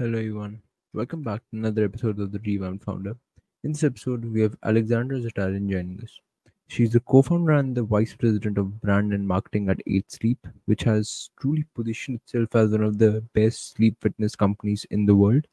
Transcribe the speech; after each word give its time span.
Hello, 0.00 0.16
everyone. 0.16 0.62
Welcome 0.94 1.24
back 1.24 1.40
to 1.40 1.56
another 1.56 1.84
episode 1.84 2.20
of 2.20 2.30
the 2.30 2.38
Revamped 2.46 2.84
Founder. 2.84 3.16
In 3.64 3.72
this 3.72 3.82
episode, 3.82 4.24
we 4.24 4.40
have 4.42 4.54
Alexandra 4.62 5.18
Zatarain 5.18 5.68
joining 5.68 6.00
us. 6.04 6.20
She's 6.68 6.92
the 6.92 7.00
co 7.00 7.20
founder 7.20 7.54
and 7.54 7.76
the 7.76 7.82
vice 7.82 8.14
president 8.14 8.58
of 8.58 8.80
brand 8.80 9.12
and 9.12 9.26
marketing 9.26 9.68
at 9.68 9.80
8 9.88 10.08
Sleep, 10.08 10.46
which 10.66 10.84
has 10.84 11.30
truly 11.40 11.64
positioned 11.74 12.20
itself 12.20 12.54
as 12.54 12.70
one 12.70 12.84
of 12.84 12.98
the 12.98 13.24
best 13.34 13.74
sleep 13.74 13.96
fitness 14.00 14.36
companies 14.36 14.86
in 14.92 15.04
the 15.04 15.16
world. 15.16 15.48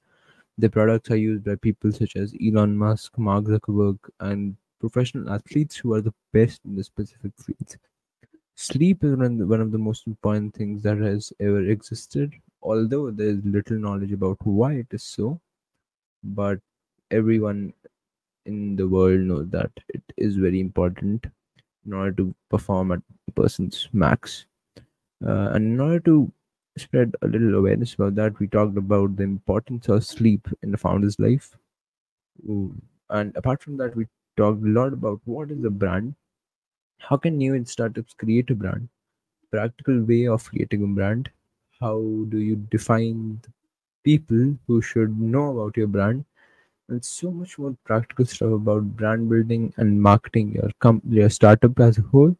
Their 0.60 0.70
products 0.70 1.10
are 1.10 1.16
used 1.16 1.44
by 1.44 1.56
people 1.56 1.92
such 1.92 2.16
as 2.16 2.36
Elon 2.40 2.78
Musk, 2.78 3.18
Mark 3.18 3.46
Zuckerberg, 3.46 3.98
and 4.20 4.58
professional 4.80 5.32
athletes 5.32 5.76
who 5.76 5.96
are 5.96 6.02
the 6.02 6.14
best 6.34 6.62
in 6.66 6.76
the 6.76 6.84
specific 6.84 7.32
fields. 7.44 7.78
Sleep 8.56 9.04
is 9.04 9.12
one 9.16 9.22
of 9.26 9.38
the, 9.38 9.46
one 9.48 9.62
of 9.62 9.72
the 9.72 9.78
most 9.78 10.08
important 10.08 10.54
things 10.54 10.84
that 10.84 10.98
has 10.98 11.32
ever 11.40 11.64
existed, 11.70 12.34
although 12.62 13.12
there 13.12 13.28
is 13.28 13.46
little 13.46 13.78
knowledge 13.78 14.12
about 14.12 14.38
why 14.46 14.74
it 14.74 14.88
is 14.92 15.04
so. 15.04 15.40
But 16.24 16.60
everyone 17.12 17.74
in 18.46 18.76
the 18.76 18.88
world 18.88 19.22
knows 19.22 19.50
that 19.52 19.72
it 19.90 20.04
is 20.18 20.38
very 20.38 20.60
important 20.62 21.28
in 21.86 21.94
order 21.94 22.14
to 22.14 22.36
perform 22.50 22.92
at 22.94 23.02
a 23.28 23.32
person's 23.32 23.90
max. 23.94 24.46
Uh, 25.26 25.50
and 25.54 25.66
in 25.66 25.80
order 25.82 26.00
to 26.02 26.32
spread 26.78 27.16
a 27.22 27.28
little 27.28 27.56
awareness 27.56 27.94
about 27.96 28.16
that, 28.16 28.40
we 28.40 28.48
talked 28.48 28.78
about 28.78 29.16
the 29.18 29.24
importance 29.24 29.90
of 29.90 30.06
sleep 30.06 30.48
in 30.64 30.72
the 30.72 30.78
founder's 30.78 31.20
life. 31.20 31.58
Ooh, 32.50 32.76
And 33.10 33.36
apart 33.36 33.62
from 33.62 33.78
that, 33.78 33.96
we 33.96 34.08
talked 34.38 34.64
a 34.64 34.68
lot 34.68 34.94
about 34.94 35.22
what 35.26 35.52
is 35.52 35.64
a 35.64 35.70
brand, 35.70 36.16
how 36.98 37.18
can 37.18 37.38
new 37.38 37.56
age 37.56 37.68
startups 37.68 38.14
create 38.14 38.50
a 38.50 38.56
brand, 38.56 38.90
practical 39.52 40.02
way 40.02 40.28
of 40.28 40.44
creating 40.50 40.84
a 40.84 40.88
brand, 40.88 41.30
how 41.80 41.98
do 42.30 42.40
you 42.40 42.56
define 42.70 43.40
the 43.44 43.50
people 44.04 44.58
who 44.68 44.82
should 44.82 45.20
know 45.20 45.58
about 45.58 45.78
your 45.78 45.88
brand, 45.88 46.26
and 46.90 47.04
so 47.04 47.32
much 47.32 47.58
more 47.58 47.76
practical 47.84 48.26
stuff 48.26 48.52
about 48.52 48.84
brand 48.96 49.30
building 49.30 49.74
and 49.78 50.02
marketing 50.02 50.54
your 50.54 50.70
com- 50.80 51.02
your 51.10 51.30
startup 51.30 51.80
as 51.80 51.98
a 51.98 52.02
whole. 52.02 52.36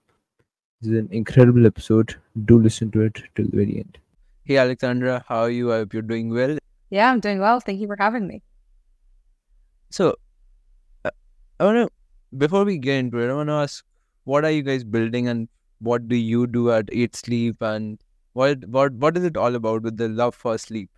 This 0.82 0.92
is 0.92 0.98
an 1.00 1.10
incredible 1.12 1.66
episode. 1.66 2.16
Do 2.46 2.60
listen 2.60 2.92
to 2.92 3.02
it 3.02 3.22
till 3.36 3.46
the 3.46 3.58
very 3.58 3.78
end. 3.78 3.98
Hey 4.44 4.58
Alexandra, 4.58 5.24
how 5.28 5.42
are 5.42 5.50
you? 5.50 5.74
I 5.74 5.78
hope 5.78 5.94
you're 5.94 6.04
doing 6.04 6.32
well. 6.32 6.58
Yeah, 6.92 7.12
I'm 7.12 7.20
doing 7.20 7.40
well. 7.40 7.60
Thank 7.60 7.80
you 7.80 7.88
for 7.88 7.98
having 8.00 8.28
me. 8.28 8.44
So, 9.90 10.16
uh, 11.04 11.12
I 11.60 11.66
want 11.66 11.78
to 11.78 12.38
before 12.38 12.66
we 12.66 12.78
get 12.78 12.98
into 12.98 13.20
it, 13.20 13.30
I 13.30 13.34
want 13.34 13.50
to 13.50 13.54
ask, 13.54 13.84
what 14.26 14.46
are 14.46 14.52
you 14.52 14.62
guys 14.62 14.84
building, 14.84 15.28
and 15.28 15.48
what 15.80 16.08
do 16.08 16.16
you 16.16 16.46
do 16.48 16.72
at 16.72 16.90
Eight 16.92 17.16
Sleep, 17.16 17.62
and 17.62 18.00
what 18.34 18.66
what 18.66 18.94
what 18.94 19.18
is 19.18 19.24
it 19.24 19.38
all 19.38 19.56
about 19.56 19.82
with 19.82 19.98
the 19.98 20.10
love 20.10 20.36
for 20.36 20.58
sleep? 20.58 20.90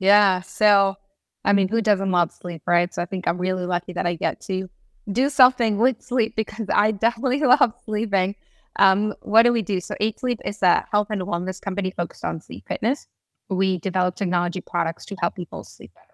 Yeah. 0.00 0.40
So, 0.40 0.96
I 1.44 1.52
mean, 1.52 1.68
who 1.68 1.80
doesn't 1.80 2.10
love 2.10 2.32
sleep, 2.32 2.62
right? 2.66 2.92
So, 2.92 3.02
I 3.02 3.06
think 3.06 3.28
I'm 3.28 3.38
really 3.38 3.66
lucky 3.66 3.92
that 3.92 4.06
I 4.06 4.16
get 4.16 4.40
to 4.42 4.68
do 5.12 5.28
something 5.28 5.78
with 5.78 6.02
sleep 6.02 6.34
because 6.36 6.66
I 6.74 6.90
definitely 7.06 7.40
love 7.40 7.72
sleeping. 7.84 8.34
Um, 8.76 9.14
what 9.22 9.42
do 9.42 9.52
we 9.52 9.62
do? 9.62 9.80
So, 9.80 9.94
Eight 10.00 10.18
Sleep 10.18 10.40
is 10.44 10.62
a 10.62 10.84
health 10.90 11.08
and 11.10 11.22
wellness 11.22 11.60
company 11.60 11.92
focused 11.96 12.24
on 12.24 12.40
sleep 12.40 12.64
fitness. 12.66 13.06
We 13.48 13.78
develop 13.78 14.16
technology 14.16 14.60
products 14.60 15.04
to 15.06 15.16
help 15.20 15.34
people 15.34 15.64
sleep 15.64 15.92
better. 15.94 16.06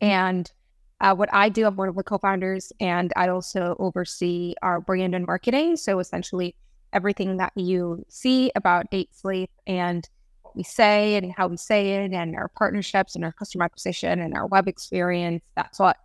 And 0.00 0.50
uh, 1.04 1.14
what 1.14 1.28
I 1.34 1.50
do, 1.50 1.66
I'm 1.66 1.76
one 1.76 1.90
of 1.90 1.96
the 1.96 2.02
co-founders, 2.02 2.72
and 2.80 3.12
I 3.14 3.28
also 3.28 3.76
oversee 3.78 4.54
our 4.62 4.80
brand 4.80 5.14
and 5.14 5.26
marketing. 5.26 5.76
So 5.76 5.98
essentially, 5.98 6.56
everything 6.94 7.36
that 7.36 7.52
you 7.56 8.06
see 8.08 8.50
about 8.56 8.86
Eight 8.90 9.14
Sleep 9.14 9.50
and 9.66 10.08
what 10.40 10.56
we 10.56 10.62
say 10.62 11.16
and 11.16 11.30
how 11.30 11.48
we 11.48 11.58
say 11.58 11.90
it, 11.96 12.14
and 12.14 12.34
our 12.34 12.48
partnerships 12.48 13.16
and 13.16 13.22
our 13.22 13.32
customer 13.32 13.66
acquisition 13.66 14.18
and 14.18 14.34
our 14.34 14.46
web 14.46 14.66
experience. 14.66 15.42
That's 15.56 15.78
what 15.78 15.98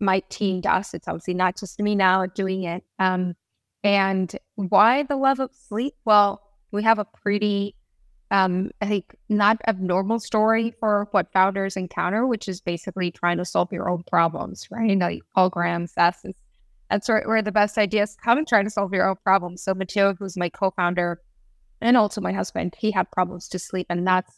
my 0.00 0.20
team 0.30 0.62
does. 0.62 0.94
It's 0.94 1.06
obviously 1.06 1.34
not 1.34 1.58
just 1.58 1.78
me 1.78 1.94
now 1.94 2.24
doing 2.24 2.62
it. 2.62 2.82
Um, 2.98 3.34
and 3.84 4.34
why 4.54 5.02
the 5.02 5.16
love 5.16 5.40
of 5.40 5.50
sleep? 5.52 5.92
Well, 6.06 6.40
we 6.72 6.82
have 6.82 6.98
a 6.98 7.04
pretty 7.04 7.74
um, 8.30 8.70
I 8.80 8.86
think 8.86 9.16
not 9.28 9.60
abnormal 9.66 10.20
story 10.20 10.72
for 10.78 11.08
what 11.10 11.32
founders 11.32 11.76
encounter, 11.76 12.26
which 12.26 12.48
is 12.48 12.60
basically 12.60 13.10
trying 13.10 13.38
to 13.38 13.44
solve 13.44 13.72
your 13.72 13.90
own 13.90 14.04
problems, 14.04 14.68
right? 14.70 14.96
Like 14.96 15.22
Paul 15.34 15.50
Graham 15.50 15.86
says, 15.86 16.14
that's 16.90 17.08
where, 17.08 17.42
the 17.42 17.52
best 17.52 17.78
ideas 17.78 18.16
come 18.22 18.38
and 18.38 18.46
trying 18.46 18.64
to 18.64 18.70
solve 18.70 18.92
your 18.92 19.08
own 19.08 19.16
problems. 19.24 19.62
So 19.62 19.74
Matteo, 19.74 20.14
who's 20.14 20.36
my 20.36 20.48
co-founder 20.48 21.20
and 21.80 21.96
also 21.96 22.20
my 22.20 22.32
husband, 22.32 22.74
he 22.78 22.90
had 22.90 23.10
problems 23.10 23.48
to 23.48 23.58
sleep, 23.58 23.86
and 23.90 24.06
that's 24.06 24.32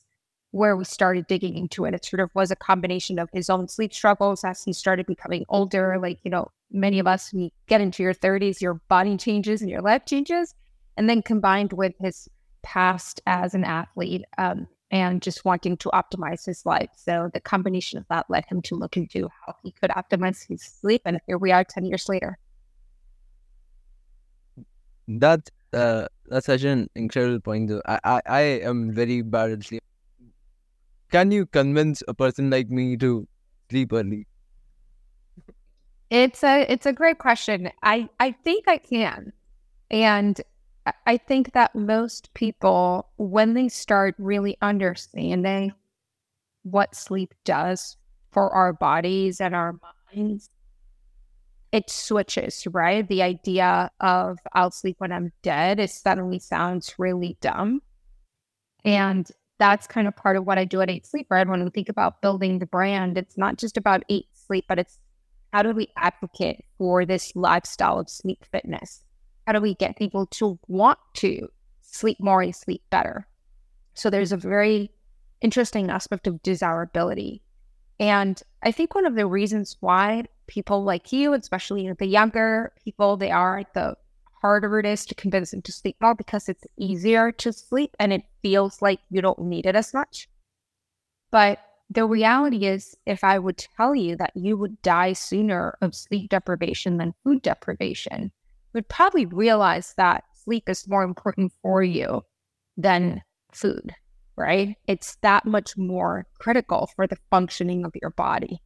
where 0.52 0.76
we 0.76 0.84
started 0.84 1.26
digging 1.26 1.56
into 1.56 1.84
it. 1.86 1.94
It 1.94 2.04
sort 2.04 2.20
of 2.20 2.30
was 2.34 2.50
a 2.50 2.56
combination 2.56 3.18
of 3.18 3.30
his 3.32 3.48
own 3.48 3.68
sleep 3.68 3.92
struggles 3.92 4.44
as 4.44 4.62
he 4.62 4.72
started 4.72 5.06
becoming 5.06 5.44
older. 5.48 5.98
Like 5.98 6.18
you 6.24 6.30
know, 6.30 6.48
many 6.70 6.98
of 6.98 7.06
us, 7.06 7.32
we 7.32 7.52
get 7.66 7.80
into 7.80 8.02
your 8.02 8.14
30s, 8.14 8.60
your 8.60 8.74
body 8.88 9.16
changes 9.16 9.60
and 9.60 9.70
your 9.70 9.80
life 9.80 10.04
changes, 10.04 10.54
and 10.96 11.08
then 11.08 11.22
combined 11.22 11.72
with 11.72 11.94
his 12.00 12.28
past 12.62 13.20
as 13.26 13.54
an 13.54 13.64
athlete 13.64 14.24
um, 14.38 14.66
and 14.90 15.22
just 15.22 15.44
wanting 15.44 15.76
to 15.78 15.90
optimize 15.90 16.44
his 16.44 16.64
life. 16.66 16.90
So 16.96 17.30
the 17.32 17.40
combination 17.40 17.98
of 17.98 18.06
that 18.08 18.26
led 18.28 18.44
him 18.46 18.62
to 18.62 18.74
look 18.74 18.96
into 18.96 19.28
how 19.46 19.54
he 19.62 19.72
could 19.72 19.90
optimize 19.90 20.46
his 20.46 20.62
sleep. 20.62 21.02
And 21.04 21.20
here 21.26 21.38
we 21.38 21.50
are 21.52 21.64
10 21.64 21.86
years 21.86 22.08
later. 22.08 22.38
That, 25.08 25.50
uh, 25.72 26.06
that's 26.26 26.46
such 26.46 26.64
an 26.64 26.88
incredible 26.94 27.40
point. 27.40 27.68
Though. 27.68 27.82
I, 27.86 27.98
I, 28.04 28.20
I 28.26 28.40
am 28.40 28.92
very 28.92 29.22
bad 29.22 29.50
at 29.50 29.64
sleep. 29.64 29.82
Can 31.10 31.30
you 31.30 31.46
convince 31.46 32.02
a 32.08 32.14
person 32.14 32.50
like 32.50 32.70
me 32.70 32.96
to 32.98 33.26
sleep 33.70 33.92
early? 33.92 34.26
It's 36.08 36.44
a 36.44 36.66
it's 36.70 36.84
a 36.84 36.92
great 36.92 37.18
question. 37.18 37.70
I 37.82 38.08
I 38.20 38.32
think 38.32 38.68
I 38.68 38.76
can. 38.76 39.32
And 39.90 40.40
I 41.06 41.16
think 41.16 41.52
that 41.52 41.74
most 41.74 42.34
people, 42.34 43.08
when 43.16 43.54
they 43.54 43.68
start 43.68 44.14
really 44.18 44.56
understanding 44.60 45.72
what 46.62 46.94
sleep 46.94 47.34
does 47.44 47.96
for 48.32 48.50
our 48.50 48.72
bodies 48.72 49.40
and 49.40 49.54
our 49.54 49.76
minds, 50.12 50.50
it 51.70 51.88
switches, 51.88 52.66
right? 52.70 53.06
The 53.06 53.22
idea 53.22 53.90
of 54.00 54.38
I'll 54.52 54.70
sleep 54.70 54.96
when 54.98 55.12
I'm 55.12 55.32
dead 55.42 55.78
it 55.80 55.90
suddenly 55.90 56.38
sounds 56.38 56.94
really 56.98 57.36
dumb. 57.40 57.80
And 58.84 59.30
that's 59.58 59.86
kind 59.86 60.08
of 60.08 60.16
part 60.16 60.36
of 60.36 60.44
what 60.44 60.58
I 60.58 60.64
do 60.64 60.80
at 60.80 60.90
Eight 60.90 61.06
Sleep, 61.06 61.28
right? 61.30 61.46
When 61.46 61.62
we 61.62 61.70
think 61.70 61.88
about 61.88 62.20
building 62.20 62.58
the 62.58 62.66
brand, 62.66 63.16
it's 63.16 63.38
not 63.38 63.56
just 63.56 63.76
about 63.76 64.02
Eight 64.08 64.26
Sleep, 64.32 64.64
but 64.68 64.80
it's 64.80 64.98
how 65.52 65.62
do 65.62 65.70
we 65.70 65.88
advocate 65.96 66.64
for 66.78 67.04
this 67.06 67.36
lifestyle 67.36 68.00
of 68.00 68.08
sleep 68.08 68.44
fitness? 68.50 69.04
How 69.46 69.52
do 69.52 69.60
we 69.60 69.74
get 69.74 69.96
people 69.96 70.26
to 70.26 70.58
want 70.68 70.98
to 71.14 71.48
sleep 71.80 72.18
more 72.20 72.42
and 72.42 72.54
sleep 72.54 72.82
better? 72.90 73.26
So 73.94 74.10
there's 74.10 74.32
a 74.32 74.36
very 74.36 74.90
interesting 75.40 75.90
aspect 75.90 76.26
of 76.26 76.42
desirability. 76.42 77.42
And 77.98 78.40
I 78.62 78.72
think 78.72 78.94
one 78.94 79.06
of 79.06 79.14
the 79.14 79.26
reasons 79.26 79.76
why 79.80 80.24
people 80.46 80.84
like 80.84 81.12
you, 81.12 81.34
especially 81.34 81.92
the 81.92 82.06
younger 82.06 82.72
people, 82.84 83.16
they 83.16 83.30
are 83.30 83.64
the 83.74 83.96
harder 84.40 84.80
it 84.80 84.86
is 84.86 85.06
to 85.06 85.14
convince 85.14 85.52
them 85.52 85.62
to 85.62 85.72
sleep 85.72 85.96
more 86.00 86.14
because 86.14 86.48
it's 86.48 86.64
easier 86.76 87.30
to 87.30 87.52
sleep 87.52 87.96
and 88.00 88.12
it 88.12 88.22
feels 88.42 88.82
like 88.82 89.00
you 89.08 89.22
don't 89.22 89.38
need 89.38 89.66
it 89.66 89.76
as 89.76 89.94
much. 89.94 90.28
But 91.30 91.60
the 91.90 92.06
reality 92.06 92.66
is, 92.66 92.96
if 93.06 93.22
I 93.22 93.38
would 93.38 93.64
tell 93.76 93.94
you 93.94 94.16
that 94.16 94.32
you 94.34 94.56
would 94.56 94.80
die 94.82 95.12
sooner 95.12 95.76
of 95.80 95.94
sleep 95.94 96.30
deprivation 96.30 96.96
than 96.96 97.14
food 97.22 97.42
deprivation, 97.42 98.32
would 98.72 98.88
probably 98.88 99.26
realize 99.26 99.94
that 99.96 100.24
sleep 100.34 100.68
is 100.68 100.88
more 100.88 101.02
important 101.02 101.52
for 101.62 101.82
you 101.82 102.22
than 102.76 103.22
food, 103.52 103.94
right? 104.36 104.76
It's 104.86 105.16
that 105.22 105.44
much 105.44 105.76
more 105.76 106.26
critical 106.38 106.90
for 106.96 107.06
the 107.06 107.18
functioning 107.30 107.84
of 107.84 107.92
your 108.00 108.10
body. 108.10 108.60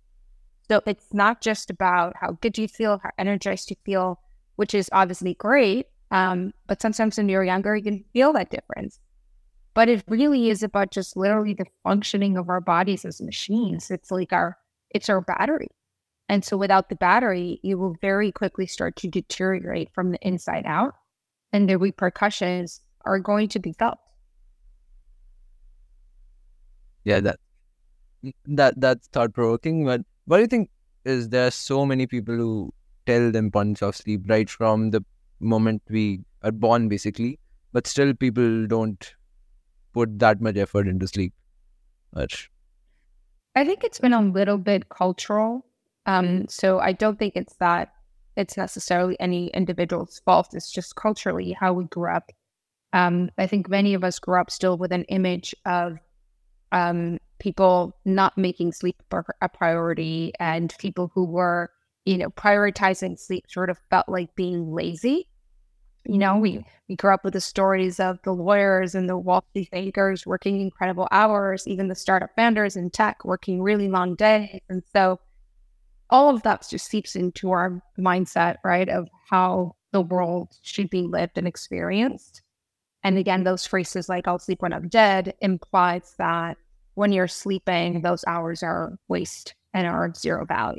So 0.68 0.82
it's 0.86 1.12
not 1.12 1.40
just 1.40 1.70
about 1.70 2.14
how 2.20 2.32
good 2.40 2.58
you 2.58 2.66
feel, 2.68 2.98
how 3.02 3.10
energized 3.18 3.70
you 3.70 3.76
feel, 3.84 4.20
which 4.56 4.74
is 4.74 4.88
obviously 4.92 5.34
great. 5.34 5.86
Um, 6.10 6.52
but 6.66 6.80
sometimes 6.80 7.16
when 7.16 7.28
you're 7.28 7.44
younger, 7.44 7.76
you 7.76 7.82
can 7.82 8.04
feel 8.12 8.32
that 8.32 8.50
difference. 8.50 8.98
But 9.74 9.88
it 9.88 10.04
really 10.08 10.48
is 10.50 10.62
about 10.62 10.90
just 10.90 11.16
literally 11.16 11.54
the 11.54 11.66
functioning 11.84 12.36
of 12.36 12.48
our 12.48 12.60
bodies 12.60 13.04
as 13.04 13.20
machines. 13.20 13.90
It's 13.90 14.10
like 14.10 14.32
our 14.32 14.56
it's 14.90 15.08
our 15.08 15.20
battery. 15.20 15.68
And 16.28 16.44
so 16.44 16.56
without 16.56 16.88
the 16.88 16.96
battery, 16.96 17.60
you 17.62 17.78
will 17.78 17.96
very 18.00 18.32
quickly 18.32 18.66
start 18.66 18.96
to 18.96 19.08
deteriorate 19.08 19.92
from 19.94 20.10
the 20.10 20.18
inside 20.26 20.64
out, 20.66 20.94
and 21.52 21.68
the 21.68 21.78
repercussions 21.78 22.80
are 23.04 23.20
going 23.20 23.48
to 23.50 23.60
be 23.60 23.72
felt. 23.72 23.98
Yeah, 27.04 27.20
that 27.20 27.38
mm, 28.24 28.32
that 28.46 28.80
that's 28.80 29.06
thought 29.08 29.32
provoking. 29.32 29.84
But 29.84 30.00
what 30.24 30.38
do 30.38 30.42
you 30.42 30.48
think 30.48 30.70
is 31.04 31.28
there 31.28 31.52
so 31.52 31.86
many 31.86 32.08
people 32.08 32.34
who 32.34 32.74
tell 33.06 33.30
them 33.30 33.46
importance 33.46 33.82
of 33.82 33.94
sleep 33.94 34.22
right 34.26 34.50
from 34.50 34.90
the 34.90 35.04
moment 35.38 35.82
we 35.88 36.20
are 36.42 36.50
born, 36.50 36.88
basically, 36.88 37.38
but 37.72 37.86
still 37.86 38.12
people 38.14 38.66
don't 38.66 39.14
put 39.92 40.18
that 40.18 40.40
much 40.40 40.56
effort 40.56 40.88
into 40.88 41.06
sleep. 41.06 41.32
Much. 42.14 42.50
I 43.54 43.64
think 43.64 43.84
it's 43.84 44.00
been 44.00 44.12
a 44.12 44.20
little 44.20 44.58
bit 44.58 44.88
cultural. 44.88 45.64
Um, 46.06 46.46
so 46.48 46.78
I 46.78 46.92
don't 46.92 47.18
think 47.18 47.34
it's 47.36 47.56
that 47.56 47.92
it's 48.36 48.56
necessarily 48.56 49.18
any 49.18 49.48
individual's 49.48 50.20
fault. 50.24 50.54
It's 50.54 50.70
just 50.70 50.94
culturally 50.94 51.52
how 51.52 51.72
we 51.72 51.84
grew 51.84 52.10
up. 52.10 52.30
Um, 52.92 53.30
I 53.38 53.46
think 53.46 53.68
many 53.68 53.94
of 53.94 54.04
us 54.04 54.18
grew 54.18 54.40
up 54.40 54.50
still 54.50 54.78
with 54.78 54.92
an 54.92 55.04
image 55.04 55.54
of 55.64 55.98
um, 56.72 57.18
people 57.38 57.96
not 58.04 58.36
making 58.38 58.72
sleep 58.72 58.96
a 59.40 59.48
priority 59.48 60.32
and 60.38 60.74
people 60.78 61.10
who 61.14 61.24
were, 61.24 61.70
you 62.04 62.18
know, 62.18 62.28
prioritizing 62.30 63.18
sleep 63.18 63.44
sort 63.48 63.70
of 63.70 63.78
felt 63.90 64.08
like 64.08 64.34
being 64.34 64.72
lazy. 64.72 65.28
You 66.04 66.18
know, 66.18 66.36
we, 66.36 66.64
we 66.88 66.94
grew 66.94 67.12
up 67.12 67.24
with 67.24 67.32
the 67.32 67.40
stories 67.40 67.98
of 67.98 68.20
the 68.22 68.32
lawyers 68.32 68.94
and 68.94 69.08
the 69.08 69.18
wealthy 69.18 69.64
thinkers 69.64 70.24
working 70.24 70.60
incredible 70.60 71.08
hours, 71.10 71.66
even 71.66 71.88
the 71.88 71.96
startup 71.96 72.30
founders 72.36 72.76
in 72.76 72.90
tech 72.90 73.24
working 73.24 73.60
really 73.60 73.88
long 73.88 74.14
days. 74.14 74.60
And 74.68 74.82
so 74.92 75.18
all 76.10 76.34
of 76.34 76.42
that 76.42 76.66
just 76.68 76.86
seeps 76.86 77.16
into 77.16 77.50
our 77.50 77.82
mindset, 77.98 78.56
right, 78.64 78.88
of 78.88 79.08
how 79.28 79.74
the 79.92 80.00
world 80.00 80.48
should 80.62 80.90
be 80.90 81.02
lived 81.02 81.38
and 81.38 81.48
experienced. 81.48 82.42
And 83.02 83.18
again, 83.18 83.44
those 83.44 83.66
phrases 83.66 84.08
like 84.08 84.26
I'll 84.26 84.38
sleep 84.38 84.62
when 84.62 84.72
I'm 84.72 84.88
dead 84.88 85.34
implies 85.40 86.14
that 86.18 86.56
when 86.94 87.12
you're 87.12 87.28
sleeping, 87.28 88.02
those 88.02 88.24
hours 88.26 88.62
are 88.62 88.98
waste 89.08 89.54
and 89.74 89.86
are 89.86 90.06
of 90.06 90.16
zero 90.16 90.44
value. 90.44 90.78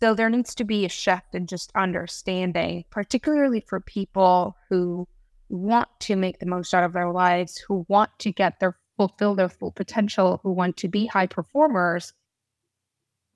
So 0.00 0.14
there 0.14 0.30
needs 0.30 0.54
to 0.56 0.64
be 0.64 0.84
a 0.84 0.90
shift 0.90 1.34
in 1.34 1.46
just 1.46 1.72
understanding, 1.74 2.84
particularly 2.90 3.64
for 3.66 3.80
people 3.80 4.56
who 4.68 5.08
want 5.48 5.88
to 6.00 6.16
make 6.16 6.38
the 6.38 6.46
most 6.46 6.74
out 6.74 6.84
of 6.84 6.92
their 6.92 7.10
lives, 7.10 7.56
who 7.56 7.86
want 7.88 8.10
to 8.20 8.32
get 8.32 8.60
their 8.60 8.76
fulfill 8.96 9.34
their 9.34 9.48
full 9.48 9.72
potential, 9.72 10.40
who 10.42 10.52
want 10.52 10.76
to 10.78 10.88
be 10.88 11.06
high 11.06 11.26
performers. 11.26 12.12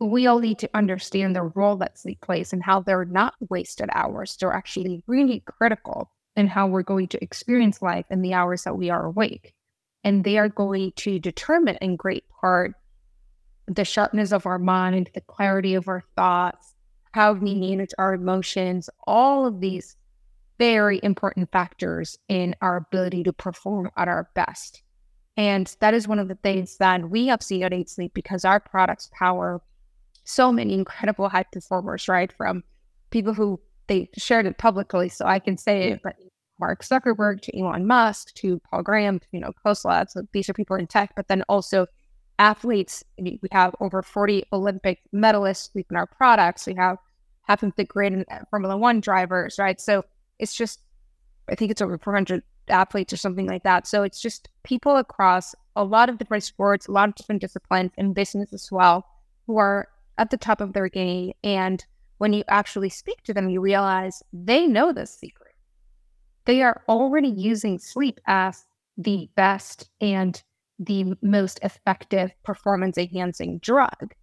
We 0.01 0.27
all 0.27 0.39
need 0.39 0.59
to 0.61 0.71
understand 0.75 1.37
the 1.37 1.43
role 1.43 1.77
that 1.77 1.99
sleep 1.99 2.21
plays 2.23 2.53
and 2.53 2.63
how 2.63 2.81
they're 2.81 3.05
not 3.05 3.35
wasted 3.51 3.91
hours. 3.93 4.37
They're 4.37 4.53
actually 4.53 5.05
really 5.07 5.43
critical 5.45 6.11
in 6.37 6.47
how 6.47 6.67
we're 6.67 6.83
going 6.83 7.09
to 7.09 7.23
experience 7.23 7.83
life 7.83 8.07
in 8.11 8.23
the 8.23 8.35
hours 8.35 8.65
that 8.65 8.77
we 8.77 8.89
are 8.91 9.05
awake. 9.05 9.55
And 10.03 10.25
they 10.25 10.39
are 10.39 10.49
going 10.49 10.93
to 10.97 11.19
determine 11.19 11.77
in 11.83 11.97
great 11.97 12.25
part 12.41 12.75
the 13.67 13.85
sharpness 13.85 14.33
of 14.33 14.47
our 14.47 14.59
mind, 14.59 15.11
the 15.15 15.21
clarity 15.21 15.75
of 15.75 15.87
our 15.87 16.03
thoughts, 16.17 16.75
how 17.13 17.33
we 17.33 17.55
manage 17.55 17.91
our 17.99 18.15
emotions, 18.15 18.89
all 19.07 19.47
of 19.47 19.61
these 19.61 19.97
very 20.59 21.01
important 21.03 21.51
factors 21.53 22.19
in 22.29 22.55
our 22.61 22.77
ability 22.77 23.23
to 23.25 23.33
perform 23.33 23.91
at 23.97 24.09
our 24.09 24.29
best. 24.35 24.83
And 25.37 25.75
that 25.81 25.95
is 25.95 26.09
one 26.09 26.19
of 26.19 26.29
the 26.29 26.35
things 26.37 26.77
that 26.79 27.09
we 27.09 27.29
have 27.29 27.43
seen 27.43 27.63
at 27.63 27.73
Eight 27.73 27.89
Sleep 27.89 28.13
because 28.15 28.45
our 28.45 28.61
products 28.61 29.11
power 29.13 29.63
so 30.31 30.53
many 30.53 30.75
incredible 30.75 31.29
high 31.29 31.45
performers, 31.45 32.09
right? 32.09 32.33
From 32.33 32.63
people 33.11 33.35
who 33.35 33.61
they 33.89 34.09
shared 34.17 34.47
it 34.47 34.59
publicly, 34.59 35.09
so 35.09 35.27
I 35.27 35.39
can 35.39 35.57
say 35.57 35.91
it, 35.91 36.01
but 36.03 36.17
Mark 36.61 36.85
Zuckerberg 36.85 37.41
to 37.43 37.59
Elon 37.59 37.87
Musk 37.87 38.35
to 38.35 38.61
Paul 38.71 38.83
Graham 38.83 39.19
to, 39.19 39.27
you 39.33 39.41
know, 39.41 39.53
Khosla. 39.65 40.09
So 40.09 40.23
these 40.33 40.49
are 40.49 40.53
people 40.53 40.77
in 40.77 40.87
tech, 40.87 41.13
but 41.17 41.27
then 41.27 41.43
also 41.49 41.87
athletes. 42.39 43.03
We 43.19 43.41
have 43.51 43.75
over 43.81 44.03
40 44.03 44.45
Olympic 44.53 45.01
medalists 45.13 45.71
in 45.75 45.97
our 45.97 46.07
products. 46.07 46.67
We 46.67 46.75
have 46.75 46.99
half 47.43 47.63
of 47.63 47.73
the 47.77 47.85
great 47.85 48.13
uh, 48.13 48.39
Formula 48.51 48.77
One 48.77 49.01
drivers, 49.01 49.57
right? 49.59 49.81
So 49.81 50.05
it's 50.39 50.55
just, 50.55 50.81
I 51.49 51.55
think 51.55 51.71
it's 51.71 51.83
over 51.83 51.99
400 51.99 52.43
athletes 52.69 53.13
or 53.13 53.17
something 53.17 53.47
like 53.47 53.65
that. 53.65 53.87
So 53.87 54.03
it's 54.03 54.21
just 54.21 54.49
people 54.63 54.97
across 54.97 55.55
a 55.75 55.83
lot 55.83 56.09
of 56.09 56.19
different 56.19 56.45
sports, 56.45 56.87
a 56.87 56.93
lot 56.93 57.09
of 57.09 57.15
different 57.15 57.41
disciplines 57.41 57.91
and 57.99 58.15
business 58.15 58.53
as 58.53 58.69
well, 58.71 59.05
who 59.47 59.57
are 59.57 59.89
at 60.21 60.31
the 60.31 60.37
top 60.37 60.61
of 60.61 60.75
their 60.75 60.89
game. 60.89 61.33
And 61.43 61.85
when 62.19 62.33
you 62.35 62.45
actually 62.47 62.91
speak 62.91 63.23
to 63.25 63.35
them, 63.35 63.49
you 63.49 63.61
realize 63.61 64.23
they 64.33 64.67
know 64.67 64.93
this 64.93 65.19
secret. 65.19 65.55
They 66.45 66.63
are 66.63 66.83
already 66.89 67.29
using 67.29 67.79
sleep 67.79 68.21
as 68.27 68.67
the 68.99 69.31
best 69.35 69.89
and 70.01 70.41
the 70.79 71.15
most 71.23 71.59
effective 71.63 72.33
performance 72.45 72.99
enhancing 72.99 73.59
drug. 73.59 74.15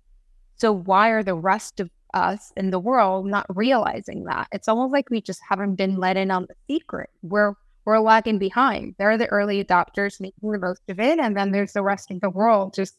So, 0.55 0.71
why 0.71 1.09
are 1.09 1.23
the 1.23 1.35
rest 1.35 1.79
of 1.79 1.89
us 2.13 2.51
in 2.55 2.69
the 2.69 2.79
world 2.79 3.25
not 3.25 3.45
realizing 3.49 4.25
that? 4.25 4.47
It's 4.51 4.67
almost 4.67 4.91
like 4.91 5.09
we 5.09 5.21
just 5.21 5.41
haven't 5.47 5.75
been 5.75 5.97
let 5.97 6.17
in 6.17 6.31
on 6.31 6.47
the 6.47 6.55
secret. 6.73 7.09
We're 7.21 7.53
we're 7.85 7.99
lagging 7.99 8.38
behind. 8.38 8.95
They're 8.99 9.17
the 9.17 9.27
early 9.27 9.63
adopters 9.63 10.19
making 10.19 10.51
the 10.51 10.59
most 10.59 10.81
of 10.89 10.99
it, 10.99 11.19
and 11.19 11.38
then 11.38 11.51
there's 11.51 11.73
the 11.73 11.83
rest 11.83 12.11
of 12.11 12.19
the 12.21 12.29
world 12.29 12.73
just 12.73 12.97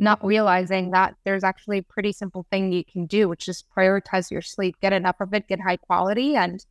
not 0.00 0.24
realizing 0.24 0.90
that 0.92 1.14
there's 1.24 1.44
actually 1.44 1.78
a 1.78 1.82
pretty 1.82 2.10
simple 2.10 2.46
thing 2.50 2.72
you 2.72 2.84
can 2.84 3.06
do, 3.06 3.28
which 3.28 3.48
is 3.48 3.62
prioritize 3.76 4.30
your 4.30 4.42
sleep, 4.42 4.76
get 4.80 4.94
enough 4.94 5.20
of 5.20 5.34
it, 5.34 5.46
get 5.46 5.60
high 5.60 5.76
quality, 5.76 6.34
and 6.34 6.64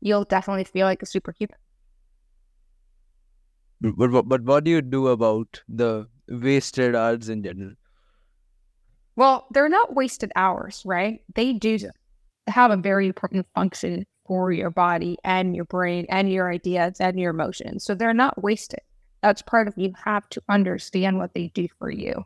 you'll 0.00 0.24
definitely 0.24 0.64
feel 0.64 0.86
like 0.86 1.00
a 1.00 1.06
superhuman. 1.06 1.56
But, 3.80 4.28
but 4.28 4.42
what 4.42 4.64
do 4.64 4.70
you 4.70 4.82
do 4.82 5.08
about 5.08 5.62
the 5.68 6.08
wasted 6.28 6.94
hours 6.94 7.28
in 7.28 7.42
general? 7.42 7.72
Well, 9.14 9.46
they're 9.52 9.68
not 9.68 9.94
wasted 9.94 10.32
hours, 10.34 10.82
right? 10.84 11.20
They 11.34 11.52
do 11.52 11.78
have 12.48 12.70
a 12.70 12.76
very 12.76 13.06
important 13.06 13.46
function 13.54 14.06
for 14.26 14.50
your 14.50 14.70
body 14.70 15.18
and 15.22 15.54
your 15.54 15.66
brain 15.66 16.06
and 16.08 16.32
your 16.32 16.50
ideas 16.50 17.00
and 17.00 17.18
your 17.18 17.30
emotions. 17.30 17.84
So 17.84 17.94
they're 17.94 18.14
not 18.14 18.42
wasted. 18.42 18.80
That's 19.22 19.42
part 19.42 19.68
of 19.68 19.74
you 19.76 19.92
have 20.04 20.28
to 20.30 20.42
understand 20.48 21.18
what 21.18 21.34
they 21.34 21.48
do 21.48 21.68
for 21.78 21.90
you. 21.90 22.24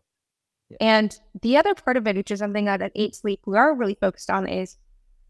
Yeah. 0.71 0.77
And 0.81 1.19
the 1.43 1.57
other 1.57 1.75
part 1.75 1.97
of 1.97 2.07
it, 2.07 2.17
which 2.17 2.31
is 2.31 2.41
something 2.41 2.65
that 2.65 2.83
at 2.83 2.93
Eight 2.95 3.15
Sleep 3.15 3.41
we 3.47 3.57
are 3.57 3.75
really 3.75 3.97
focused 4.01 4.31
on, 4.31 4.49
is 4.49 4.77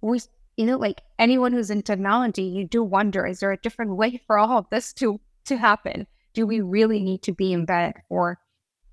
we, 0.00 0.20
you 0.56 0.66
know, 0.66 0.78
like 0.78 1.02
anyone 1.18 1.52
who's 1.52 1.70
in 1.70 1.82
technology, 1.82 2.42
you 2.42 2.64
do 2.66 2.82
wonder, 2.82 3.26
is 3.26 3.40
there 3.40 3.52
a 3.52 3.58
different 3.58 3.96
way 3.96 4.20
for 4.26 4.38
all 4.38 4.58
of 4.58 4.70
this 4.70 4.92
to 4.94 5.20
to 5.46 5.56
happen? 5.56 6.06
do 6.36 6.46
we 6.46 6.60
really 6.60 7.00
need 7.00 7.22
to 7.22 7.32
be 7.32 7.52
in 7.52 7.64
bed 7.64 7.94
for 8.08 8.38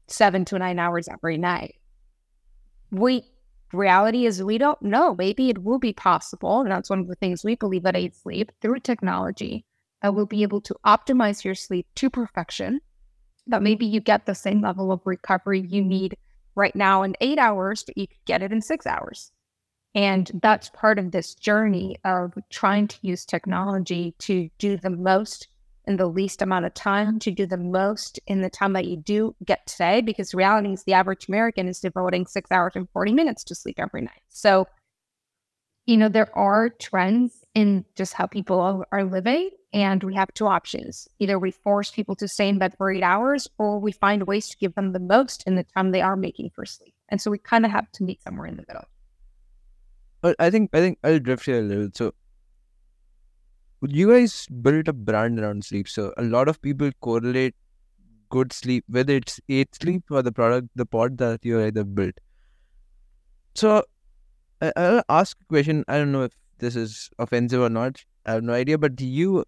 seven 0.08 0.46
to 0.46 0.58
nine 0.58 0.80
hours 0.80 1.10
every 1.10 1.38
night? 1.38 1.76
We 2.90 3.26
reality 3.74 4.26
is 4.26 4.42
we 4.42 4.58
don't 4.58 4.82
know. 4.82 5.14
Maybe 5.14 5.50
it 5.50 5.62
will 5.62 5.78
be 5.78 5.92
possible. 5.92 6.62
And 6.62 6.72
that's 6.72 6.90
one 6.90 7.00
of 7.00 7.08
the 7.08 7.16
things 7.16 7.44
we 7.44 7.56
believe 7.56 7.86
at 7.86 7.98
Eight 7.98 8.16
Sleep 8.16 8.52
through 8.62 8.80
technology. 8.80 9.66
that 10.02 10.16
we'll 10.16 10.26
be 10.26 10.44
able 10.44 10.62
to 10.62 10.76
optimize 10.86 11.44
your 11.44 11.56
sleep 11.56 11.86
to 11.96 12.10
perfection. 12.10 12.80
That 13.48 13.62
maybe 13.62 13.86
you 13.86 14.00
get 14.00 14.26
the 14.26 14.36
same 14.36 14.62
level 14.62 14.92
of 14.92 15.02
recovery 15.06 15.66
you 15.68 15.84
need 15.84 16.16
right 16.56 16.76
now 16.76 17.04
in 17.04 17.16
eight 17.22 17.40
hours, 17.40 17.84
but 17.84 17.98
you 17.98 18.08
could 18.08 18.26
get 18.26 18.42
it 18.42 18.52
in 18.52 18.62
six 18.62 18.86
hours. 18.86 19.32
And 19.96 20.32
that's 20.42 20.70
part 20.70 20.98
of 20.98 21.12
this 21.12 21.36
journey 21.36 21.98
of 22.04 22.34
trying 22.50 22.88
to 22.88 22.98
use 23.02 23.26
technology 23.26 24.16
to 24.20 24.50
do 24.58 24.78
the 24.78 24.90
most 24.90 25.48
in 25.86 25.98
the 25.98 26.08
least 26.08 26.42
amount 26.42 26.66
of 26.66 26.74
time 26.74 27.20
to 27.20 27.32
do 27.32 27.46
the 27.46 27.58
most 27.58 28.20
in 28.26 28.42
the 28.42 28.50
time 28.50 28.74
that 28.74 28.86
you 28.86 28.98
do 28.98 29.36
get 29.46 29.68
today 29.68 30.02
because 30.02 30.34
reality 30.34 30.72
is 30.72 30.84
the 30.84 30.94
average 30.94 31.28
American 31.28 31.68
is 31.68 31.80
devoting 31.80 32.26
six 32.26 32.52
hours 32.52 32.74
and 32.76 32.90
40 32.92 33.14
minutes 33.14 33.44
to 33.44 33.56
sleep 33.56 33.76
every 33.78 34.02
night. 34.02 34.22
So, 34.30 34.68
you 35.86 35.98
know, 35.98 36.08
there 36.08 36.36
are 36.38 36.70
trends 36.70 37.44
in 37.54 37.86
just 37.96 38.14
how 38.14 38.28
people 38.28 38.86
are 38.92 39.04
living, 39.04 39.50
and 39.74 40.04
we 40.04 40.14
have 40.14 40.34
two 40.34 40.48
options. 40.48 41.08
Either 41.20 41.40
we 41.40 41.52
force 41.52 41.90
people 41.92 42.16
to 42.16 42.28
stay 42.28 42.48
in 42.48 42.60
bed 42.60 42.76
for 42.78 42.92
eight 42.92 43.04
hours, 43.04 43.48
or 43.58 43.80
we 43.80 43.92
find 43.92 44.28
ways 44.28 44.48
to 44.50 44.58
give 44.58 44.76
them 44.76 44.94
the 44.94 45.00
most 45.00 45.44
in 45.48 45.56
the 45.56 45.64
time 45.64 45.92
they 45.92 46.02
are 46.02 46.16
making 46.16 46.52
for 46.52 46.66
sleep. 46.66 46.94
And 47.10 47.20
so 47.20 47.32
we 47.32 47.40
kind 47.40 47.66
of 47.66 47.72
have 47.72 47.92
to 47.94 48.04
meet 48.04 48.22
somewhere 48.22 48.48
in 48.48 48.56
the 48.56 48.66
middle. 48.68 48.86
I 50.40 50.50
think 50.50 50.70
I 50.74 50.80
think 50.80 51.00
I'll 51.04 51.20
drift 51.20 51.46
here 51.46 51.60
a 51.60 51.62
little. 51.62 51.90
So 51.94 52.14
you 53.82 54.12
guys 54.12 54.48
built 54.62 54.88
a 54.88 54.94
brand 54.94 55.40
around 55.40 55.66
sleep. 55.66 55.90
So 55.90 56.14
a 56.18 56.24
lot 56.24 56.48
of 56.48 56.62
people 56.62 56.90
correlate 57.02 57.56
good 58.30 58.54
sleep, 58.54 58.86
whether 58.88 59.14
it's 59.16 59.42
eight 59.50 59.76
sleep 59.76 60.04
or 60.10 60.22
the 60.22 60.32
product, 60.32 60.70
the 60.76 60.86
pod 60.86 61.18
that 61.18 61.44
you 61.44 61.62
either 61.62 61.84
built. 61.84 62.16
So 63.56 63.84
I, 64.62 64.72
will 64.78 65.04
ask 65.10 65.38
a 65.42 65.46
question. 65.46 65.84
I 65.88 65.98
don't 65.98 66.14
know 66.14 66.24
if 66.24 66.32
this 66.60 66.78
is 66.78 67.10
offensive 67.20 67.62
or 67.62 67.70
not. 67.70 68.02
I 68.26 68.32
have 68.32 68.44
no 68.44 68.54
idea. 68.54 68.78
But 68.78 68.96
do 68.96 69.06
you 69.06 69.44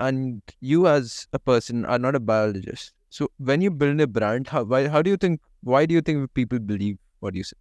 and 0.00 0.42
you 0.60 0.88
as 0.88 1.28
a 1.32 1.38
person 1.38 1.84
are 1.84 1.98
not 1.98 2.14
a 2.14 2.20
biologist. 2.20 2.92
So 3.10 3.30
when 3.38 3.60
you 3.60 3.70
build 3.70 4.00
a 4.00 4.06
brand, 4.06 4.48
how 4.48 4.64
why, 4.64 4.88
how 4.88 5.02
do 5.02 5.10
you 5.10 5.16
think? 5.16 5.40
Why 5.62 5.86
do 5.86 5.94
you 5.94 6.00
think 6.00 6.32
people 6.34 6.58
believe 6.58 6.98
what 7.20 7.34
you 7.34 7.44
say? 7.44 7.56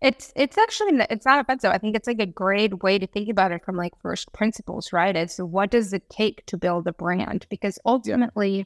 It's 0.00 0.32
it's 0.36 0.56
actually 0.56 1.00
it's 1.10 1.26
not 1.26 1.40
offensive. 1.40 1.72
I 1.72 1.78
think 1.78 1.96
it's 1.96 2.06
like 2.06 2.20
a 2.20 2.26
great 2.26 2.82
way 2.82 2.98
to 2.98 3.06
think 3.06 3.28
about 3.28 3.52
it 3.52 3.64
from 3.64 3.76
like 3.76 3.92
first 4.00 4.32
principles, 4.32 4.92
right? 4.92 5.14
It's 5.14 5.38
what 5.38 5.70
does 5.70 5.92
it 5.92 6.08
take 6.08 6.46
to 6.46 6.56
build 6.56 6.86
a 6.86 6.92
brand? 6.92 7.46
Because 7.50 7.78
ultimately, 7.84 8.58
yeah. 8.58 8.64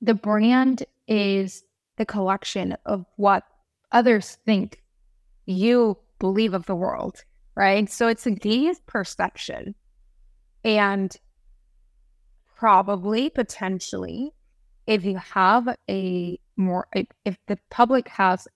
the 0.00 0.14
brand 0.14 0.84
is 1.08 1.64
the 1.96 2.06
collection 2.06 2.76
of 2.86 3.04
what 3.16 3.44
others 3.92 4.38
think 4.46 4.82
you 5.46 5.98
believe 6.18 6.54
of 6.54 6.66
the 6.66 6.74
world, 6.74 7.24
right? 7.54 7.90
So 7.90 8.08
it's 8.08 8.26
a 8.26 8.30
gaze 8.30 8.80
perception, 8.86 9.74
and 10.64 11.14
probably 12.56 13.30
potentially, 13.30 14.32
if 14.86 15.04
you 15.04 15.16
have 15.16 15.76
a 15.88 16.38
more, 16.56 16.88
if, 16.94 17.06
if 17.24 17.36
the 17.46 17.58
public 17.70 18.08
has 18.08 18.48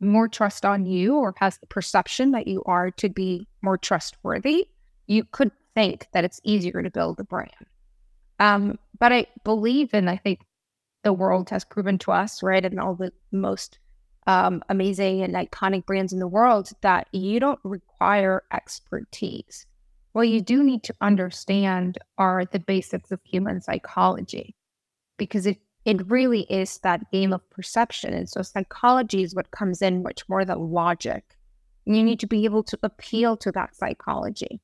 more 0.00 0.26
trust 0.26 0.64
on 0.64 0.84
you 0.84 1.16
or 1.16 1.34
has 1.38 1.58
the 1.58 1.66
perception 1.66 2.32
that 2.32 2.48
you 2.48 2.62
are 2.66 2.90
to 2.90 3.08
be 3.08 3.46
more 3.62 3.78
trustworthy, 3.78 4.68
you 5.06 5.24
could 5.24 5.52
think 5.74 6.08
that 6.12 6.24
it's 6.24 6.40
easier 6.42 6.82
to 6.82 6.90
build 6.90 7.20
a 7.20 7.24
brand. 7.24 7.50
Um, 8.40 8.78
but 8.98 9.12
I 9.12 9.26
believe, 9.44 9.90
and 9.92 10.10
I 10.10 10.16
think 10.16 10.40
the 11.04 11.12
world 11.12 11.50
has 11.50 11.64
proven 11.64 11.98
to 11.98 12.12
us, 12.12 12.42
right, 12.42 12.64
and 12.64 12.80
all 12.80 12.94
the 12.94 13.12
most 13.30 13.78
um, 14.26 14.62
amazing 14.68 15.22
and 15.22 15.34
iconic 15.34 15.86
brands 15.86 16.12
in 16.12 16.18
the 16.18 16.28
world, 16.28 16.70
that 16.80 17.08
you 17.12 17.38
don't 17.38 17.60
require 17.62 18.42
expertise. 18.52 19.66
What 20.12 20.28
you 20.28 20.40
do 20.40 20.62
need 20.62 20.82
to 20.84 20.94
understand 21.00 21.98
are 22.18 22.44
the 22.44 22.60
basics 22.60 23.10
of 23.10 23.20
human 23.24 23.60
psychology, 23.62 24.54
because 25.16 25.46
it, 25.46 25.58
it 25.84 26.10
really 26.10 26.42
is 26.42 26.78
that 26.78 27.10
game 27.10 27.32
of 27.32 27.48
perception. 27.50 28.12
And 28.12 28.28
so 28.28 28.42
psychology 28.42 29.22
is 29.22 29.34
what 29.34 29.50
comes 29.50 29.80
in 29.82 30.02
much 30.02 30.28
more 30.28 30.44
than 30.44 30.70
logic. 30.70 31.24
And 31.86 31.96
you 31.96 32.02
need 32.02 32.20
to 32.20 32.26
be 32.26 32.44
able 32.44 32.62
to 32.64 32.78
appeal 32.82 33.36
to 33.38 33.50
that 33.52 33.74
psychology. 33.74 34.60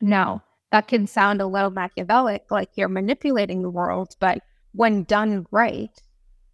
Now, 0.00 0.44
that 0.70 0.86
can 0.86 1.06
sound 1.06 1.40
a 1.40 1.46
little 1.46 1.70
Machiavellic, 1.70 2.50
like 2.50 2.70
you're 2.76 2.88
manipulating 2.88 3.62
the 3.62 3.70
world, 3.70 4.14
but 4.20 4.42
when 4.72 5.04
done 5.04 5.46
right, 5.50 5.90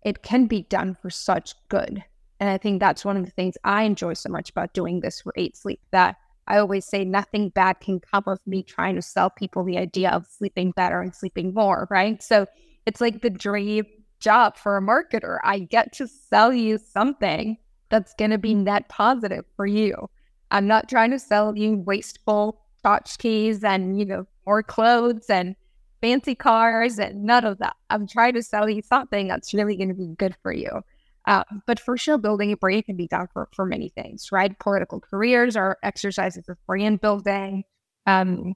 it 0.04 0.22
can 0.22 0.46
be 0.46 0.62
done 0.62 0.96
for 1.00 1.10
such 1.10 1.54
good. 1.68 2.02
And 2.40 2.48
I 2.48 2.58
think 2.58 2.80
that's 2.80 3.04
one 3.04 3.16
of 3.16 3.24
the 3.24 3.30
things 3.30 3.56
I 3.64 3.82
enjoy 3.82 4.14
so 4.14 4.28
much 4.28 4.50
about 4.50 4.72
doing 4.72 5.00
this 5.00 5.20
for 5.20 5.32
Eight 5.36 5.56
Sleep 5.56 5.80
that 5.92 6.16
I 6.46 6.58
always 6.58 6.84
say 6.84 7.04
nothing 7.04 7.48
bad 7.48 7.80
can 7.80 8.00
come 8.00 8.24
of 8.26 8.38
me 8.46 8.62
trying 8.62 8.96
to 8.96 9.02
sell 9.02 9.30
people 9.30 9.64
the 9.64 9.78
idea 9.78 10.10
of 10.10 10.26
sleeping 10.26 10.72
better 10.72 11.00
and 11.00 11.14
sleeping 11.14 11.54
more, 11.54 11.88
right? 11.90 12.22
So 12.22 12.46
it's 12.86 13.00
like 13.00 13.22
the 13.22 13.30
dream 13.30 13.84
job 14.20 14.56
for 14.56 14.76
a 14.76 14.82
marketer. 14.82 15.38
I 15.44 15.60
get 15.60 15.92
to 15.94 16.08
sell 16.08 16.52
you 16.52 16.78
something 16.78 17.56
that's 17.90 18.14
going 18.14 18.30
to 18.30 18.38
be 18.38 18.54
net 18.54 18.88
positive 18.88 19.44
for 19.56 19.66
you. 19.66 20.08
I'm 20.50 20.66
not 20.66 20.88
trying 20.88 21.10
to 21.10 21.18
sell 21.18 21.56
you 21.56 21.78
wasteful 21.78 22.60
tchotchkes 22.84 23.64
and, 23.64 23.98
you 23.98 24.04
know, 24.04 24.26
more 24.46 24.62
clothes 24.62 25.30
and 25.30 25.56
fancy 26.00 26.34
cars 26.34 26.98
and 26.98 27.24
none 27.24 27.44
of 27.44 27.58
that. 27.58 27.76
I'm 27.90 28.06
trying 28.06 28.34
to 28.34 28.42
sell 28.42 28.68
you 28.68 28.82
something 28.82 29.28
that's 29.28 29.54
really 29.54 29.76
going 29.76 29.88
to 29.88 29.94
be 29.94 30.14
good 30.18 30.36
for 30.42 30.52
you. 30.52 30.82
Uh, 31.26 31.44
but 31.66 31.80
for 31.80 31.96
sure, 31.96 32.18
building 32.18 32.52
a 32.52 32.56
brand 32.56 32.84
can 32.84 32.96
be 32.96 33.06
done 33.06 33.28
for, 33.32 33.48
for 33.54 33.64
many 33.64 33.88
things, 33.88 34.30
right? 34.30 34.58
Political 34.58 35.00
careers 35.00 35.56
are 35.56 35.78
exercises 35.82 36.48
of 36.48 36.58
brand 36.66 37.00
building. 37.00 37.64
Um, 38.06 38.54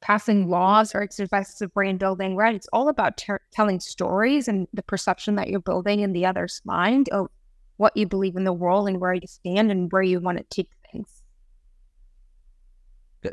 passing 0.00 0.48
laws 0.48 0.94
are 0.94 1.02
exercises 1.02 1.60
of 1.60 1.72
brand 1.72 1.98
building, 1.98 2.36
right? 2.36 2.54
It's 2.54 2.68
all 2.72 2.88
about 2.88 3.16
ter- 3.16 3.40
telling 3.52 3.78
stories 3.80 4.48
and 4.48 4.66
the 4.72 4.82
perception 4.82 5.36
that 5.36 5.48
you're 5.48 5.60
building 5.60 6.00
in 6.00 6.12
the 6.12 6.26
other's 6.26 6.60
mind 6.64 7.08
of 7.10 7.28
what 7.76 7.96
you 7.96 8.06
believe 8.06 8.36
in 8.36 8.44
the 8.44 8.52
world 8.52 8.88
and 8.88 9.00
where 9.00 9.14
you 9.14 9.26
stand 9.26 9.70
and 9.70 9.90
where 9.92 10.02
you 10.02 10.20
want 10.20 10.38
to 10.38 10.44
take 10.50 10.70
things. 10.90 11.22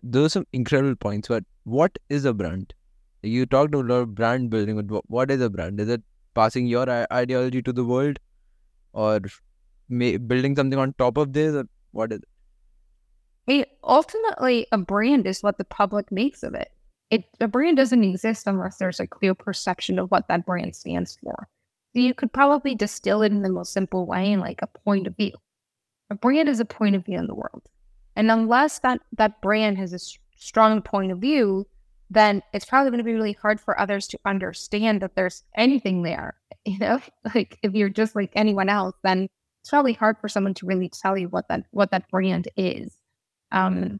Those 0.03 0.27
are 0.27 0.29
some 0.29 0.47
incredible 0.53 0.95
points. 0.95 1.27
But 1.27 1.43
what 1.63 1.97
is 2.09 2.25
a 2.25 2.33
brand? 2.33 2.73
You 3.23 3.47
talked 3.47 3.73
a 3.73 3.79
lot 3.79 3.95
about 3.95 4.15
brand 4.15 4.51
building, 4.51 4.85
but 4.85 5.09
what 5.09 5.31
is 5.31 5.41
a 5.41 5.49
brand? 5.49 5.79
Is 5.79 5.89
it 5.89 6.03
passing 6.35 6.67
your 6.67 6.87
ideology 7.11 7.61
to 7.63 7.73
the 7.73 7.83
world, 7.83 8.19
or 8.95 9.19
building 9.89 10.55
something 10.55 10.79
on 10.79 10.93
top 10.97 11.17
of 11.17 11.33
this? 11.33 11.53
Or 11.53 11.65
what 11.91 12.11
is 12.11 12.19
it? 12.19 12.29
It, 13.47 13.77
ultimately, 13.83 14.65
a 14.71 14.77
brand 14.79 15.27
is 15.27 15.43
what 15.43 15.59
the 15.59 15.65
public 15.65 16.11
makes 16.11 16.41
of 16.41 16.55
it. 16.55 16.71
It 17.11 17.25
a 17.39 17.47
brand 17.47 17.77
doesn't 17.77 18.03
exist 18.03 18.47
unless 18.47 18.77
there's 18.77 18.99
a 18.99 19.05
clear 19.05 19.35
perception 19.35 19.99
of 19.99 20.09
what 20.09 20.27
that 20.27 20.45
brand 20.45 20.75
stands 20.75 21.17
for. 21.21 21.47
So 21.93 21.99
you 21.99 22.15
could 22.15 22.33
probably 22.33 22.73
distill 22.73 23.21
it 23.21 23.31
in 23.31 23.43
the 23.43 23.49
most 23.49 23.71
simple 23.71 24.07
way, 24.07 24.31
in 24.31 24.39
like 24.39 24.61
a 24.63 24.79
point 24.79 25.05
of 25.05 25.15
view. 25.15 25.33
A 26.09 26.15
brand 26.15 26.49
is 26.49 26.59
a 26.59 26.65
point 26.65 26.95
of 26.95 27.05
view 27.05 27.19
in 27.19 27.27
the 27.27 27.35
world, 27.35 27.69
and 28.15 28.31
unless 28.31 28.79
that 28.79 29.01
that 29.17 29.41
brand 29.41 29.77
has 29.77 29.93
a 29.93 29.99
strong 30.35 30.81
point 30.81 31.11
of 31.11 31.19
view, 31.19 31.67
then 32.09 32.41
it's 32.53 32.65
probably 32.65 32.91
going 32.91 32.99
to 32.99 33.03
be 33.03 33.13
really 33.13 33.33
hard 33.33 33.59
for 33.59 33.79
others 33.79 34.07
to 34.07 34.19
understand 34.25 35.01
that 35.01 35.15
there's 35.15 35.43
anything 35.55 36.03
there. 36.03 36.35
You 36.67 36.79
know, 36.79 36.99
like 37.35 37.59
if 37.61 37.75
you're 37.75 37.89
just 37.89 38.15
like 38.15 38.31
anyone 38.33 38.69
else, 38.69 38.95
then 39.03 39.29
it's 39.61 39.69
probably 39.69 39.93
hard 39.93 40.17
for 40.19 40.27
someone 40.27 40.55
to 40.55 40.65
really 40.65 40.89
tell 40.89 41.15
you 41.15 41.27
what 41.27 41.47
that 41.47 41.65
what 41.69 41.91
that 41.91 42.09
brand 42.09 42.47
is. 42.57 42.97
Um, 43.51 43.99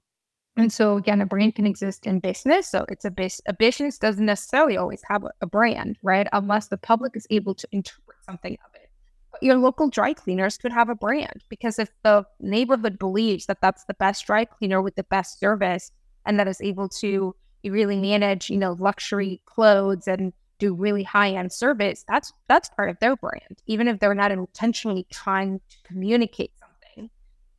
and 0.57 0.73
so 0.73 0.97
again, 0.97 1.21
a 1.21 1.27
brand 1.27 1.53
can 1.53 1.67
exist 1.67 2.07
in 2.07 2.19
business. 2.19 2.67
So 2.71 2.85
it's 2.89 3.05
a 3.05 3.11
bus- 3.11 3.41
a 3.47 3.53
business 3.53 3.99
doesn't 3.99 4.25
necessarily 4.25 4.77
always 4.77 5.03
have 5.07 5.25
a, 5.25 5.31
a 5.41 5.45
brand, 5.45 5.99
right? 6.01 6.27
Unless 6.33 6.69
the 6.69 6.77
public 6.77 7.15
is 7.15 7.27
able 7.29 7.53
to 7.53 7.67
interpret 7.71 8.17
something 8.25 8.57
of 8.65 8.73
it. 8.73 8.89
But 9.31 9.43
your 9.43 9.57
local 9.57 9.89
dry 9.89 10.13
cleaners 10.13 10.57
could 10.57 10.71
have 10.71 10.89
a 10.89 10.95
brand 10.95 11.43
because 11.49 11.77
if 11.77 11.89
the 12.03 12.25
neighborhood 12.39 12.97
believes 12.97 13.45
that 13.45 13.61
that's 13.61 13.85
the 13.85 13.93
best 13.93 14.25
dry 14.25 14.45
cleaner 14.45 14.81
with 14.81 14.95
the 14.95 15.03
best 15.03 15.39
service 15.39 15.91
and 16.25 16.39
that 16.39 16.47
is 16.47 16.61
able 16.61 16.89
to 16.89 17.35
really 17.69 17.97
manage, 17.97 18.49
you 18.49 18.57
know, 18.57 18.75
luxury 18.79 19.41
clothes 19.45 20.07
and 20.07 20.33
do 20.59 20.73
really 20.73 21.03
high 21.03 21.31
end 21.31 21.51
service, 21.51 22.05
that's 22.07 22.31
that's 22.47 22.69
part 22.69 22.89
of 22.89 22.97
their 22.99 23.15
brand, 23.15 23.61
even 23.67 23.87
if 23.87 23.99
they're 23.99 24.13
not 24.13 24.31
intentionally 24.31 25.05
trying 25.11 25.59
to 25.69 25.77
communicate 25.83 26.51
something. 26.59 27.09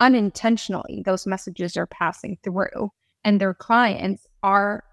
Unintentionally, 0.00 1.02
those 1.04 1.26
messages 1.26 1.76
are 1.76 1.86
passing 1.86 2.38
through, 2.42 2.90
and 3.25 3.40
their 3.40 3.54
clients 3.54 4.26
are 4.42 4.84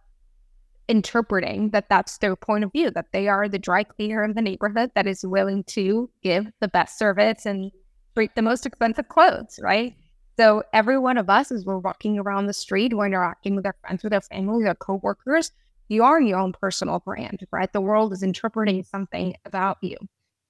interpreting 0.89 1.70
that 1.70 1.88
that's 1.89 2.17
their 2.17 2.36
point 2.36 2.63
of 2.63 2.72
view, 2.72 2.91
that 2.91 3.08
they 3.13 3.27
are 3.27 3.48
the 3.48 3.60
dry 3.60 3.84
cleaner 3.84 4.24
of 4.24 4.36
the 4.36 4.41
neighborhood 4.41 4.91
that 4.96 5.08
is 5.08 5.25
willing 5.25 5.63
to 5.63 6.10
give 6.22 6.48
the 6.60 6.67
best 6.67 7.00
service 7.00 7.46
and 7.46 7.72
treat 8.15 8.36
the 8.36 8.41
most 8.41 8.65
expensive 8.65 9.08
clothes, 9.08 9.60
right? 9.62 9.96
So 10.38 10.63
every 10.74 10.98
one 10.98 11.18
of 11.18 11.30
us, 11.30 11.52
as 11.52 11.66
we're 11.66 11.78
walking 11.78 12.18
around 12.18 12.48
the 12.48 12.54
street, 12.54 12.94
we're 12.94 13.06
interacting 13.06 13.56
with 13.56 13.66
our 13.66 13.75
friends, 13.82 14.04
with 14.04 14.13
our 14.13 14.22
family, 14.22 14.68
our 14.68 14.75
coworkers, 14.75 15.52
you 15.90 16.04
are 16.04 16.20
your 16.20 16.40
own 16.40 16.54
personal 16.54 17.00
brand, 17.00 17.46
right? 17.52 17.72
The 17.72 17.82
world 17.82 18.13
is 18.13 18.24
interpreting 18.24 18.84
something 18.84 19.36
about 19.46 19.78
you. 19.82 19.98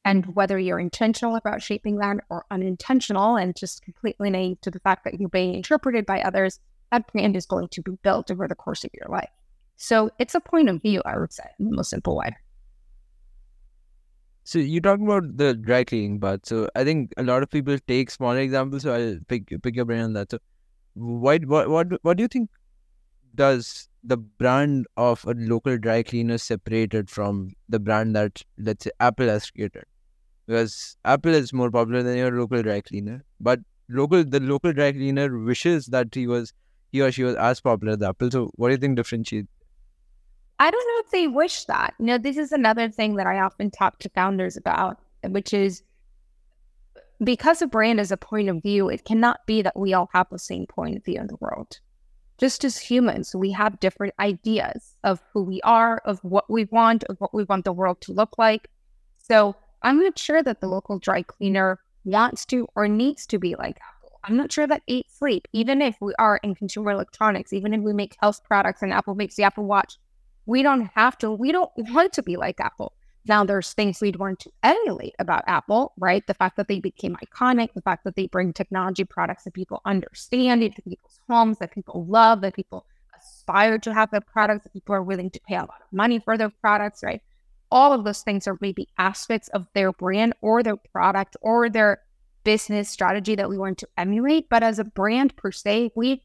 And 0.06 0.36
whether 0.36 0.60
you're 0.60 0.80
intentional 0.80 1.36
about 1.36 1.62
shaping 1.62 1.98
that 1.98 2.18
or 2.30 2.46
unintentional 2.52 3.36
and 3.36 3.56
just 3.56 3.82
completely 3.82 4.30
naive 4.30 4.62
to 4.62 4.72
the 4.72 4.80
fact 4.80 5.04
that 5.06 5.20
you're 5.20 5.30
being 5.30 5.56
interpreted 5.56 6.06
by 6.06 6.22
others, 6.22 6.60
that 6.92 7.12
brand 7.12 7.36
is 7.36 7.46
going 7.46 7.70
to 7.70 7.82
be 7.82 7.94
built 8.04 8.30
over 8.30 8.48
the 8.48 8.56
course 8.56 8.84
of 8.84 8.92
your 8.94 9.10
life. 9.10 9.30
So 9.75 10.12
it's 10.20 10.36
a 10.36 10.40
point 10.40 10.70
of 10.70 10.82
view, 10.82 11.02
I 11.06 11.18
would 11.18 11.34
say, 11.34 11.46
in 11.60 11.66
the 11.66 11.75
most 11.75 11.90
simple 11.90 12.16
way. 12.16 12.36
So 14.43 14.59
you 14.59 14.81
talked 14.81 15.01
about 15.01 15.38
the 15.38 15.53
dry 15.53 15.83
cleaning 15.83 16.19
part. 16.19 16.45
So 16.45 16.69
I 16.75 16.83
think 16.83 17.13
a 17.17 17.23
lot 17.23 17.43
of 17.43 17.50
people 17.50 17.77
take 17.88 18.12
smaller 18.12 18.39
examples. 18.39 18.83
So 18.83 18.93
I'll 18.93 19.17
pick 19.27 19.47
pick 19.63 19.75
your 19.75 19.85
brain 19.85 20.01
on 20.01 20.13
that. 20.13 20.31
So 20.31 20.39
why 20.95 21.38
what 21.39 21.69
what 21.69 21.88
what 22.03 22.17
do 22.17 22.23
you 22.23 22.27
think 22.27 22.50
does 23.35 23.89
the 24.03 24.17
brand 24.17 24.88
of 24.97 25.25
a 25.25 25.33
local 25.38 25.77
dry 25.77 26.03
cleaner 26.03 26.38
separated 26.38 27.09
from 27.09 27.53
the 27.69 27.79
brand 27.79 28.15
that 28.15 28.41
let's 28.57 28.85
say 28.85 28.91
Apple 29.00 29.27
has 29.27 29.50
created? 29.51 29.85
Because 30.47 30.97
Apple 31.05 31.33
is 31.33 31.53
more 31.53 31.71
popular 31.71 32.03
than 32.03 32.17
your 32.17 32.31
local 32.31 32.63
dry 32.63 32.81
cleaner, 32.81 33.23
but 33.39 33.59
local 33.89 34.23
the 34.25 34.39
local 34.41 34.73
dry 34.73 34.91
cleaner 34.93 35.39
wishes 35.39 35.88
that 35.88 36.13
he 36.15 36.27
was 36.27 36.53
he 36.91 37.01
or 37.01 37.12
she 37.12 37.23
was 37.23 37.35
as 37.35 37.62
popular 37.62 37.93
as 37.93 38.01
Apple. 38.03 38.31
So 38.31 38.51
what 38.55 38.69
do 38.69 38.73
you 38.73 38.79
think 38.79 38.97
differentiates? 38.97 39.50
I 40.60 40.72
don't 40.72 40.88
know 40.88 41.03
if 41.05 41.12
they 41.12 41.27
wish 41.27 41.65
that. 41.65 41.93
You 42.00 42.05
know, 42.05 42.17
this 42.17 42.38
is 42.38 42.51
another 42.51 42.89
thing 42.89 43.15
that 43.15 43.27
I 43.27 43.39
often 43.39 43.72
talk 43.72 44.00
to 44.00 44.10
founders 44.10 44.55
about, 44.55 45.00
which 45.24 45.53
is 45.53 45.83
because 47.24 47.62
a 47.62 47.67
brand 47.67 48.00
is 48.00 48.12
a 48.12 48.17
point 48.17 48.50
of 48.50 48.62
view, 48.62 48.89
it 48.89 49.05
cannot 49.05 49.45
be 49.45 49.62
that 49.62 49.77
we 49.77 49.93
all 49.93 50.10
have 50.13 50.27
the 50.29 50.39
same 50.39 50.65
point 50.65 50.98
of 50.98 51.05
view 51.05 51.19
in 51.19 51.27
the 51.27 51.38
world. 51.39 51.79
Just 52.38 52.63
as 52.63 52.77
humans, 52.77 53.36
we 53.36 53.51
have 53.51 53.79
different 53.79 54.13
ideas 54.19 54.95
of 55.03 55.22
who 55.31 55.43
we 55.43 55.62
are, 55.62 56.01
of 56.05 56.19
what 56.24 56.50
we 56.50 56.65
want, 56.65 57.03
of 57.05 57.17
what 57.19 57.33
we 57.33 57.43
want 57.43 57.63
the 57.63 57.72
world 57.72 58.01
to 58.01 58.13
look 58.13 58.38
like. 58.38 58.69
So 59.17 59.55
I'm 59.81 60.00
not 60.00 60.17
sure 60.17 60.43
that 60.43 60.60
the 60.60 60.67
local 60.67 61.00
dry 61.00 61.24
cleaner 61.24 61.79
wants 62.03 62.45
to 62.48 62.67
or 62.75 62.88
needs 62.88 63.25
to 63.27 63.39
be 63.39 63.55
like 63.55 63.77
Apple. 63.77 64.19
I'm 64.24 64.36
not 64.36 64.51
sure 64.51 64.67
that 64.67 64.81
Eight 64.88 65.10
Sleep, 65.12 65.48
even 65.53 65.81
if 65.81 65.95
we 66.01 66.13
are 66.17 66.39
in 66.43 66.55
consumer 66.55 66.91
electronics, 66.91 67.53
even 67.53 67.74
if 67.74 67.81
we 67.81 67.93
make 67.93 68.17
health 68.19 68.43
products 68.43 68.81
and 68.81 68.91
Apple 68.91 69.15
makes 69.15 69.36
the 69.36 69.43
Apple 69.43 69.65
Watch, 69.65 69.98
we 70.45 70.63
don't 70.63 70.89
have 70.95 71.17
to, 71.19 71.31
we 71.31 71.51
don't 71.51 71.71
want 71.77 72.13
to 72.13 72.23
be 72.23 72.38
like 72.38 72.59
Apple. 72.59 72.93
Now, 73.25 73.45
there's 73.45 73.71
things 73.71 74.01
we'd 74.01 74.17
want 74.17 74.39
to 74.39 74.51
emulate 74.63 75.15
about 75.17 75.45
Apple, 75.47 75.93
right? 75.97 76.25
The 76.27 76.33
fact 76.33 76.57
that 76.57 76.67
they 76.67 76.79
became 76.79 77.15
iconic, 77.23 77.73
the 77.73 77.81
fact 77.81 78.03
that 78.03 78.17
they 78.17 78.27
bring 78.27 78.51
technology 78.51 79.05
products 79.05 79.45
that 79.45 79.53
people 79.53 79.81
understand 79.85 80.62
into 80.62 80.81
people's 80.81 81.19
homes, 81.29 81.59
that 81.59 81.71
people 81.71 82.05
love, 82.05 82.41
that 82.41 82.53
people 82.53 82.85
aspire 83.17 83.79
to 83.79 83.93
have 83.93 84.12
their 84.12 84.19
products, 84.19 84.63
that 84.63 84.73
people 84.73 84.93
are 84.93 85.03
willing 85.03 85.29
to 85.29 85.39
pay 85.47 85.55
a 85.55 85.59
lot 85.59 85.81
of 85.81 85.93
money 85.93 86.19
for 86.19 86.38
their 86.38 86.50
products, 86.50 87.01
right? 87.01 87.21
All 87.71 87.93
of 87.93 88.03
those 88.03 88.23
things 88.23 88.45
are 88.45 88.57
maybe 88.59 88.89
aspects 88.97 89.47
of 89.50 89.67
their 89.73 89.93
brand 89.93 90.33
or 90.41 90.62
their 90.62 90.75
product 90.75 91.38
or 91.41 91.69
their 91.69 92.01
business 92.43 92.89
strategy 92.89 93.35
that 93.35 93.50
we 93.50 93.57
want 93.57 93.77
to 93.77 93.88
emulate. 93.97 94.50
But 94.50 94.63
as 94.63 94.79
a 94.79 94.83
brand 94.83 95.35
per 95.38 95.51
se, 95.51 95.91
we 95.95 96.23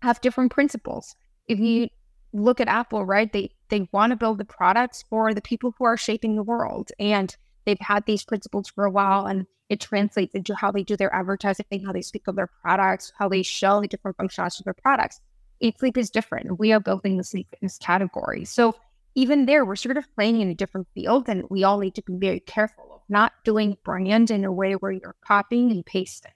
have 0.00 0.22
different 0.22 0.52
principles. 0.52 1.14
If 1.46 1.58
you 1.58 1.90
look 2.32 2.60
at 2.60 2.68
Apple, 2.68 3.04
right? 3.04 3.32
They 3.32 3.50
they 3.68 3.88
want 3.92 4.10
to 4.10 4.16
build 4.16 4.38
the 4.38 4.44
products 4.44 5.04
for 5.08 5.32
the 5.32 5.40
people 5.40 5.74
who 5.78 5.84
are 5.84 5.96
shaping 5.96 6.36
the 6.36 6.42
world. 6.42 6.90
And 6.98 7.34
they've 7.64 7.78
had 7.80 8.04
these 8.06 8.24
principles 8.24 8.68
for 8.68 8.84
a 8.84 8.90
while 8.90 9.26
and 9.26 9.46
it 9.68 9.80
translates 9.80 10.34
into 10.34 10.54
how 10.54 10.72
they 10.72 10.82
do 10.82 10.96
their 10.96 11.14
advertising, 11.14 11.84
how 11.86 11.92
they 11.92 12.02
speak 12.02 12.26
of 12.26 12.34
their 12.34 12.50
products, 12.62 13.12
how 13.16 13.28
they 13.28 13.42
show 13.42 13.80
the 13.80 13.86
different 13.86 14.16
functionalities 14.16 14.58
of 14.58 14.64
their 14.64 14.74
products. 14.74 15.20
Eight 15.60 15.78
Sleep 15.78 15.96
is 15.96 16.10
different. 16.10 16.58
We 16.58 16.72
are 16.72 16.80
building 16.80 17.16
the 17.16 17.24
sleep 17.24 17.48
fitness 17.50 17.78
category. 17.78 18.44
So 18.44 18.74
even 19.14 19.46
there, 19.46 19.64
we're 19.64 19.76
sort 19.76 19.96
of 19.96 20.12
playing 20.14 20.40
in 20.40 20.48
a 20.48 20.54
different 20.54 20.88
field 20.94 21.28
and 21.28 21.44
we 21.50 21.62
all 21.62 21.78
need 21.78 21.94
to 21.96 22.02
be 22.02 22.16
very 22.16 22.40
careful 22.40 22.94
of 22.94 23.00
not 23.08 23.32
doing 23.44 23.76
brand 23.84 24.30
in 24.30 24.44
a 24.44 24.52
way 24.52 24.72
where 24.72 24.92
you're 24.92 25.16
copying 25.24 25.70
and 25.70 25.86
pasting. 25.86 26.32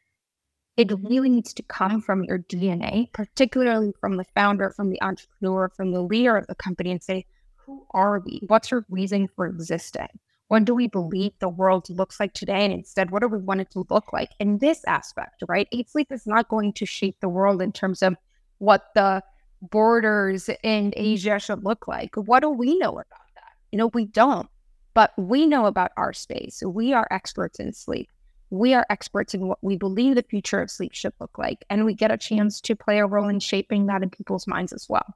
It 0.77 0.93
really 1.03 1.29
needs 1.29 1.55
to 1.55 1.63
come 1.63 2.01
from 2.01 2.25
your 2.25 2.39
DNA, 2.39 3.13
particularly 3.13 3.93
from 4.01 4.17
the 4.17 4.25
founder, 4.35 4.71
from 4.71 4.91
the 4.91 5.01
entrepreneur, 5.03 5.69
from 5.69 5.93
the 5.93 6.03
leader 6.03 6.37
of 6.37 6.47
the 6.49 6.55
company, 6.55 6.91
and 6.91 7.03
say, 7.03 7.27
who 7.55 7.87
are 7.93 8.21
we? 8.21 8.43
What's 8.49 8.73
our 8.73 8.85
reason 8.91 9.29
for 9.37 9.47
existing? 9.47 10.09
What 10.49 10.65
do 10.65 10.75
we 10.75 10.89
believe 10.89 11.33
the 11.39 11.49
world 11.49 11.89
looks 11.89 12.21
like 12.21 12.35
today? 12.35 12.65
And 12.65 12.73
instead, 12.73 13.11
what 13.11 13.23
do 13.23 13.29
we 13.29 13.39
want 13.39 13.61
it 13.61 13.71
to 13.71 13.87
look 13.89 14.13
like 14.13 14.31
in 14.39 14.59
this 14.59 14.85
aspect, 14.87 15.43
right? 15.49 15.69
Eight 15.73 15.89
Sleep 15.91 16.13
is 16.13 16.27
not 16.27 16.49
going 16.49 16.73
to 16.75 16.87
shape 16.87 17.17
the 17.21 17.29
world 17.29 17.63
in 17.63 17.73
terms 17.73 18.03
of 18.03 18.17
what 18.59 18.87
the 18.95 19.23
borders 19.63 20.51
in 20.63 20.93
Asia 20.97 21.39
should 21.39 21.65
look 21.65 21.89
like. 21.89 22.15
What 22.17 22.41
do 22.41 22.51
we 22.51 22.79
know 22.79 22.93
about 22.93 23.07
that? 23.35 23.53
You 23.73 23.79
know, 23.79 23.91
we 23.95 24.05
don't, 24.05 24.49
but 24.93 25.13
we 25.17 25.47
know 25.47 25.67
about 25.67 25.93
our 25.97 26.13
space. 26.13 26.63
We 26.65 26.93
are 26.93 27.09
experts 27.11 27.59
in 27.59 27.73
sleep. 27.73 28.11
We 28.51 28.75
are 28.75 28.87
experts 28.91 29.35
in 29.35 29.47
what 29.47 29.59
we 29.63 29.77
believe 29.77 30.15
the 30.15 30.23
future 30.23 30.61
of 30.61 30.71
sleep 30.71 30.95
should 30.95 31.13
look 31.21 31.39
like. 31.39 31.65
And 31.71 31.85
we 31.85 31.95
get 31.95 32.11
a 32.11 32.17
chance 32.17 32.61
to 32.63 32.77
play 32.77 32.99
a 32.99 33.07
role 33.07 33.29
in 33.29 33.41
shaping 33.41 33.87
that 33.87 34.03
in 34.03 34.11
people's 34.11 34.47
minds 34.47 34.73
as 34.73 34.87
well. 34.89 35.15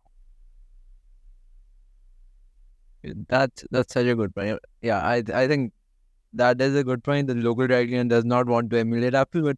That's 3.29 3.65
that's 3.71 3.95
such 3.95 4.07
a 4.07 4.15
good 4.15 4.35
point. 4.35 4.59
Yeah, 4.83 4.99
I 4.99 5.23
I 5.33 5.47
think 5.47 5.73
that 6.33 6.61
is 6.61 6.75
a 6.75 6.85
good 6.85 7.05
point. 7.05 7.29
The 7.29 7.35
local 7.35 7.67
dragon 7.67 8.09
does 8.09 8.25
not 8.25 8.47
want 8.47 8.71
to 8.71 8.79
emulate 8.79 9.15
Apple, 9.15 9.43
but 9.43 9.57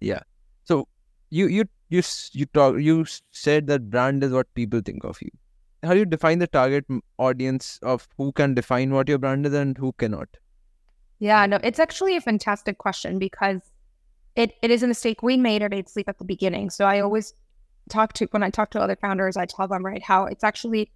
yeah. 0.00 0.20
So 0.64 0.86
you 1.30 1.46
you 1.46 1.64
you 1.88 2.02
you 2.32 2.46
talk 2.46 2.78
you 2.78 3.06
said 3.32 3.66
that 3.68 3.90
brand 3.90 4.22
is 4.22 4.32
what 4.32 4.52
people 4.54 4.80
think 4.84 5.04
of 5.04 5.20
you. 5.22 5.30
How 5.82 5.92
do 5.92 5.98
you 5.98 6.06
define 6.06 6.38
the 6.38 6.46
target 6.46 6.86
audience 7.18 7.78
of 7.82 8.08
who 8.16 8.32
can 8.32 8.54
define 8.54 8.92
what 8.92 9.08
your 9.08 9.18
brand 9.18 9.46
is 9.46 9.54
and 9.54 9.76
who 9.76 9.92
cannot? 9.92 10.28
Yeah, 11.24 11.46
no, 11.46 11.58
it's 11.64 11.78
actually 11.78 12.16
a 12.16 12.20
fantastic 12.20 12.76
question 12.76 13.18
because 13.18 13.62
it, 14.36 14.52
it 14.60 14.70
is 14.70 14.82
a 14.82 14.86
mistake 14.86 15.22
we 15.22 15.38
made 15.38 15.62
at 15.62 15.72
Eight 15.72 15.88
Sleep 15.88 16.06
at 16.06 16.18
the 16.18 16.24
beginning. 16.26 16.68
So 16.68 16.84
I 16.84 17.00
always 17.00 17.32
talk 17.88 18.12
to 18.14 18.26
when 18.32 18.42
I 18.42 18.50
talk 18.50 18.70
to 18.72 18.78
other 18.78 18.98
founders, 19.00 19.38
I 19.38 19.46
tell 19.46 19.66
them 19.66 19.86
right 19.86 20.02
how 20.02 20.26
it's 20.26 20.44
actually 20.44 20.92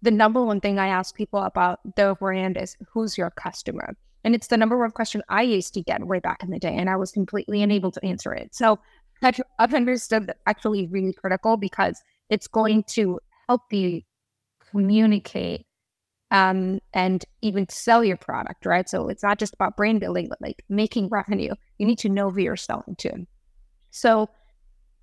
the 0.00 0.12
number 0.12 0.44
one 0.44 0.60
thing 0.60 0.78
I 0.78 0.86
ask 0.86 1.16
people 1.16 1.42
about 1.42 1.80
their 1.96 2.14
brand 2.14 2.56
is 2.56 2.76
who's 2.92 3.18
your 3.18 3.30
customer? 3.30 3.96
And 4.22 4.36
it's 4.36 4.46
the 4.46 4.56
number 4.56 4.78
one 4.78 4.92
question 4.92 5.20
I 5.28 5.42
used 5.42 5.74
to 5.74 5.82
get 5.82 6.06
way 6.06 6.20
back 6.20 6.44
in 6.44 6.50
the 6.50 6.60
day, 6.60 6.76
and 6.76 6.88
I 6.88 6.94
was 6.94 7.10
completely 7.10 7.60
unable 7.60 7.90
to 7.90 8.04
answer 8.04 8.32
it. 8.32 8.54
So 8.54 8.78
I've, 9.20 9.40
I've 9.58 9.74
understood 9.74 10.28
that 10.28 10.36
actually 10.46 10.86
really 10.86 11.12
critical 11.12 11.56
because 11.56 12.00
it's 12.30 12.46
going 12.46 12.84
to 12.90 13.18
help 13.48 13.62
you 13.72 14.02
communicate 14.70 15.66
um, 16.32 16.80
and 16.94 17.24
even 17.42 17.68
sell 17.68 18.02
your 18.02 18.16
product, 18.16 18.64
right? 18.64 18.88
So 18.88 19.08
it's 19.08 19.22
not 19.22 19.38
just 19.38 19.52
about 19.52 19.76
brand 19.76 20.00
building, 20.00 20.28
but 20.28 20.40
like 20.40 20.64
making 20.68 21.08
revenue. 21.08 21.54
You 21.78 21.86
need 21.86 21.98
to 21.98 22.08
know 22.08 22.30
who 22.30 22.40
you're 22.40 22.56
selling 22.56 22.96
to. 22.98 23.26
So 23.90 24.30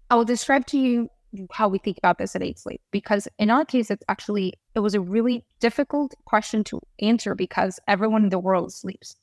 I 0.09 0.15
will 0.15 0.25
describe 0.25 0.65
to 0.67 0.79
you 0.79 1.09
how 1.51 1.67
we 1.69 1.77
think 1.77 1.99
about 1.99 2.17
this 2.17 2.35
at 2.35 2.41
Eight 2.41 2.57
Sleep 2.57 2.81
because 2.89 3.27
in 3.37 3.51
our 3.51 3.63
case 3.63 3.91
it's 3.91 4.03
actually 4.09 4.55
it 4.73 4.79
was 4.79 4.95
a 4.95 4.99
really 4.99 5.45
difficult 5.59 6.15
question 6.25 6.63
to 6.63 6.81
answer 6.99 7.35
because 7.35 7.79
everyone 7.87 8.23
in 8.23 8.29
the 8.29 8.39
world 8.39 8.73
sleeps 8.73 9.15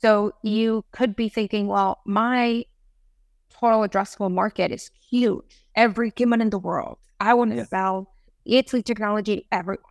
so 0.00 0.30
you 0.44 0.84
could 0.92 1.16
be 1.16 1.28
thinking 1.28 1.66
well 1.66 1.98
my 2.06 2.64
total 3.50 3.80
addressable 3.80 4.30
market 4.30 4.70
is 4.70 4.92
huge 5.10 5.66
every 5.74 6.12
human 6.16 6.40
in 6.40 6.50
the 6.50 6.58
world 6.58 6.98
i 7.18 7.34
want 7.34 7.50
to 7.50 7.56
yeah. 7.56 7.64
sell 7.64 8.14
Eight 8.46 8.70
Sleep 8.70 8.84
technology 8.84 9.38
to 9.38 9.42
everyone 9.50 9.82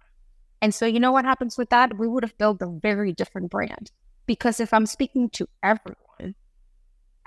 and 0.61 0.73
so 0.73 0.85
you 0.85 0.99
know 0.99 1.11
what 1.11 1.25
happens 1.25 1.57
with 1.57 1.69
that 1.69 1.97
we 1.97 2.07
would 2.07 2.23
have 2.23 2.37
built 2.37 2.61
a 2.61 2.79
very 2.81 3.11
different 3.11 3.49
brand 3.49 3.91
because 4.25 4.59
if 4.59 4.73
i'm 4.73 4.85
speaking 4.85 5.29
to 5.29 5.47
everyone 5.63 6.05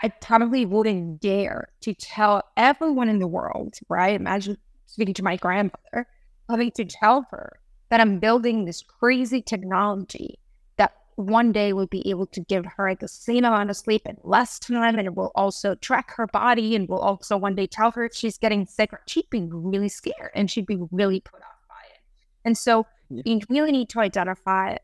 I 0.00 0.08
probably 0.08 0.64
wouldn't 0.64 1.20
dare 1.20 1.68
to 1.80 1.92
tell 1.92 2.44
everyone 2.56 3.08
in 3.08 3.18
the 3.18 3.26
world, 3.26 3.74
right? 3.88 4.18
Imagine 4.18 4.56
speaking 4.86 5.14
to 5.14 5.24
my 5.24 5.36
grandmother, 5.36 6.06
having 6.48 6.70
to 6.72 6.84
tell 6.84 7.26
her 7.30 7.58
that 7.90 8.00
I'm 8.00 8.20
building 8.20 8.64
this 8.64 8.82
crazy 8.82 9.42
technology 9.42 10.38
that 10.76 10.92
one 11.16 11.50
day 11.50 11.72
will 11.72 11.88
be 11.88 12.08
able 12.08 12.26
to 12.26 12.40
give 12.40 12.64
her 12.76 12.94
the 12.94 13.08
same 13.08 13.44
amount 13.44 13.70
of 13.70 13.76
sleep 13.76 14.02
in 14.06 14.16
less 14.22 14.58
time 14.60 14.98
and 14.98 15.06
it 15.06 15.16
will 15.16 15.32
also 15.34 15.74
track 15.74 16.12
her 16.14 16.28
body 16.28 16.76
and 16.76 16.88
will 16.88 17.00
also 17.00 17.36
one 17.36 17.56
day 17.56 17.66
tell 17.66 17.90
her 17.90 18.04
if 18.04 18.14
she's 18.14 18.38
getting 18.38 18.66
sick 18.66 18.92
or 18.92 19.00
she'd 19.06 19.28
be 19.30 19.48
really 19.50 19.88
scared 19.88 20.30
and 20.34 20.48
she'd 20.48 20.66
be 20.66 20.78
really 20.92 21.20
put 21.20 21.40
off 21.40 21.58
by 21.68 21.82
it. 21.92 22.00
And 22.44 22.56
so 22.56 22.86
yeah. 23.11 23.23
you 23.25 23.40
really 23.49 23.73
need 23.73 23.88
to 23.90 24.01
identify 24.01 24.77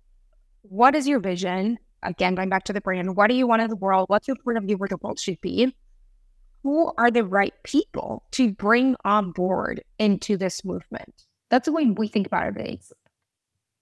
what 0.63 0.95
is 0.95 1.07
your 1.07 1.21
vision? 1.21 1.79
again, 2.05 2.35
going 2.35 2.49
back 2.49 2.65
to 2.65 2.73
the 2.73 2.81
brand, 2.81 3.17
what 3.17 3.29
do 3.29 3.35
you 3.35 3.47
want 3.47 3.63
in 3.63 3.71
the 3.71 3.77
world? 3.77 4.09
What's 4.09 4.29
your 4.29 4.37
point 4.37 4.59
of 4.59 4.65
view 4.65 4.77
where 4.77 4.89
the 4.89 4.99
world 4.99 5.19
should 5.19 5.41
be? 5.41 5.75
Who 6.63 6.93
are 6.97 7.11
the 7.11 7.25
right 7.25 7.55
people 7.63 8.25
to 8.33 8.53
bring 8.53 8.97
on 9.05 9.33
board 9.33 9.83
into 9.99 10.37
this 10.37 10.65
movement? 10.65 11.25
That's 11.51 11.67
the 11.67 11.73
way 11.73 11.87
we 11.87 12.09
think 12.09 12.27
about 12.27 12.57
it. 12.57 12.81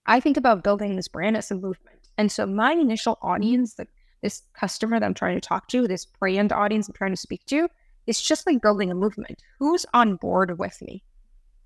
I 0.06 0.18
think 0.18 0.36
about 0.36 0.64
building 0.64 0.96
this 0.96 1.08
brand 1.08 1.36
as 1.36 1.50
a 1.50 1.54
movement. 1.54 2.08
And 2.18 2.30
so 2.30 2.44
my 2.44 2.72
initial 2.72 3.18
audience, 3.22 3.74
the, 3.74 3.86
this 4.20 4.42
customer 4.52 4.98
that 4.98 5.06
I'm 5.06 5.14
trying 5.14 5.36
to 5.36 5.48
talk 5.48 5.68
to, 5.68 5.86
this 5.86 6.06
brand 6.06 6.52
audience 6.52 6.88
I'm 6.88 6.94
trying 6.94 7.12
to 7.12 7.16
speak 7.16 7.44
to, 7.46 7.68
is 8.06 8.20
just 8.20 8.46
like 8.46 8.60
building 8.60 8.90
a 8.90 8.96
movement. 8.96 9.40
Who's 9.60 9.86
on 9.94 10.16
board 10.16 10.58
with 10.58 10.82
me? 10.82 11.04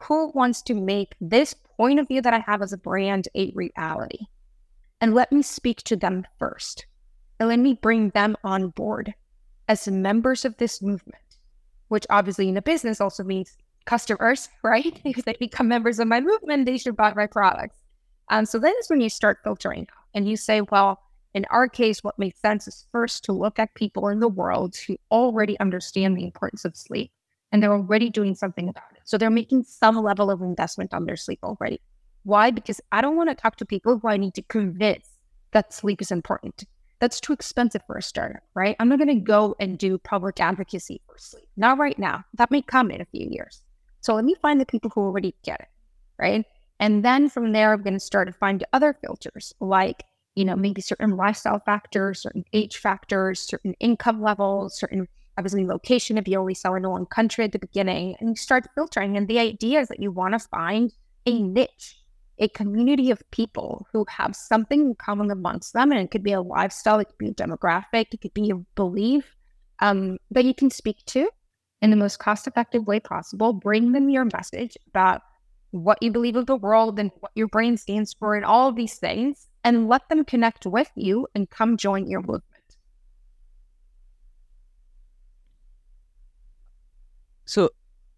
Who 0.05 0.31
wants 0.35 0.63
to 0.63 0.75
make 0.75 1.15
this 1.21 1.55
point 1.55 2.01
of 2.01 2.09
view 2.09 2.23
that 2.23 2.35
I 2.35 2.39
have 2.41 2.63
as 2.63 2.73
a 2.73 2.79
brand 2.79 3.29
a 3.35 3.51
reality? 3.55 4.27
and 5.01 5.15
let 5.15 5.33
me 5.33 5.43
speak 5.43 5.83
to 5.85 5.97
them 5.97 6.27
first. 6.39 6.87
And 7.39 7.49
let 7.49 7.59
me 7.59 7.75
bring 7.75 8.11
them 8.11 8.37
on 8.45 8.69
board 8.71 9.15
as 9.69 9.89
members 9.89 10.45
of 10.45 10.57
this 10.57 10.81
movement, 10.81 11.23
which 11.89 12.07
obviously 12.09 12.49
in 12.49 12.57
a 12.57 12.63
business 12.63 13.01
also 13.01 13.23
means 13.23 13.57
customers, 13.85 14.49
right? 14.63 15.01
If 15.05 15.25
they 15.25 15.37
become 15.39 15.69
members 15.69 15.99
of 15.99 16.09
my 16.09 16.21
movement, 16.21 16.67
they 16.67 16.79
should 16.79 16.97
buy 16.97 17.13
my 17.15 17.27
products. 17.27 17.77
Um, 18.29 18.47
so 18.47 18.59
then 18.59 18.75
is 18.81 18.89
when 18.91 19.01
you 19.01 19.11
start 19.11 19.39
filtering 19.45 19.87
and 20.15 20.29
you 20.29 20.37
say, 20.37 20.63
well, 20.63 21.01
in 21.35 21.45
our 21.51 21.69
case, 21.69 22.03
what 22.03 22.19
makes 22.19 22.41
sense 22.41 22.67
is 22.67 22.87
first 22.91 23.25
to 23.25 23.33
look 23.33 23.59
at 23.59 23.75
people 23.75 24.09
in 24.09 24.21
the 24.21 24.29
world 24.29 24.75
who 24.77 24.97
already 25.11 25.61
understand 25.61 26.17
the 26.17 26.25
importance 26.25 26.65
of 26.65 26.75
sleep 26.75 27.13
and 27.53 27.63
they're 27.63 27.73
already 27.73 28.09
doing 28.09 28.35
something 28.35 28.69
about 28.69 28.93
it. 28.95 28.96
So 29.07 29.17
they're 29.17 29.31
making 29.31 29.63
some 29.63 29.97
level 29.97 30.31
of 30.31 30.43
investment 30.43 30.93
on 30.93 31.07
their 31.07 31.17
sleep 31.17 31.39
already. 31.45 31.81
Why? 32.25 32.51
Because 32.51 32.81
I 32.91 33.01
don't 33.01 33.17
want 33.17 33.31
to 33.31 33.37
talk 33.37 33.55
to 33.57 33.65
people 33.65 33.99
who 33.99 34.09
I 34.09 34.17
need 34.17 34.35
to 34.35 34.43
convince 34.43 35.09
that 35.53 35.73
sleep 35.73 36.03
is 36.03 36.11
important. 36.11 36.65
That's 36.99 37.21
too 37.21 37.33
expensive 37.33 37.83
for 37.87 37.97
a 37.97 38.03
startup, 38.03 38.43
right? 38.55 38.75
I'm 38.81 38.89
not 38.89 38.99
going 38.99 39.09
to 39.09 39.15
go 39.15 39.55
and 39.61 39.79
do 39.79 39.97
public 39.97 40.41
advocacy 40.41 41.01
for 41.07 41.19
sleep. 41.19 41.47
Not 41.57 41.79
right 41.79 41.97
now. 41.99 42.25
That 42.35 42.51
may 42.51 42.63
come 42.63 42.91
in 42.91 43.01
a 43.01 43.07
few 43.07 43.29
years. 43.31 43.63
So 44.01 44.13
let 44.15 44.25
me 44.25 44.35
find 44.43 44.61
the 44.61 44.67
people 44.67 44.91
who 44.93 45.03
already 45.03 45.37
get 45.45 45.61
it, 45.61 45.69
right? 46.19 46.45
And 46.81 47.05
then 47.05 47.29
from 47.29 47.53
there, 47.53 47.73
I'm 47.73 47.83
going 47.83 47.95
to 47.95 48.01
start 48.01 48.27
to 48.27 48.33
find 48.33 48.65
other 48.73 48.93
filters 49.01 49.55
like, 49.61 50.03
you 50.35 50.45
know, 50.45 50.57
maybe 50.57 50.81
certain 50.81 51.17
lifestyle 51.17 51.61
factors, 51.65 52.23
certain 52.23 52.45
age 52.53 52.79
factors, 52.79 53.39
certain 53.39 53.75
income 53.79 54.21
levels, 54.21 54.77
certain 54.77 55.07
obviously 55.39 55.67
location 55.67 56.19
if 56.19 56.29
you 56.29 56.39
only 56.39 56.55
sell 56.55 56.75
in 56.75 56.89
one 56.89 57.07
country 57.07 57.45
at 57.45 57.53
the 57.53 57.59
beginning, 57.59 58.17
and 58.21 58.31
you 58.31 58.37
start 58.37 58.67
filtering. 58.75 59.17
And 59.17 59.29
the 59.29 59.39
idea 59.39 59.81
is 59.81 59.89
that 59.89 60.01
you 60.01 60.11
want 60.11 60.35
to 60.35 60.39
find 60.39 60.93
a 61.27 61.43
niche 61.43 61.97
a 62.39 62.49
community 62.49 63.11
of 63.11 63.23
people 63.31 63.87
who 63.93 64.05
have 64.09 64.37
something 64.37 64.81
in 64.81 64.95
common 64.95 65.31
amongst 65.31 65.73
them. 65.73 65.91
And 65.91 66.01
it 66.01 66.11
could 66.11 66.23
be 66.23 66.33
a 66.33 66.41
lifestyle, 66.41 66.99
it 66.99 67.07
could 67.07 67.19
be 67.19 67.29
a 67.29 67.35
demographic, 67.35 68.09
it 68.13 68.21
could 68.21 68.35
be 68.35 68.51
a 68.51 68.57
belief 68.75 69.35
um, 69.81 70.19
that 70.31 70.45
you 70.45 70.55
can 70.55 70.71
speak 70.71 71.05
to 71.07 71.29
in 71.83 71.91
the 71.91 71.97
most 71.97 72.19
cost 72.19 72.47
effective 72.47 72.87
way 72.87 73.01
possible. 73.01 73.53
Bring 73.53 73.93
them 73.93 74.09
your 74.09 74.25
message 74.25 74.77
about 74.89 75.23
what 75.71 76.03
you 76.03 76.11
believe 76.11 76.37
of 76.37 76.47
the 76.47 76.57
world 76.57 76.99
and 76.99 77.11
what 77.21 77.33
your 77.35 77.49
brain 77.49 77.77
stands 77.77 78.15
for 78.15 78.35
and 78.35 78.45
all 78.45 78.69
of 78.69 78.77
these 78.77 78.97
things, 78.97 79.47
and 79.65 79.89
let 79.89 80.09
them 80.09 80.25
connect 80.25 80.65
with 80.65 80.91
you 80.95 81.27
and 81.35 81.51
come 81.51 81.77
join 81.77 82.07
your 82.07 82.21
movement. 82.21 82.45
So 87.47 87.71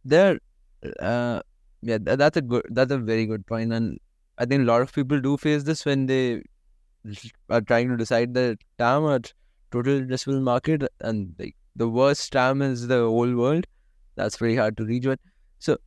there, 0.04 0.38
uh, 1.00 1.40
yeah, 1.82 1.98
that's 2.00 2.36
a 2.36 2.42
good, 2.42 2.64
that's 2.70 2.92
a 2.92 2.98
very 2.98 3.26
good 3.26 3.46
point, 3.46 3.72
and 3.72 3.98
I 4.38 4.44
think 4.44 4.62
a 4.62 4.64
lot 4.64 4.82
of 4.82 4.92
people 4.92 5.20
do 5.20 5.36
face 5.36 5.62
this 5.62 5.84
when 5.84 6.06
they 6.06 6.42
are 7.50 7.60
trying 7.60 7.88
to 7.88 7.96
decide 7.96 8.34
the 8.34 8.58
TAM 8.78 9.04
or 9.04 9.20
total 9.70 10.00
addressable 10.00 10.42
market, 10.42 10.82
and 11.00 11.34
like 11.38 11.54
the 11.76 11.88
worst 11.88 12.32
TAM 12.32 12.62
is 12.62 12.88
the 12.88 13.00
whole 13.00 13.34
world. 13.34 13.66
That's 14.16 14.36
very 14.36 14.56
hard 14.56 14.76
to 14.78 14.84
reach. 14.84 15.04
But 15.04 15.20
so 15.60 15.78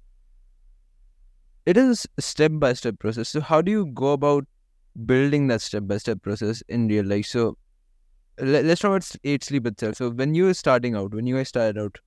it 1.66 1.78
is 1.78 2.08
a 2.18 2.22
step 2.22 2.54
by 2.56 2.74
step 2.74 3.00
process. 3.00 3.30
So 3.30 3.42
how 3.42 3.62
do 3.62 3.72
you 3.72 3.88
go 3.88 4.14
about 4.14 4.46
building 5.06 5.48
that 5.48 5.62
step 5.62 5.84
by 5.88 5.98
step 5.98 6.22
process 6.22 6.62
in 6.68 6.88
real 6.88 7.06
life. 7.06 7.26
So 7.26 7.58
let, 8.40 8.66
us 8.66 8.80
talk 8.80 8.90
about 8.90 9.16
Eight 9.24 9.44
Sleep 9.44 9.66
itself. 9.68 9.96
So 9.96 10.10
when 10.10 10.36
you 10.36 10.46
were 10.46 10.54
starting 10.54 10.96
out, 10.96 11.14
when 11.14 11.28
you 11.28 11.38
guys 11.38 11.50
started 11.50 11.78
out, 11.78 11.98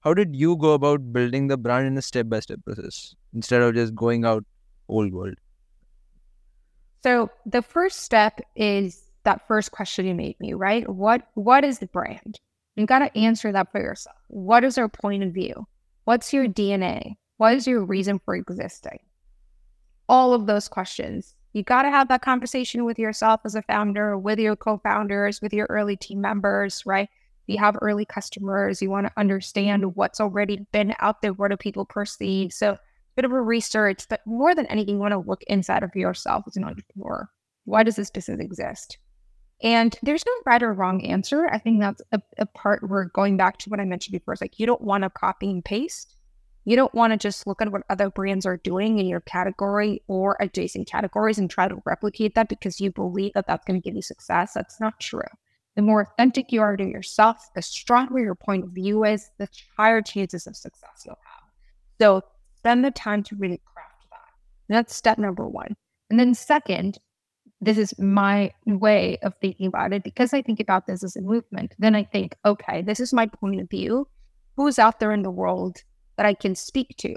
how 0.00 0.14
did 0.14 0.34
you 0.34 0.56
go 0.56 0.72
about 0.72 1.12
building 1.12 1.48
the 1.48 1.56
brand 1.56 1.86
in 1.86 1.98
a 1.98 2.02
step 2.02 2.28
by 2.28 2.40
step 2.40 2.60
process 2.64 3.14
instead 3.34 3.62
of 3.62 3.74
just 3.74 3.94
going 3.94 4.24
out 4.24 4.44
old 4.88 5.12
world? 5.12 5.34
So 7.02 7.30
the 7.46 7.62
first 7.62 8.00
step 8.00 8.40
is 8.56 9.02
that 9.24 9.46
first 9.46 9.72
question 9.72 10.06
you 10.06 10.14
made 10.14 10.38
me, 10.40 10.54
right? 10.54 10.88
What 10.88 11.28
what 11.34 11.64
is 11.64 11.78
the 11.78 11.86
brand? 11.86 12.38
You 12.76 12.86
got 12.86 13.00
to 13.00 13.18
answer 13.18 13.52
that 13.52 13.70
for 13.72 13.80
yourself. 13.80 14.16
What 14.28 14.64
is 14.64 14.78
our 14.78 14.88
point 14.88 15.22
of 15.22 15.32
view? 15.32 15.66
What's 16.04 16.32
your 16.32 16.46
DNA? 16.46 17.16
What 17.36 17.54
is 17.54 17.66
your 17.66 17.84
reason 17.84 18.18
for 18.24 18.34
existing? 18.34 19.00
All 20.08 20.32
of 20.32 20.46
those 20.46 20.68
questions. 20.68 21.34
You 21.52 21.62
got 21.62 21.82
to 21.82 21.90
have 21.90 22.08
that 22.08 22.22
conversation 22.22 22.84
with 22.84 22.98
yourself 22.98 23.40
as 23.44 23.54
a 23.54 23.62
founder, 23.62 24.16
with 24.16 24.38
your 24.38 24.56
co-founders, 24.56 25.42
with 25.42 25.52
your 25.52 25.66
early 25.68 25.96
team 25.96 26.20
members, 26.20 26.86
right? 26.86 27.08
You 27.50 27.58
have 27.58 27.76
early 27.80 28.04
customers, 28.04 28.80
you 28.80 28.90
want 28.90 29.06
to 29.06 29.12
understand 29.16 29.96
what's 29.96 30.20
already 30.20 30.66
been 30.72 30.94
out 31.00 31.22
there, 31.22 31.32
what 31.32 31.50
do 31.50 31.56
people 31.56 31.84
perceive? 31.84 32.52
So, 32.52 32.72
a 32.72 32.78
bit 33.16 33.24
of 33.24 33.32
a 33.32 33.42
research, 33.42 34.04
but 34.08 34.20
more 34.26 34.54
than 34.54 34.66
anything, 34.66 34.94
you 34.94 35.00
want 35.00 35.12
to 35.12 35.18
look 35.18 35.42
inside 35.44 35.82
of 35.82 35.94
yourself 35.94 36.44
as 36.46 36.56
an 36.56 36.64
entrepreneur. 36.64 37.28
Why 37.64 37.82
does 37.82 37.96
this 37.96 38.10
business 38.10 38.40
exist? 38.40 38.98
And 39.62 39.98
there's 40.02 40.24
no 40.24 40.32
right 40.46 40.62
or 40.62 40.72
wrong 40.72 41.04
answer. 41.04 41.48
I 41.50 41.58
think 41.58 41.80
that's 41.80 42.00
a, 42.12 42.22
a 42.38 42.46
part 42.46 42.88
where 42.88 43.04
going 43.06 43.36
back 43.36 43.58
to 43.58 43.70
what 43.70 43.80
I 43.80 43.84
mentioned 43.84 44.12
before, 44.12 44.32
it's 44.32 44.40
like 44.40 44.58
you 44.58 44.66
don't 44.66 44.80
want 44.80 45.04
to 45.04 45.10
copy 45.10 45.50
and 45.50 45.64
paste. 45.64 46.14
You 46.64 46.76
don't 46.76 46.94
want 46.94 47.12
to 47.12 47.16
just 47.16 47.46
look 47.46 47.60
at 47.60 47.72
what 47.72 47.82
other 47.90 48.10
brands 48.10 48.46
are 48.46 48.58
doing 48.58 48.98
in 48.98 49.06
your 49.06 49.20
category 49.20 50.02
or 50.06 50.36
adjacent 50.40 50.86
categories 50.86 51.38
and 51.38 51.50
try 51.50 51.68
to 51.68 51.82
replicate 51.84 52.34
that 52.36 52.48
because 52.48 52.80
you 52.80 52.90
believe 52.92 53.32
that 53.34 53.46
that's 53.46 53.64
going 53.64 53.80
to 53.80 53.84
give 53.84 53.96
you 53.96 54.02
success. 54.02 54.52
That's 54.54 54.80
not 54.80 55.00
true 55.00 55.22
the 55.80 55.86
more 55.86 56.02
authentic 56.02 56.52
you 56.52 56.60
are 56.60 56.76
to 56.76 56.84
yourself, 56.84 57.48
the 57.54 57.62
stronger 57.62 58.18
your 58.18 58.34
point 58.34 58.64
of 58.64 58.70
view 58.70 59.02
is, 59.02 59.30
the 59.38 59.48
higher 59.78 60.02
chances 60.02 60.46
of 60.46 60.54
success 60.54 61.04
you'll 61.06 61.16
have. 61.24 61.48
So 61.98 62.22
spend 62.58 62.84
the 62.84 62.90
time 62.90 63.22
to 63.22 63.36
really 63.36 63.62
craft 63.64 64.04
that. 64.10 64.18
That's 64.68 64.94
step 64.94 65.16
number 65.16 65.48
one. 65.48 65.74
And 66.10 66.20
then, 66.20 66.34
second, 66.34 66.98
this 67.62 67.78
is 67.78 67.98
my 67.98 68.52
way 68.66 69.16
of 69.22 69.32
thinking 69.40 69.68
about 69.68 69.94
it 69.94 70.02
because 70.04 70.34
I 70.34 70.42
think 70.42 70.60
about 70.60 70.86
this 70.86 71.02
as 71.02 71.16
a 71.16 71.22
movement. 71.22 71.74
Then 71.78 71.94
I 71.94 72.04
think, 72.04 72.36
okay, 72.44 72.82
this 72.82 73.00
is 73.00 73.14
my 73.14 73.24
point 73.24 73.62
of 73.62 73.70
view. 73.70 74.06
Who's 74.58 74.78
out 74.78 75.00
there 75.00 75.12
in 75.12 75.22
the 75.22 75.30
world 75.30 75.78
that 76.18 76.26
I 76.26 76.34
can 76.34 76.54
speak 76.54 76.94
to 76.98 77.14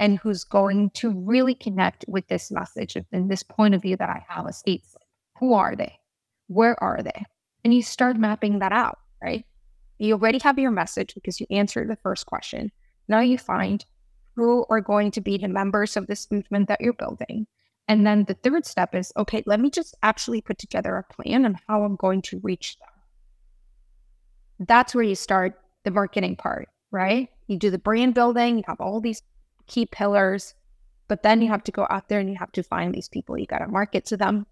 and 0.00 0.18
who's 0.18 0.44
going 0.44 0.92
to 0.94 1.10
really 1.10 1.54
connect 1.54 2.06
with 2.08 2.26
this 2.28 2.50
message 2.50 2.96
and 3.12 3.30
this 3.30 3.42
point 3.42 3.74
of 3.74 3.82
view 3.82 3.98
that 3.98 4.08
I 4.08 4.24
have 4.30 4.48
as 4.48 4.62
eight? 4.66 4.84
Who 5.40 5.52
are 5.52 5.76
they? 5.76 5.92
Where 6.46 6.82
are 6.82 7.02
they? 7.02 7.26
And 7.68 7.74
you 7.74 7.82
start 7.82 8.16
mapping 8.16 8.60
that 8.60 8.72
out, 8.72 8.98
right? 9.22 9.44
You 9.98 10.14
already 10.14 10.38
have 10.38 10.58
your 10.58 10.70
message 10.70 11.12
because 11.12 11.38
you 11.38 11.46
answered 11.50 11.90
the 11.90 11.96
first 11.96 12.24
question. 12.24 12.72
Now 13.08 13.20
you 13.20 13.36
find 13.36 13.84
who 14.36 14.64
are 14.70 14.80
going 14.80 15.10
to 15.10 15.20
be 15.20 15.36
the 15.36 15.48
members 15.48 15.94
of 15.94 16.06
this 16.06 16.30
movement 16.30 16.68
that 16.68 16.80
you're 16.80 16.94
building. 16.94 17.46
And 17.86 18.06
then 18.06 18.24
the 18.24 18.32
third 18.32 18.64
step 18.64 18.94
is 18.94 19.12
okay, 19.18 19.42
let 19.44 19.60
me 19.60 19.68
just 19.68 19.94
actually 20.02 20.40
put 20.40 20.56
together 20.56 20.96
a 20.96 21.12
plan 21.12 21.44
on 21.44 21.58
how 21.68 21.82
I'm 21.82 21.96
going 21.96 22.22
to 22.22 22.40
reach 22.42 22.78
them. 22.78 24.66
That's 24.66 24.94
where 24.94 25.04
you 25.04 25.14
start 25.14 25.60
the 25.84 25.90
marketing 25.90 26.36
part, 26.36 26.70
right? 26.90 27.28
You 27.48 27.58
do 27.58 27.68
the 27.68 27.78
brand 27.78 28.14
building, 28.14 28.56
you 28.56 28.64
have 28.66 28.80
all 28.80 29.02
these 29.02 29.20
key 29.66 29.84
pillars, 29.84 30.54
but 31.06 31.22
then 31.22 31.42
you 31.42 31.48
have 31.48 31.64
to 31.64 31.72
go 31.72 31.86
out 31.90 32.08
there 32.08 32.20
and 32.20 32.30
you 32.30 32.36
have 32.36 32.52
to 32.52 32.62
find 32.62 32.94
these 32.94 33.10
people. 33.10 33.36
You 33.36 33.44
got 33.44 33.58
to 33.58 33.68
market 33.68 34.06
to 34.06 34.16
them 34.16 34.46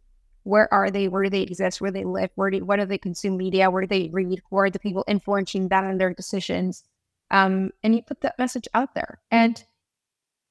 where 0.47 0.73
are 0.73 0.91
they? 0.93 1.09
Where 1.09 1.25
do 1.25 1.31
they 1.31 1.43
exist? 1.43 1.81
Where 1.81 1.91
do 1.91 1.99
they 1.99 2.05
live? 2.05 2.31
Where 2.37 2.51
do 2.51 2.65
what 2.65 2.79
do 2.79 2.87
they 2.87 2.99
consume 2.99 3.37
media? 3.37 3.69
Where 3.69 3.83
do 3.83 3.89
they 3.89 4.11
read? 4.13 4.41
Who 4.49 4.57
are 4.59 4.71
the 4.71 4.79
people 4.79 5.05
influencing 5.09 5.69
that 5.69 5.83
on 5.83 5.99
their 5.99 6.15
decisions? 6.15 6.85
Um, 7.33 7.71
and 7.83 7.97
you 7.97 8.03
put 8.03 8.21
that 8.21 8.39
message 8.39 8.69
out 8.73 8.95
there. 8.95 9.19
And 9.33 9.63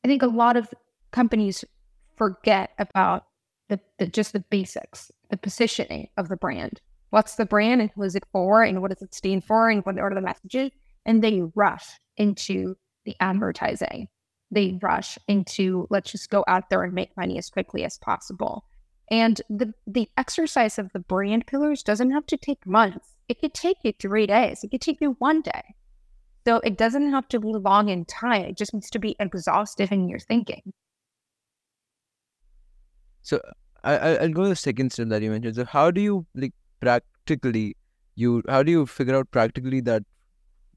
I 0.04 0.10
think 0.10 0.22
a 0.22 0.28
lot 0.28 0.58
of 0.58 0.68
companies 1.12 1.64
forget 2.18 2.72
about 2.78 3.26
the, 3.70 3.80
the 3.98 4.08
just 4.08 4.34
the 4.34 4.42
basics, 4.42 5.14
the 5.30 5.38
positioning 5.38 6.10
of 6.18 6.28
the 6.28 6.36
brand. 6.36 6.82
What's 7.12 7.36
the 7.36 7.46
brand 7.46 7.80
and 7.80 7.90
who 7.96 8.04
is 8.04 8.16
it 8.16 8.26
for 8.34 8.64
and 8.64 8.82
what 8.82 8.92
does 8.92 9.02
it 9.02 9.16
stand 9.16 9.46
for 9.46 9.70
and 9.70 9.86
what 9.86 9.98
are 9.98 10.14
the 10.14 10.20
messages? 10.20 10.72
And 11.06 11.24
they 11.24 11.42
rush 11.56 11.86
into 12.18 12.76
the 13.06 13.16
advertising. 13.22 14.10
They 14.52 14.78
rush 14.82 15.18
into 15.30 15.88
let's 15.90 16.12
just 16.12 16.30
go 16.30 16.44
out 16.50 16.70
there 16.70 16.84
and 16.84 16.94
make 16.94 17.16
money 17.16 17.38
as 17.38 17.50
quickly 17.50 17.86
as 17.86 17.98
possible. 17.98 18.66
And 19.12 19.42
the, 19.50 19.74
the 19.86 20.10
exercise 20.18 20.80
of 20.80 20.92
the 20.94 21.00
brand 21.00 21.46
pillars 21.48 21.84
doesn't 21.84 22.12
have 22.12 22.26
to 22.28 22.38
take 22.38 22.66
months. 22.66 23.16
It 23.28 23.40
could 23.40 23.54
take 23.54 23.78
you 23.84 23.94
three 24.00 24.28
days. 24.28 24.64
It 24.64 24.72
could 24.72 24.82
take 24.82 25.02
you 25.02 25.16
one 25.20 25.42
day. 25.42 25.76
So 26.48 26.58
it 26.58 26.78
doesn't 26.78 27.12
have 27.12 27.28
to 27.30 27.40
be 27.40 27.54
long 27.54 27.90
in 27.90 28.06
time. 28.06 28.46
It 28.46 28.58
just 28.58 28.74
needs 28.74 28.90
to 28.92 29.00
be 29.00 29.16
exhaustive 29.20 29.92
in 29.92 30.08
your 30.08 30.20
thinking. 30.20 30.74
So 33.24 33.42
I 33.84 34.18
I'll 34.18 34.30
go 34.30 34.44
to 34.44 34.50
the 34.50 34.56
second 34.56 34.92
step 34.92 35.08
that 35.08 35.24
you 35.24 35.32
mentioned. 35.32 35.56
So 35.56 35.66
how 35.66 35.90
do 35.90 36.02
you 36.02 36.26
like 36.36 36.54
practically 36.80 37.76
you 38.16 38.44
how 38.48 38.62
do 38.62 38.72
you 38.72 38.86
figure 38.86 39.16
out 39.16 39.32
practically 39.32 39.82
that 39.82 40.04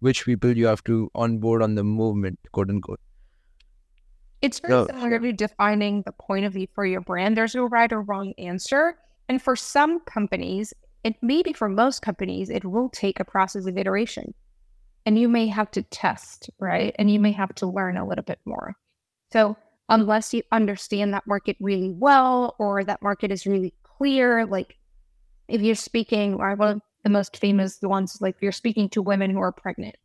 which 0.00 0.24
people 0.24 0.56
you 0.56 0.66
have 0.66 0.82
to 0.84 1.10
onboard 1.14 1.62
on 1.62 1.74
the 1.74 1.84
movement, 1.84 2.38
quote 2.52 2.70
unquote? 2.70 3.00
It's 4.40 4.60
very 4.60 4.74
oh, 4.74 4.86
similar 4.86 5.18
to 5.18 5.32
defining 5.32 6.02
the 6.02 6.12
point 6.12 6.44
of 6.44 6.52
view 6.52 6.68
for 6.74 6.86
your 6.86 7.00
brand. 7.00 7.36
There's 7.36 7.54
no 7.54 7.64
right 7.64 7.92
or 7.92 8.02
wrong 8.02 8.34
answer. 8.38 8.96
And 9.28 9.42
for 9.42 9.56
some 9.56 10.00
companies, 10.00 10.72
it 11.04 11.16
maybe 11.22 11.52
for 11.52 11.68
most 11.68 12.02
companies, 12.02 12.48
it 12.50 12.64
will 12.64 12.88
take 12.88 13.18
a 13.18 13.24
process 13.24 13.66
of 13.66 13.76
iteration. 13.76 14.34
And 15.06 15.18
you 15.18 15.28
may 15.28 15.46
have 15.48 15.70
to 15.72 15.82
test, 15.82 16.50
right? 16.60 16.94
And 16.98 17.10
you 17.10 17.18
may 17.18 17.32
have 17.32 17.54
to 17.56 17.66
learn 17.66 17.96
a 17.96 18.06
little 18.06 18.24
bit 18.24 18.38
more. 18.44 18.74
So 19.32 19.56
unless 19.88 20.34
you 20.34 20.42
understand 20.52 21.14
that 21.14 21.26
market 21.26 21.56
really 21.60 21.90
well 21.90 22.54
or 22.58 22.84
that 22.84 23.02
market 23.02 23.30
is 23.32 23.46
really 23.46 23.74
clear, 23.82 24.46
like 24.46 24.76
if 25.48 25.62
you're 25.62 25.74
speaking, 25.74 26.34
or 26.34 26.54
one 26.54 26.76
of 26.76 26.82
the 27.04 27.10
most 27.10 27.38
famous 27.38 27.78
ones, 27.82 28.18
like 28.20 28.36
if 28.36 28.42
you're 28.42 28.52
speaking 28.52 28.88
to 28.90 29.02
women 29.02 29.30
who 29.30 29.40
are 29.40 29.52
pregnant, 29.52 29.96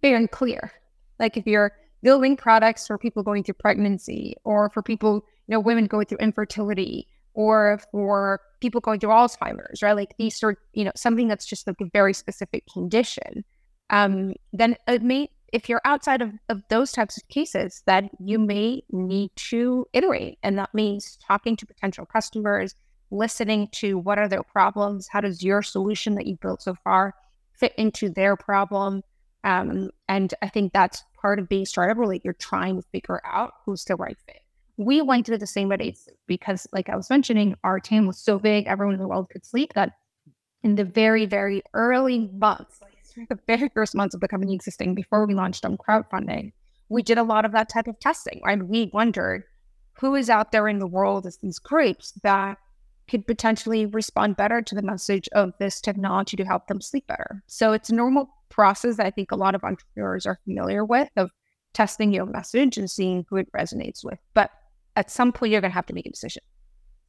very 0.00 0.26
clear. 0.28 0.72
Like 1.18 1.36
if 1.36 1.46
you're 1.46 1.72
building 2.02 2.36
products 2.36 2.86
for 2.86 2.98
people 2.98 3.22
going 3.22 3.44
through 3.44 3.54
pregnancy 3.54 4.34
or 4.44 4.70
for 4.70 4.82
people, 4.82 5.24
you 5.46 5.52
know, 5.52 5.60
women 5.60 5.86
going 5.86 6.06
through 6.06 6.18
infertility 6.18 7.06
or 7.34 7.80
for 7.90 8.40
people 8.60 8.80
going 8.80 9.00
through 9.00 9.10
Alzheimer's, 9.10 9.82
right? 9.82 9.96
Like 9.96 10.14
these 10.18 10.36
sort, 10.36 10.58
you 10.74 10.84
know, 10.84 10.92
something 10.94 11.28
that's 11.28 11.46
just 11.46 11.66
like 11.66 11.80
a 11.80 11.86
very 11.92 12.12
specific 12.12 12.64
condition. 12.72 13.44
Um, 13.90 14.34
then 14.52 14.76
it 14.88 15.02
may, 15.02 15.30
if 15.52 15.68
you're 15.68 15.80
outside 15.84 16.22
of, 16.22 16.32
of 16.48 16.62
those 16.68 16.92
types 16.92 17.16
of 17.16 17.28
cases, 17.28 17.82
that 17.86 18.04
you 18.18 18.38
may 18.38 18.82
need 18.90 19.30
to 19.36 19.86
iterate. 19.92 20.38
And 20.42 20.58
that 20.58 20.74
means 20.74 21.18
talking 21.26 21.56
to 21.56 21.66
potential 21.66 22.06
customers, 22.06 22.74
listening 23.10 23.68
to 23.72 23.98
what 23.98 24.18
are 24.18 24.28
their 24.28 24.42
problems, 24.42 25.08
how 25.10 25.20
does 25.20 25.42
your 25.42 25.62
solution 25.62 26.14
that 26.14 26.26
you 26.26 26.36
built 26.40 26.62
so 26.62 26.74
far 26.82 27.14
fit 27.54 27.74
into 27.76 28.08
their 28.08 28.36
problem, 28.36 29.02
um, 29.44 29.90
and 30.08 30.34
I 30.42 30.48
think 30.48 30.72
that's 30.72 31.04
part 31.20 31.38
of 31.38 31.48
being 31.48 31.66
startup 31.66 32.04
like 32.04 32.24
you're 32.24 32.34
trying 32.34 32.76
to 32.76 32.88
figure 32.90 33.20
out 33.24 33.54
who's 33.64 33.84
the 33.84 33.96
right 33.96 34.16
fit. 34.26 34.40
We 34.76 35.02
went 35.02 35.26
to 35.26 35.38
the 35.38 35.46
same 35.46 35.68
way 35.68 35.94
because, 36.26 36.66
like 36.72 36.88
I 36.88 36.96
was 36.96 37.10
mentioning, 37.10 37.56
our 37.62 37.78
TAM 37.78 38.06
was 38.06 38.18
so 38.18 38.38
big, 38.38 38.66
everyone 38.66 38.94
in 38.94 39.00
the 39.00 39.08
world 39.08 39.28
could 39.30 39.44
sleep 39.44 39.74
that 39.74 39.92
in 40.62 40.76
the 40.76 40.84
very, 40.84 41.26
very 41.26 41.62
early 41.74 42.30
months, 42.32 42.80
like 43.16 43.28
the 43.28 43.38
very 43.46 43.68
first 43.68 43.94
months 43.94 44.14
of 44.14 44.20
the 44.20 44.28
company 44.28 44.54
existing 44.54 44.94
before 44.94 45.26
we 45.26 45.34
launched 45.34 45.64
on 45.64 45.76
crowdfunding, 45.76 46.52
we 46.88 47.02
did 47.02 47.18
a 47.18 47.22
lot 47.22 47.44
of 47.44 47.52
that 47.52 47.68
type 47.68 47.86
of 47.86 47.98
testing, 48.00 48.40
right? 48.44 48.62
We 48.62 48.90
wondered 48.92 49.44
who 49.94 50.14
is 50.14 50.30
out 50.30 50.52
there 50.52 50.68
in 50.68 50.78
the 50.78 50.86
world 50.86 51.26
as 51.26 51.36
these 51.38 51.58
groups 51.58 52.12
that 52.22 52.58
could 53.08 53.26
potentially 53.26 53.86
respond 53.86 54.36
better 54.36 54.62
to 54.62 54.74
the 54.74 54.82
message 54.82 55.28
of 55.32 55.52
this 55.58 55.80
technology 55.80 56.36
to 56.36 56.44
help 56.44 56.66
them 56.68 56.80
sleep 56.80 57.06
better. 57.06 57.42
So 57.46 57.72
it's 57.72 57.90
a 57.90 57.94
normal 57.94 58.30
process 58.52 58.96
that 58.96 59.06
I 59.06 59.10
think 59.10 59.32
a 59.32 59.36
lot 59.36 59.54
of 59.54 59.64
entrepreneurs 59.64 60.26
are 60.26 60.38
familiar 60.44 60.84
with 60.84 61.08
of 61.16 61.30
testing 61.72 62.12
your 62.12 62.26
message 62.26 62.76
and 62.76 62.90
seeing 62.90 63.24
who 63.28 63.36
it 63.36 63.50
resonates 63.52 64.04
with. 64.04 64.18
But 64.34 64.50
at 64.94 65.10
some 65.10 65.32
point, 65.32 65.52
you're 65.52 65.60
going 65.60 65.70
to 65.70 65.74
have 65.74 65.86
to 65.86 65.94
make 65.94 66.06
a 66.06 66.10
decision. 66.10 66.42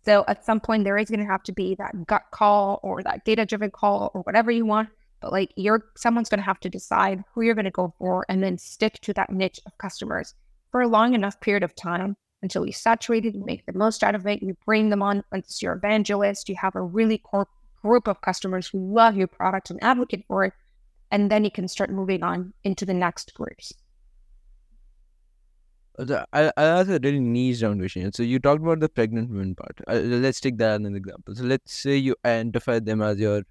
So 0.05 0.23
at 0.27 0.45
some 0.45 0.59
point, 0.59 0.83
there 0.83 0.97
is 0.97 1.09
going 1.09 1.19
to 1.19 1.25
have 1.25 1.43
to 1.43 1.53
be 1.53 1.75
that 1.75 2.07
gut 2.07 2.23
call 2.31 2.79
or 2.81 3.03
that 3.03 3.25
data 3.25 3.45
driven 3.45 3.71
call 3.71 4.11
or 4.13 4.21
whatever 4.21 4.51
you 4.51 4.65
want. 4.65 4.89
But 5.21 5.31
like 5.31 5.51
you're, 5.55 5.85
someone's 5.95 6.29
going 6.29 6.39
to 6.39 6.45
have 6.45 6.59
to 6.61 6.69
decide 6.69 7.23
who 7.33 7.41
you're 7.41 7.55
going 7.55 7.65
to 7.65 7.71
go 7.71 7.93
for 7.97 8.25
and 8.27 8.43
then 8.43 8.57
stick 8.57 8.99
to 9.01 9.13
that 9.13 9.31
niche 9.31 9.59
of 9.65 9.77
customers 9.77 10.33
for 10.71 10.81
a 10.81 10.87
long 10.87 11.13
enough 11.13 11.39
period 11.39 11.63
of 11.63 11.75
time 11.75 12.15
until 12.41 12.65
you 12.65 12.73
saturate 12.73 13.25
it, 13.25 13.35
you 13.35 13.45
make 13.45 13.65
the 13.65 13.73
most 13.73 14.03
out 14.03 14.15
of 14.15 14.27
it, 14.27 14.43
you 14.43 14.57
bring 14.65 14.89
them 14.89 15.01
on 15.01 15.23
as 15.31 15.61
your 15.61 15.73
evangelist, 15.73 16.49
you 16.49 16.55
have 16.59 16.75
a 16.75 16.81
really 16.81 17.17
core 17.19 17.47
group 17.81 18.07
of 18.07 18.19
customers 18.21 18.67
who 18.67 18.93
love 18.93 19.15
your 19.15 19.27
product 19.27 19.69
and 19.69 19.81
advocate 19.81 20.25
for 20.27 20.43
it, 20.43 20.53
and 21.13 21.29
then 21.29 21.45
you 21.45 21.51
can 21.51 21.67
start 21.67 21.91
moving 21.91 22.23
on 22.23 22.53
into 22.63 22.85
the 22.85 22.93
next 22.93 23.33
groups. 23.35 23.71
Uh, 25.99 26.25
I, 26.33 26.51
I 26.57 26.63
ask 26.63 26.89
a 26.89 26.99
really 27.03 27.19
niche 27.19 27.61
down 27.61 27.77
question. 27.77 28.11
So 28.11 28.23
you 28.23 28.39
talked 28.39 28.63
about 28.63 28.79
the 28.79 28.89
pregnant 28.89 29.29
women 29.29 29.53
part. 29.53 29.79
Uh, 29.87 29.99
let's 29.99 30.39
take 30.39 30.57
that 30.57 30.81
as 30.81 30.87
an 30.87 30.95
example. 30.95 31.35
So 31.35 31.43
let's 31.43 31.71
say 31.71 31.97
you 31.97 32.15
identify 32.25 32.79
them 32.79 33.03
as 33.03 33.19
your 33.19 33.43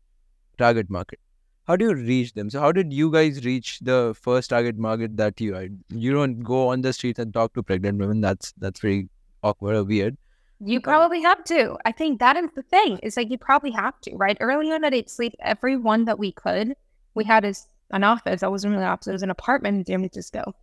target 0.58 0.90
market. 0.90 1.20
How 1.68 1.76
do 1.76 1.84
you 1.84 1.94
reach 1.94 2.34
them? 2.34 2.50
So 2.50 2.58
how 2.58 2.72
did 2.72 2.92
you 2.92 3.12
guys 3.12 3.44
reach 3.44 3.78
the 3.78 4.16
first 4.20 4.50
target 4.50 4.76
market 4.76 5.16
that 5.18 5.40
you 5.40 5.54
had? 5.54 5.78
You 5.90 6.12
don't 6.12 6.40
go 6.40 6.66
on 6.70 6.80
the 6.80 6.92
streets 6.92 7.20
and 7.20 7.32
talk 7.32 7.54
to 7.54 7.62
pregnant 7.62 8.00
women. 8.00 8.20
That's 8.20 8.52
that's 8.58 8.80
very 8.80 9.08
awkward 9.44 9.76
or 9.76 9.84
weird. 9.84 10.16
You 10.64 10.80
probably 10.80 11.22
have 11.22 11.44
to. 11.44 11.76
I 11.84 11.92
think 11.92 12.18
that 12.18 12.36
is 12.36 12.50
the 12.56 12.62
thing. 12.62 12.98
Is 13.04 13.16
like 13.16 13.30
you 13.30 13.38
probably 13.38 13.70
have 13.70 14.00
to, 14.00 14.16
right? 14.16 14.36
Early 14.40 14.72
on 14.72 14.82
at 14.82 14.94
Eight 14.94 15.10
Sleep, 15.10 15.34
everyone 15.40 16.06
that 16.06 16.18
we 16.18 16.32
could, 16.32 16.74
we 17.14 17.24
had 17.24 17.44
an 17.90 18.04
office. 18.04 18.42
I 18.42 18.48
wasn't 18.48 18.72
really 18.72 18.84
an 18.84 18.90
office. 18.90 19.08
It 19.08 19.12
was 19.12 19.22
an 19.22 19.30
apartment 19.30 19.78
in 19.78 19.84
San 19.84 20.00
Francisco. 20.00 20.54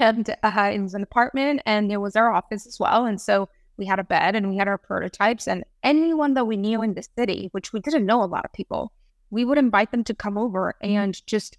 And 0.00 0.28
uh, 0.42 0.70
it 0.74 0.80
was 0.80 0.94
an 0.94 1.04
apartment 1.04 1.62
and 1.64 1.88
there 1.88 2.00
was 2.00 2.16
our 2.16 2.32
office 2.32 2.66
as 2.66 2.80
well. 2.80 3.06
And 3.06 3.20
so 3.20 3.48
we 3.76 3.86
had 3.86 4.00
a 4.00 4.04
bed 4.04 4.34
and 4.34 4.50
we 4.50 4.56
had 4.56 4.66
our 4.66 4.78
prototypes. 4.78 5.46
And 5.46 5.64
anyone 5.84 6.34
that 6.34 6.46
we 6.46 6.56
knew 6.56 6.82
in 6.82 6.94
the 6.94 7.06
city 7.16 7.48
which 7.52 7.72
we 7.72 7.78
didn't 7.78 8.04
know 8.04 8.24
a 8.24 8.26
lot 8.26 8.44
of 8.44 8.52
people 8.52 8.92
we 9.30 9.44
would 9.44 9.58
invite 9.58 9.92
them 9.92 10.02
to 10.02 10.14
come 10.14 10.38
over 10.38 10.74
and 10.80 11.24
just 11.26 11.58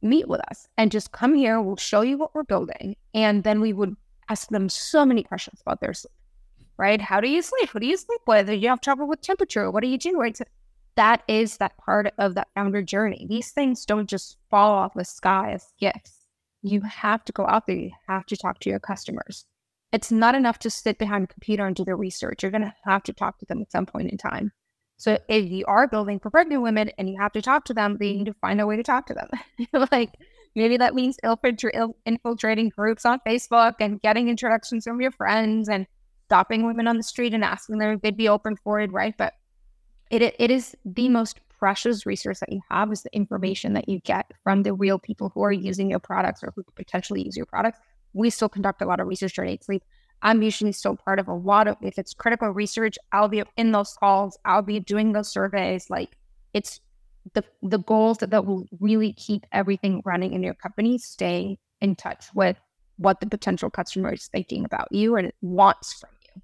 meet 0.00 0.28
with 0.28 0.40
us 0.50 0.68
and 0.78 0.90
just 0.90 1.12
come 1.12 1.34
here. 1.34 1.60
We'll 1.60 1.76
show 1.76 2.00
you 2.02 2.16
what 2.16 2.34
we're 2.34 2.44
building. 2.44 2.96
And 3.12 3.42
then 3.42 3.60
we 3.60 3.72
would 3.72 3.96
ask 4.28 4.48
them 4.48 4.68
so 4.68 5.04
many 5.04 5.24
questions 5.24 5.60
about 5.60 5.80
their 5.80 5.92
sleep 5.92 6.12
right? 6.78 7.00
How 7.00 7.20
do 7.20 7.28
you 7.28 7.42
sleep? 7.42 7.74
What 7.74 7.82
do 7.82 7.86
you 7.86 7.96
sleep 7.96 8.20
with? 8.26 8.46
Do 8.46 8.54
you 8.54 8.68
have 8.68 8.80
trouble 8.80 9.06
with 9.06 9.20
temperature? 9.20 9.70
What 9.70 9.82
do 9.82 9.88
you 9.88 9.98
do? 9.98 10.18
Right? 10.18 10.36
So 10.36 10.44
that 10.98 11.22
is 11.26 11.56
that 11.56 11.78
part 11.78 12.12
of 12.18 12.34
that 12.34 12.48
founder 12.54 12.82
journey 12.82 13.26
these 13.30 13.50
things 13.52 13.86
don't 13.86 14.10
just 14.10 14.36
fall 14.50 14.72
off 14.72 14.92
the 14.94 15.04
sky 15.04 15.52
as 15.52 15.72
gifts 15.80 16.18
you 16.62 16.80
have 16.82 17.24
to 17.24 17.32
go 17.32 17.46
out 17.46 17.66
there. 17.66 17.76
You 17.76 17.90
have 18.08 18.26
to 18.26 18.36
talk 18.36 18.60
to 18.60 18.70
your 18.70 18.80
customers. 18.80 19.44
It's 19.92 20.12
not 20.12 20.34
enough 20.34 20.58
to 20.60 20.70
sit 20.70 20.98
behind 20.98 21.24
a 21.24 21.28
computer 21.28 21.66
and 21.66 21.74
do 21.74 21.84
the 21.84 21.94
research. 21.94 22.42
You're 22.42 22.52
going 22.52 22.62
to 22.62 22.74
have 22.84 23.02
to 23.04 23.12
talk 23.12 23.38
to 23.38 23.46
them 23.46 23.62
at 23.62 23.72
some 23.72 23.86
point 23.86 24.10
in 24.10 24.18
time. 24.18 24.52
So 24.98 25.18
if 25.28 25.50
you 25.50 25.64
are 25.66 25.86
building 25.86 26.18
for 26.18 26.30
pregnant 26.30 26.62
women 26.62 26.90
and 26.98 27.08
you 27.08 27.16
have 27.20 27.32
to 27.32 27.42
talk 27.42 27.64
to 27.66 27.74
them, 27.74 27.96
then 27.98 28.08
you 28.08 28.14
need 28.18 28.26
to 28.26 28.34
find 28.40 28.60
a 28.60 28.66
way 28.66 28.76
to 28.76 28.82
talk 28.82 29.06
to 29.06 29.14
them. 29.14 29.28
like 29.92 30.10
maybe 30.54 30.76
that 30.76 30.94
means 30.94 31.16
infiltrating 31.24 32.68
groups 32.70 33.06
on 33.06 33.20
Facebook 33.26 33.74
and 33.80 34.00
getting 34.02 34.28
introductions 34.28 34.84
from 34.84 35.00
your 35.00 35.12
friends 35.12 35.68
and 35.68 35.86
stopping 36.26 36.66
women 36.66 36.88
on 36.88 36.96
the 36.96 37.02
street 37.02 37.32
and 37.32 37.44
asking 37.44 37.78
them 37.78 37.94
if 37.94 38.02
they'd 38.02 38.16
be 38.16 38.28
open 38.28 38.56
for 38.56 38.80
it, 38.80 38.92
right? 38.92 39.14
But 39.16 39.34
it 40.10 40.22
it 40.38 40.50
is 40.50 40.76
the 40.84 41.08
mm. 41.08 41.12
most 41.12 41.40
precious 41.58 42.06
resource 42.06 42.40
that 42.40 42.52
you 42.52 42.60
have 42.70 42.92
is 42.92 43.02
the 43.02 43.10
mm. 43.10 43.14
information 43.14 43.72
that 43.74 43.88
you 43.88 44.00
get 44.00 44.30
from 44.42 44.62
the 44.62 44.72
real 44.72 44.98
people 44.98 45.30
who 45.34 45.42
are 45.42 45.52
using 45.52 45.90
your 45.90 45.98
products 45.98 46.42
or 46.42 46.52
who 46.54 46.62
could 46.62 46.74
potentially 46.74 47.22
use 47.24 47.36
your 47.36 47.46
products. 47.46 47.80
We 48.12 48.30
still 48.30 48.48
conduct 48.48 48.82
a 48.82 48.86
lot 48.86 49.00
of 49.00 49.06
research 49.06 49.34
during 49.34 49.50
Eight 49.50 49.64
Sleep. 49.64 49.82
I'm 50.22 50.42
usually 50.42 50.72
still 50.72 50.96
part 50.96 51.18
of 51.18 51.28
a 51.28 51.34
lot 51.34 51.68
of, 51.68 51.76
if 51.80 51.98
it's 51.98 52.12
critical 52.12 52.50
research, 52.50 52.98
I'll 53.12 53.28
be 53.28 53.42
in 53.56 53.70
those 53.70 53.94
calls, 53.94 54.36
I'll 54.44 54.62
be 54.62 54.80
doing 54.80 55.12
those 55.12 55.30
surveys. 55.30 55.90
Like 55.90 56.16
it's 56.54 56.80
the 57.34 57.44
the 57.62 57.78
goals 57.78 58.18
that, 58.18 58.30
that 58.30 58.46
will 58.46 58.64
really 58.80 59.12
keep 59.12 59.46
everything 59.52 60.02
running 60.04 60.32
in 60.32 60.42
your 60.42 60.54
company, 60.54 60.98
stay 60.98 61.58
in 61.80 61.94
touch 61.94 62.26
with 62.34 62.56
what 62.96 63.20
the 63.20 63.26
potential 63.26 63.70
customer 63.70 64.12
is 64.12 64.26
thinking 64.26 64.64
about 64.64 64.88
you 64.90 65.16
and 65.16 65.32
wants 65.40 65.92
from 65.92 66.10
you. 66.22 66.42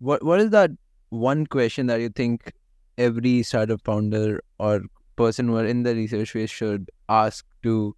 What 0.00 0.22
what 0.22 0.40
is 0.40 0.50
that 0.50 0.70
one 1.10 1.46
question 1.46 1.86
that 1.86 2.00
you 2.00 2.08
think 2.08 2.52
every 2.96 3.42
startup 3.42 3.80
founder 3.84 4.42
or 4.58 4.82
person 5.16 5.48
who 5.48 5.56
are 5.56 5.66
in 5.66 5.82
the 5.82 5.94
research 5.94 6.32
phase 6.32 6.50
should 6.50 6.90
ask 7.08 7.44
to 7.62 7.94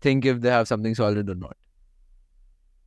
think 0.00 0.24
if 0.24 0.40
they 0.40 0.50
have 0.50 0.68
something 0.68 0.94
solid 0.94 1.28
or 1.28 1.34
not? 1.34 1.56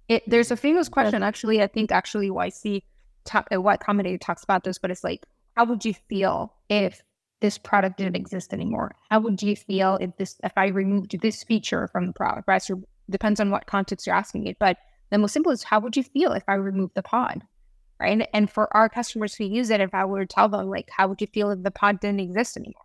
It, 0.07 0.23
there's 0.27 0.51
a 0.51 0.57
famous 0.57 0.87
question, 0.87 1.21
actually. 1.21 1.61
I 1.61 1.67
think 1.67 1.91
actually 1.91 2.29
YC, 2.29 2.83
talk, 3.25 3.47
uh, 3.53 3.61
Y 3.61 3.77
Combinator 3.77 4.19
talks 4.19 4.43
about 4.43 4.63
this, 4.63 4.77
but 4.77 4.89
it's 4.89 5.03
like, 5.03 5.25
how 5.55 5.65
would 5.65 5.83
you 5.83 5.93
feel 5.93 6.53
if 6.69 7.01
this 7.41 7.57
product 7.57 7.97
didn't 7.97 8.15
exist 8.15 8.53
anymore? 8.53 8.95
How 9.09 9.19
would 9.19 9.41
you 9.41 9.55
feel 9.55 9.97
if 9.99 10.15
this, 10.17 10.37
if 10.43 10.53
I 10.55 10.67
removed 10.67 11.19
this 11.21 11.43
feature 11.43 11.89
from 11.91 12.07
the 12.07 12.13
product? 12.13 12.47
Right. 12.47 12.61
So 12.61 12.81
depends 13.09 13.39
on 13.39 13.51
what 13.51 13.67
context 13.67 14.07
you're 14.07 14.15
asking 14.15 14.47
it, 14.47 14.57
but 14.59 14.77
the 15.09 15.17
most 15.17 15.33
simple 15.33 15.51
is 15.51 15.63
how 15.63 15.79
would 15.79 15.97
you 15.97 16.03
feel 16.03 16.31
if 16.33 16.43
I 16.47 16.53
removed 16.53 16.95
the 16.95 17.03
pod? 17.03 17.43
Right? 17.99 18.27
And 18.33 18.49
for 18.49 18.75
our 18.75 18.89
customers 18.89 19.35
who 19.35 19.45
use 19.45 19.69
it, 19.69 19.81
if 19.81 19.93
I 19.93 20.05
were 20.05 20.25
to 20.25 20.25
tell 20.25 20.49
them, 20.49 20.69
like, 20.69 20.89
how 20.95 21.07
would 21.07 21.21
you 21.21 21.27
feel 21.27 21.51
if 21.51 21.63
the 21.63 21.71
pod 21.71 21.99
didn't 21.99 22.19
exist 22.19 22.57
anymore? 22.57 22.81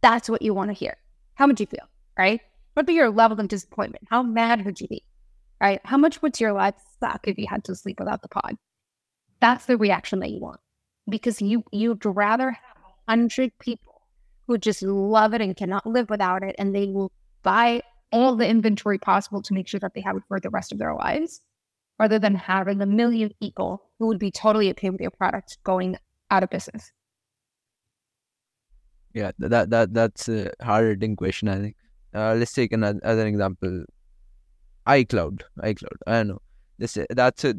That's 0.00 0.28
what 0.28 0.42
you 0.42 0.54
want 0.54 0.70
to 0.70 0.74
hear. 0.74 0.96
How 1.34 1.46
would 1.46 1.60
you 1.60 1.66
feel, 1.66 1.88
right? 2.18 2.40
What 2.74 2.82
would 2.82 2.86
be 2.86 2.94
your 2.94 3.10
level 3.10 3.38
of 3.38 3.48
disappointment? 3.48 4.04
How 4.10 4.22
mad 4.22 4.64
would 4.64 4.80
you 4.80 4.88
be, 4.88 5.04
right? 5.60 5.80
How 5.84 5.96
much 5.96 6.22
would 6.22 6.40
your 6.40 6.52
life 6.52 6.74
suck 7.00 7.28
if 7.28 7.38
you 7.38 7.46
had 7.48 7.64
to 7.64 7.74
sleep 7.74 7.98
without 7.98 8.22
the 8.22 8.28
pod? 8.28 8.56
That's 9.40 9.66
the 9.66 9.76
reaction 9.76 10.20
that 10.20 10.30
you 10.30 10.40
want 10.40 10.60
because 11.08 11.42
you 11.42 11.64
you'd 11.72 12.04
rather 12.04 12.50
have 12.52 12.76
a 12.76 13.10
hundred 13.10 13.52
people 13.58 14.02
who 14.46 14.58
just 14.58 14.82
love 14.82 15.34
it 15.34 15.40
and 15.40 15.56
cannot 15.56 15.86
live 15.86 16.10
without 16.10 16.42
it, 16.42 16.54
and 16.58 16.74
they 16.74 16.86
will 16.86 17.10
buy 17.42 17.82
all 18.12 18.36
the 18.36 18.46
inventory 18.46 18.98
possible 18.98 19.42
to 19.42 19.54
make 19.54 19.66
sure 19.66 19.80
that 19.80 19.94
they 19.94 20.00
have 20.00 20.16
it 20.16 20.22
for 20.28 20.38
the 20.38 20.50
rest 20.50 20.72
of 20.72 20.78
their 20.78 20.94
lives 20.94 21.40
rather 22.02 22.18
than 22.18 22.34
having 22.34 22.82
a 22.82 22.86
million 22.86 23.30
people 23.40 23.80
who 23.98 24.08
would 24.08 24.18
be 24.18 24.30
totally 24.30 24.68
okay 24.70 24.90
with 24.90 25.00
your 25.00 25.12
product 25.12 25.58
going 25.62 25.96
out 26.32 26.42
of 26.42 26.50
business. 26.50 26.90
Yeah, 29.14 29.30
that 29.38 29.70
that 29.70 29.94
that's 29.94 30.28
a 30.28 30.50
hard 30.60 30.86
hitting 30.88 31.16
question. 31.16 31.48
I 31.48 31.58
think. 31.60 31.76
Uh, 32.14 32.34
let's 32.34 32.52
take 32.52 32.72
another, 32.72 32.98
another 33.04 33.26
example. 33.26 33.84
iCloud, 34.86 35.42
iCloud. 35.58 35.98
I 36.06 36.12
don't 36.12 36.28
know. 36.28 36.42
This 36.78 36.98
that's 37.10 37.44
a 37.44 37.54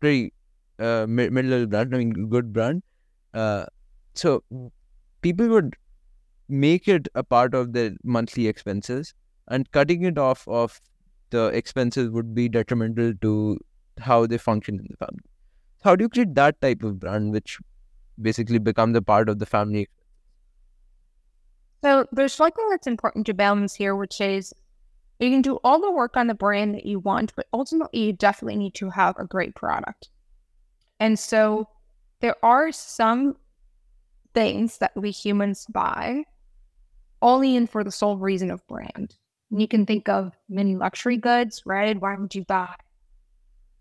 pretty 0.00 0.32
uh, 0.78 1.06
middle 1.08 1.66
brand. 1.66 1.94
I 1.94 1.98
mean, 1.98 2.28
good 2.36 2.52
brand. 2.52 2.82
Uh, 3.34 3.64
so 4.14 4.44
people 5.22 5.48
would 5.48 5.74
make 6.48 6.86
it 6.86 7.08
a 7.14 7.24
part 7.24 7.54
of 7.62 7.72
their 7.72 7.90
monthly 8.04 8.46
expenses, 8.46 9.14
and 9.48 9.70
cutting 9.72 10.04
it 10.04 10.18
off 10.18 10.46
of 10.46 10.80
the 11.30 11.46
expenses 11.46 12.10
would 12.10 12.34
be 12.34 12.48
detrimental 12.48 13.12
to 13.22 13.58
how 13.98 14.26
they 14.26 14.38
function 14.38 14.78
in 14.78 14.86
the 14.90 14.96
family. 14.96 15.24
How 15.82 15.96
do 15.96 16.04
you 16.04 16.08
create 16.08 16.34
that 16.34 16.60
type 16.60 16.82
of 16.82 17.00
brand 17.00 17.32
which 17.32 17.58
basically 18.20 18.58
becomes 18.58 18.96
a 18.96 19.02
part 19.02 19.28
of 19.28 19.38
the 19.38 19.46
family? 19.46 19.88
So 21.82 22.06
there's 22.12 22.32
something 22.32 22.68
that's 22.70 22.86
important 22.86 23.26
to 23.26 23.34
balance 23.34 23.74
here, 23.74 23.94
which 23.94 24.20
is 24.20 24.52
you 25.18 25.30
can 25.30 25.42
do 25.42 25.58
all 25.62 25.80
the 25.80 25.90
work 25.90 26.16
on 26.16 26.26
the 26.26 26.34
brand 26.34 26.74
that 26.74 26.86
you 26.86 26.98
want, 26.98 27.34
but 27.36 27.46
ultimately 27.52 28.00
you 28.00 28.12
definitely 28.12 28.56
need 28.56 28.74
to 28.74 28.90
have 28.90 29.18
a 29.18 29.24
great 29.24 29.54
product. 29.54 30.08
And 31.00 31.18
so 31.18 31.68
there 32.20 32.36
are 32.42 32.72
some 32.72 33.36
things 34.34 34.78
that 34.78 34.92
we 34.96 35.10
humans 35.10 35.66
buy 35.68 36.24
only 37.22 37.56
in 37.56 37.66
for 37.66 37.82
the 37.84 37.92
sole 37.92 38.16
reason 38.16 38.50
of 38.50 38.66
brand. 38.66 39.16
You 39.50 39.68
can 39.68 39.86
think 39.86 40.08
of 40.08 40.32
many 40.48 40.76
luxury 40.76 41.16
goods, 41.16 41.62
right? 41.64 41.98
Why 42.00 42.16
would 42.16 42.34
you 42.34 42.44
buy 42.44 42.74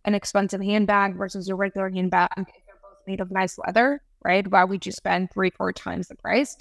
an 0.05 0.13
expensive 0.13 0.61
handbag 0.61 1.15
versus 1.15 1.49
a 1.49 1.55
regular 1.55 1.89
handbag 1.89 2.29
if 2.37 2.45
they're 2.45 2.75
both 2.81 2.99
made 3.07 3.19
of 3.19 3.31
nice 3.31 3.57
leather, 3.57 4.01
right? 4.23 4.47
Why 4.47 4.63
would 4.63 4.85
you 4.85 4.91
spend 4.91 5.31
three, 5.31 5.49
four 5.49 5.73
times 5.73 6.07
the 6.07 6.15
price? 6.15 6.55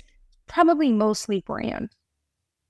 Probably 0.46 0.90
mostly 0.90 1.42
brand. 1.42 1.90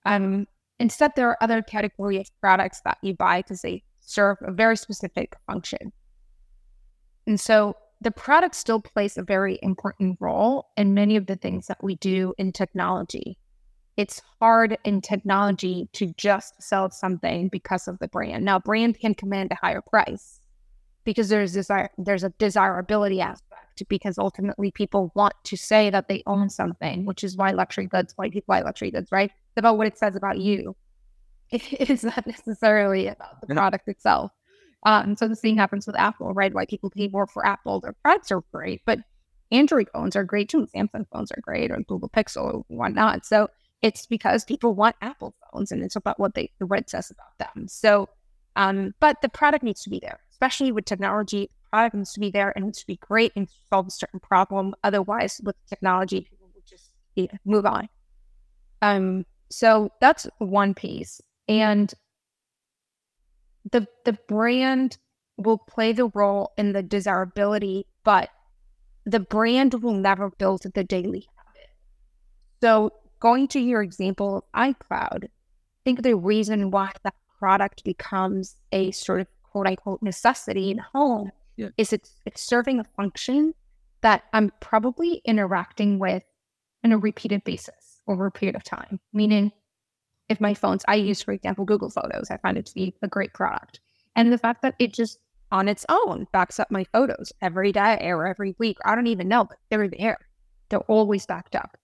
Um, 0.05 0.47
instead, 0.81 1.13
there 1.15 1.29
are 1.29 1.43
other 1.43 1.63
category 1.63 2.19
of 2.19 2.29
products 2.41 2.81
that 2.85 2.99
you 3.03 3.15
buy 3.15 3.43
because 3.43 3.63
they 3.63 3.85
serve 4.01 4.39
a 4.43 4.53
very 4.53 4.77
specific 4.77 5.37
function. 5.47 5.93
And 7.27 7.41
so 7.41 7.77
the 8.01 8.11
product 8.11 8.55
still 8.55 8.81
plays 8.81 9.17
a 9.17 9.23
very 9.23 9.59
important 9.63 10.19
role 10.21 10.67
in 10.77 10.95
many 10.95 11.17
of 11.17 11.27
the 11.27 11.37
things 11.37 11.69
that 11.69 11.83
we 11.83 11.95
do 11.97 12.35
in 12.37 12.53
technology 12.53 13.39
it's 13.97 14.21
hard 14.41 14.77
in 14.85 15.01
technology 15.01 15.89
to 15.93 16.13
just 16.17 16.61
sell 16.63 16.91
something 16.91 17.49
because 17.49 17.87
of 17.87 17.99
the 17.99 18.09
brand. 18.09 18.45
Now, 18.45 18.59
brand 18.59 18.99
can 18.99 19.15
command 19.15 19.53
a 19.53 19.57
higher 19.57 19.81
price 19.83 20.41
because 21.05 21.29
there's 21.29 21.53
desire, 21.53 21.91
there's 21.99 22.25
a 22.25 22.31
desirability 22.31 23.21
aspect 23.21 23.83
because 23.89 24.19
ultimately 24.19 24.71
people 24.71 25.13
want 25.15 25.35
to 25.45 25.57
say 25.57 25.91
that 25.91 26.09
they 26.09 26.23
own 26.27 26.49
something, 26.49 27.05
which 27.05 27.23
is 27.23 27.37
why 27.37 27.51
luxury 27.51 27.87
goods, 27.87 28.13
why 28.17 28.31
people 28.31 28.53
buy 28.53 28.63
luxury 28.63 28.91
goods, 28.91 29.11
right? 29.13 29.31
It's 29.31 29.59
about 29.59 29.79
what 29.79 29.87
it 29.87 29.99
says 29.99 30.17
about 30.17 30.39
you. 30.39 30.77
It 31.51 31.91
is 31.91 32.03
not 32.03 32.27
necessarily 32.27 33.07
about 33.07 33.41
the 33.41 33.55
product 33.55 33.87
itself. 33.87 34.33
Um, 34.85 35.15
so 35.17 35.29
the 35.29 35.37
same 35.37 35.57
happens 35.57 35.87
with 35.87 35.97
Apple, 35.97 36.33
right? 36.33 36.53
Why 36.53 36.67
people 36.67 36.91
pay 36.91 37.09
more 37.09 37.27
for 37.27 37.47
Apple. 37.47 37.81
Their 37.81 37.95
products 38.03 38.33
are 38.33 38.43
great, 38.53 38.83
but 38.85 38.99
Android 39.53 39.89
phones 39.93 40.17
are 40.17 40.25
great 40.25 40.49
too. 40.49 40.67
Samsung 40.75 41.07
phones 41.13 41.31
are 41.31 41.41
great, 41.41 41.71
or 41.71 41.79
Google 41.87 42.09
Pixel, 42.09 42.55
or 42.55 42.65
whatnot. 42.69 43.25
So 43.25 43.49
it's 43.85 44.07
because 44.07 44.47
people 44.47 44.75
want 44.75 44.97
Apple 45.03 45.35
phones 45.53 45.71
and 45.71 45.83
it's 45.83 45.95
about 45.95 46.19
what 46.19 46.35
they 46.35 46.51
the 46.59 46.65
red 46.65 46.89
says 46.89 47.11
about 47.11 47.37
them. 47.39 47.69
So, 47.69 48.09
um, 48.57 48.95
but 48.99 49.21
the 49.21 49.29
product 49.29 49.63
needs 49.63 49.83
to 49.83 49.91
be 49.91 50.01
there, 50.01 50.21
especially 50.31 50.73
with 50.73 50.87
technology. 50.87 51.51
The 51.53 51.69
product 51.71 51.95
needs 51.95 52.13
to 52.15 52.21
be 52.21 52.31
there 52.31 52.51
and 52.57 52.65
needs 52.65 52.81
to 52.81 52.87
be 52.87 52.97
great 52.97 53.33
and 53.37 53.47
solve 53.69 53.89
a 53.89 53.91
certain 53.91 54.21
problem. 54.21 54.75
Otherwise, 54.83 55.39
with 55.45 55.57
technology, 55.69 56.23
people 56.23 56.49
would 56.55 56.67
just 56.67 56.93
move 57.45 57.67
on. 57.67 57.91
Um, 58.81 59.27
so 59.51 59.91
that's 60.01 60.27
one 60.39 60.73
piece. 60.73 61.21
And 61.47 61.93
the 63.71 63.87
the 64.07 64.17
brand 64.29 64.97
will 65.37 65.59
play 65.59 65.93
the 65.93 66.07
role 66.15 66.53
in 66.57 66.73
the 66.73 66.83
desirability, 66.83 67.87
but 68.03 68.31
the 69.05 69.21
brand 69.21 69.75
will 69.75 69.93
never 69.93 70.31
build 70.31 70.63
the 70.75 70.85
daily 70.85 71.27
habit. 71.37 71.69
So 72.63 72.91
going 73.25 73.49
to 73.49 73.59
your 73.59 73.83
example 73.83 74.37
of 74.37 74.45
iCloud, 74.55 75.25
I 75.25 75.29
think 75.85 76.03
the 76.03 76.15
reason 76.15 76.71
why 76.71 76.93
that 77.05 77.15
product 77.39 77.83
becomes 77.83 78.57
a 78.71 78.91
sort 78.91 79.23
of 79.23 79.27
quote 79.43 79.67
unquote 79.67 80.03
necessity 80.03 80.71
in 80.71 80.79
home 80.79 81.33
Yeah. 81.57 81.71
is 81.79 81.93
it's 81.93 82.13
it's 82.27 82.43
serving 82.43 82.81
a 82.81 82.85
function 82.85 83.55
that 84.03 84.25
I'm 84.35 84.53
probably 84.61 85.23
interacting 85.25 85.99
with 85.99 86.23
on 86.85 86.93
a 86.93 86.99
repeated 86.99 87.43
basis 87.45 88.03
over 88.07 88.27
a 88.27 88.31
period 88.31 88.57
of 88.57 88.65
time. 88.65 89.01
Meaning 89.15 89.53
if 90.29 90.39
my 90.41 90.53
phones 90.53 90.85
I 90.87 90.97
use, 90.97 91.23
for 91.23 91.33
example, 91.33 91.65
Google 91.65 91.91
Photos, 91.91 92.31
I 92.31 92.37
find 92.39 92.59
it 92.59 92.67
to 92.67 92.75
be 92.75 92.95
a 93.01 93.09
great 93.09 93.33
product. 93.33 93.81
And 94.17 94.31
the 94.33 94.39
fact 94.39 94.61
that 94.63 94.75
it 94.79 94.93
just 94.93 95.19
on 95.51 95.69
its 95.69 95.87
own 95.89 96.27
backs 96.33 96.59
up 96.59 96.71
my 96.71 96.85
photos 96.93 97.33
every 97.41 97.73
day 97.73 97.99
or 98.03 98.27
every 98.27 98.55
week. 98.59 98.77
I 98.85 98.95
don't 98.95 99.07
even 99.07 99.29
know, 99.29 99.45
but 99.45 99.59
they're 99.71 99.89
there. 99.89 100.19
They're 100.69 100.81
always 100.81 101.27
backed 101.27 101.55
up. 101.55 101.77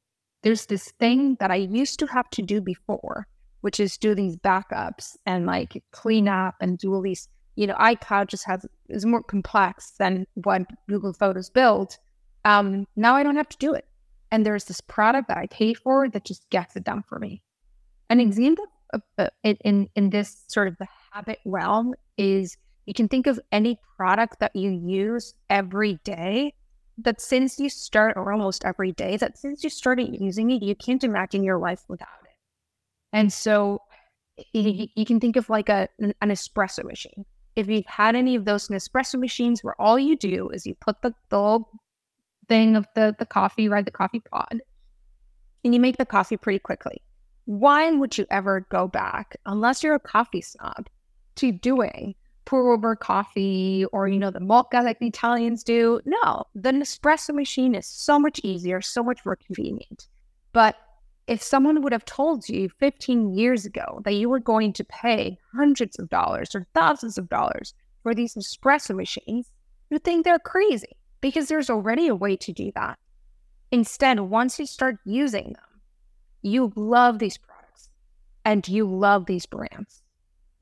There's 0.42 0.66
this 0.66 0.90
thing 0.92 1.36
that 1.40 1.50
I 1.50 1.56
used 1.56 1.98
to 1.98 2.06
have 2.06 2.30
to 2.30 2.42
do 2.42 2.60
before, 2.60 3.26
which 3.60 3.78
is 3.78 3.98
do 3.98 4.14
these 4.14 4.36
backups 4.36 5.16
and 5.26 5.46
like 5.46 5.82
clean 5.92 6.28
up 6.28 6.54
and 6.60 6.78
do 6.78 6.94
all 6.94 7.02
these, 7.02 7.28
you 7.56 7.66
know, 7.66 7.74
iCloud 7.74 8.28
just 8.28 8.46
has 8.46 8.64
is 8.88 9.04
more 9.04 9.22
complex 9.22 9.92
than 9.98 10.26
what 10.34 10.62
Google 10.88 11.12
Photos 11.12 11.50
built. 11.50 11.98
Um, 12.44 12.86
now 12.96 13.16
I 13.16 13.22
don't 13.22 13.36
have 13.36 13.48
to 13.50 13.58
do 13.58 13.74
it. 13.74 13.86
And 14.30 14.46
there's 14.46 14.64
this 14.64 14.80
product 14.80 15.28
that 15.28 15.38
I 15.38 15.46
pay 15.46 15.74
for 15.74 16.08
that 16.08 16.24
just 16.24 16.48
gets 16.50 16.76
it 16.76 16.84
done 16.84 17.02
for 17.02 17.18
me. 17.18 17.42
An 18.08 18.20
example 18.20 18.66
of, 18.92 19.02
uh, 19.18 19.28
in, 19.42 19.56
in 19.64 19.88
in 19.94 20.10
this 20.10 20.44
sort 20.48 20.68
of 20.68 20.76
the 20.78 20.88
habit 21.12 21.38
realm 21.44 21.94
is 22.16 22.56
you 22.86 22.94
can 22.94 23.08
think 23.08 23.26
of 23.26 23.38
any 23.52 23.78
product 23.96 24.40
that 24.40 24.54
you 24.54 24.70
use 24.70 25.34
every 25.48 25.98
day 26.04 26.54
that 27.02 27.20
since 27.20 27.58
you 27.58 27.68
start, 27.68 28.16
or 28.16 28.32
almost 28.32 28.64
every 28.64 28.92
day, 28.92 29.16
that 29.16 29.38
since 29.38 29.64
you 29.64 29.70
started 29.70 30.16
using 30.20 30.50
it, 30.50 30.62
you 30.62 30.74
can't 30.74 31.04
imagine 31.04 31.42
your 31.42 31.58
life 31.58 31.82
without 31.88 32.08
it. 32.24 32.36
And 33.12 33.32
so 33.32 33.82
you, 34.52 35.04
can 35.04 35.20
think 35.20 35.36
of 35.36 35.48
like 35.48 35.68
a, 35.68 35.88
an, 35.98 36.14
espresso 36.22 36.84
machine. 36.84 37.24
If 37.56 37.68
you've 37.68 37.86
had 37.86 38.14
any 38.16 38.36
of 38.36 38.44
those 38.44 38.68
Nespresso 38.68 39.18
machines 39.18 39.62
where 39.62 39.80
all 39.80 39.98
you 39.98 40.16
do 40.16 40.48
is 40.50 40.66
you 40.66 40.74
put 40.74 41.02
the, 41.02 41.12
the 41.30 41.60
thing 42.48 42.76
of 42.76 42.86
the, 42.94 43.14
the 43.18 43.26
coffee, 43.26 43.68
right, 43.68 43.84
the 43.84 43.90
coffee 43.90 44.20
pod, 44.20 44.60
and 45.64 45.74
you 45.74 45.80
make 45.80 45.96
the 45.96 46.06
coffee 46.06 46.36
pretty 46.36 46.60
quickly. 46.60 47.02
Why 47.44 47.90
would 47.90 48.16
you 48.16 48.26
ever 48.30 48.66
go 48.70 48.86
back, 48.86 49.36
unless 49.46 49.82
you're 49.82 49.96
a 49.96 50.00
coffee 50.00 50.40
snob, 50.40 50.88
to 51.36 51.52
doing 51.52 52.14
pour 52.44 52.72
over 52.72 52.96
coffee 52.96 53.84
or 53.92 54.08
you 54.08 54.18
know 54.18 54.30
the 54.30 54.40
moka 54.40 54.82
like 54.82 54.98
the 54.98 55.06
Italians 55.06 55.62
do. 55.62 56.00
No, 56.04 56.44
the 56.54 56.72
Nespresso 56.72 57.34
machine 57.34 57.74
is 57.74 57.86
so 57.86 58.18
much 58.18 58.40
easier, 58.42 58.80
so 58.80 59.02
much 59.02 59.24
more 59.24 59.36
convenient. 59.36 60.08
But 60.52 60.76
if 61.26 61.42
someone 61.42 61.82
would 61.82 61.92
have 61.92 62.04
told 62.04 62.48
you 62.48 62.68
15 62.68 63.34
years 63.34 63.64
ago 63.64 64.00
that 64.04 64.14
you 64.14 64.28
were 64.28 64.40
going 64.40 64.72
to 64.74 64.84
pay 64.84 65.38
hundreds 65.54 65.98
of 65.98 66.08
dollars 66.08 66.54
or 66.54 66.66
thousands 66.74 67.18
of 67.18 67.28
dollars 67.28 67.72
for 68.02 68.14
these 68.14 68.34
espresso 68.34 68.96
machines, 68.96 69.52
you'd 69.90 70.02
think 70.02 70.24
they're 70.24 70.38
crazy 70.38 70.96
because 71.20 71.48
there's 71.48 71.70
already 71.70 72.08
a 72.08 72.14
way 72.14 72.36
to 72.36 72.52
do 72.52 72.72
that. 72.74 72.98
Instead, 73.70 74.18
once 74.18 74.58
you 74.58 74.66
start 74.66 74.96
using 75.04 75.52
them, 75.52 75.80
you 76.42 76.72
love 76.74 77.18
these 77.18 77.38
products 77.38 77.90
and 78.44 78.66
you 78.66 78.84
love 78.84 79.26
these 79.26 79.46
brands 79.46 80.02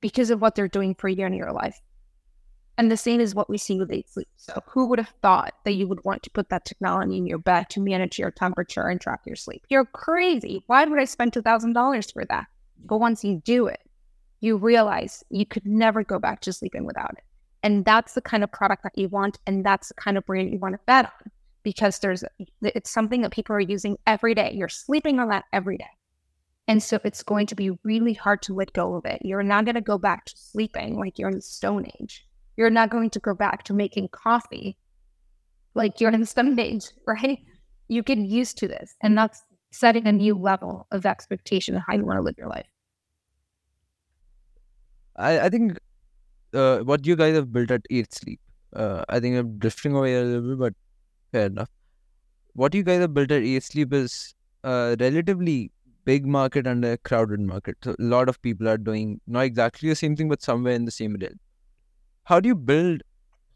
because 0.00 0.30
of 0.30 0.40
what 0.40 0.54
they're 0.54 0.68
doing 0.68 0.94
for 0.94 1.08
you 1.08 1.26
in 1.26 1.32
your 1.32 1.52
life. 1.52 1.80
And 2.78 2.92
the 2.92 2.96
same 2.96 3.20
is 3.20 3.34
what 3.34 3.50
we 3.50 3.58
see 3.58 3.76
with 3.78 3.90
Eight 3.90 4.08
Sleep. 4.08 4.28
So, 4.36 4.62
who 4.66 4.86
would 4.86 5.00
have 5.00 5.12
thought 5.20 5.54
that 5.64 5.72
you 5.72 5.88
would 5.88 6.04
want 6.04 6.22
to 6.22 6.30
put 6.30 6.48
that 6.50 6.64
technology 6.64 7.16
in 7.16 7.26
your 7.26 7.38
bed 7.38 7.68
to 7.70 7.80
manage 7.80 8.20
your 8.20 8.30
temperature 8.30 8.86
and 8.86 9.00
track 9.00 9.22
your 9.26 9.34
sleep? 9.34 9.64
You're 9.68 9.84
crazy. 9.84 10.62
Why 10.68 10.84
would 10.84 10.98
I 10.98 11.04
spend 11.04 11.32
$2,000 11.32 12.12
for 12.12 12.24
that? 12.26 12.46
But 12.84 12.98
once 12.98 13.24
you 13.24 13.42
do 13.44 13.66
it, 13.66 13.80
you 14.40 14.56
realize 14.56 15.24
you 15.28 15.44
could 15.44 15.66
never 15.66 16.04
go 16.04 16.20
back 16.20 16.40
to 16.42 16.52
sleeping 16.52 16.84
without 16.84 17.14
it. 17.18 17.24
And 17.64 17.84
that's 17.84 18.14
the 18.14 18.20
kind 18.20 18.44
of 18.44 18.52
product 18.52 18.84
that 18.84 18.96
you 18.96 19.08
want. 19.08 19.38
And 19.46 19.64
that's 19.64 19.88
the 19.88 19.94
kind 19.94 20.16
of 20.16 20.24
brand 20.24 20.52
you 20.52 20.60
want 20.60 20.74
to 20.74 20.80
bet 20.86 21.06
on 21.06 21.32
because 21.64 21.98
there's 21.98 22.22
it's 22.62 22.90
something 22.90 23.22
that 23.22 23.32
people 23.32 23.56
are 23.56 23.60
using 23.60 23.98
every 24.06 24.34
day. 24.34 24.52
You're 24.54 24.68
sleeping 24.68 25.18
on 25.18 25.28
that 25.30 25.44
every 25.52 25.76
day. 25.76 25.90
And 26.68 26.82
so 26.82 27.00
it's 27.02 27.22
going 27.22 27.46
to 27.46 27.54
be 27.54 27.70
really 27.82 28.12
hard 28.12 28.42
to 28.42 28.54
let 28.54 28.74
go 28.74 28.94
of 28.94 29.06
it. 29.06 29.22
You're 29.24 29.42
not 29.42 29.64
going 29.64 29.74
to 29.74 29.80
go 29.80 29.96
back 29.96 30.26
to 30.26 30.34
sleeping 30.36 30.98
like 30.98 31.18
you're 31.18 31.30
in 31.30 31.36
the 31.36 31.40
Stone 31.42 31.86
Age. 31.98 32.26
You're 32.58 32.68
not 32.68 32.90
going 32.90 33.08
to 33.10 33.18
go 33.18 33.34
back 33.34 33.64
to 33.64 33.72
making 33.72 34.08
coffee 34.08 34.76
like 35.74 35.98
you're 35.98 36.10
in 36.10 36.20
the 36.20 36.26
Stone 36.26 36.58
Age, 36.60 36.84
right? 37.06 37.38
You 37.88 38.02
get 38.02 38.18
used 38.18 38.58
to 38.58 38.68
this. 38.68 38.94
And 39.00 39.16
that's 39.16 39.42
setting 39.70 40.06
a 40.06 40.12
new 40.12 40.34
level 40.34 40.86
of 40.90 41.06
expectation 41.06 41.74
of 41.74 41.82
how 41.86 41.94
you 41.94 42.04
want 42.04 42.18
to 42.18 42.22
live 42.22 42.36
your 42.36 42.48
life. 42.48 42.66
I, 45.16 45.40
I 45.40 45.48
think 45.48 45.78
uh, 46.52 46.80
what 46.80 47.06
you 47.06 47.16
guys 47.16 47.34
have 47.34 47.50
built 47.50 47.70
at 47.70 47.82
Eight 47.90 48.12
Sleep, 48.12 48.40
uh, 48.76 49.04
I 49.08 49.20
think 49.20 49.36
I'm 49.36 49.58
drifting 49.58 49.94
away 49.94 50.16
a 50.16 50.22
little 50.22 50.50
bit, 50.50 50.58
but 50.58 50.74
fair 51.32 51.46
enough. 51.46 51.70
What 52.52 52.74
you 52.74 52.82
guys 52.82 53.00
have 53.00 53.14
built 53.14 53.30
at 53.30 53.42
Eight 53.42 53.62
Sleep 53.62 53.92
is 53.94 54.34
a 54.64 54.96
relatively 55.00 55.72
big 56.08 56.26
market 56.26 56.66
and 56.66 56.84
a 56.86 56.96
crowded 57.08 57.40
market. 57.40 57.76
So 57.84 57.90
a 57.90 58.02
lot 58.02 58.30
of 58.30 58.40
people 58.40 58.68
are 58.68 58.78
doing 58.78 59.20
not 59.26 59.40
exactly 59.40 59.90
the 59.90 59.94
same 59.94 60.16
thing, 60.16 60.28
but 60.30 60.42
somewhere 60.42 60.72
in 60.72 60.86
the 60.86 60.90
same 60.90 61.16
realm. 61.20 61.38
How 62.24 62.40
do 62.40 62.48
you 62.48 62.54
build? 62.54 63.02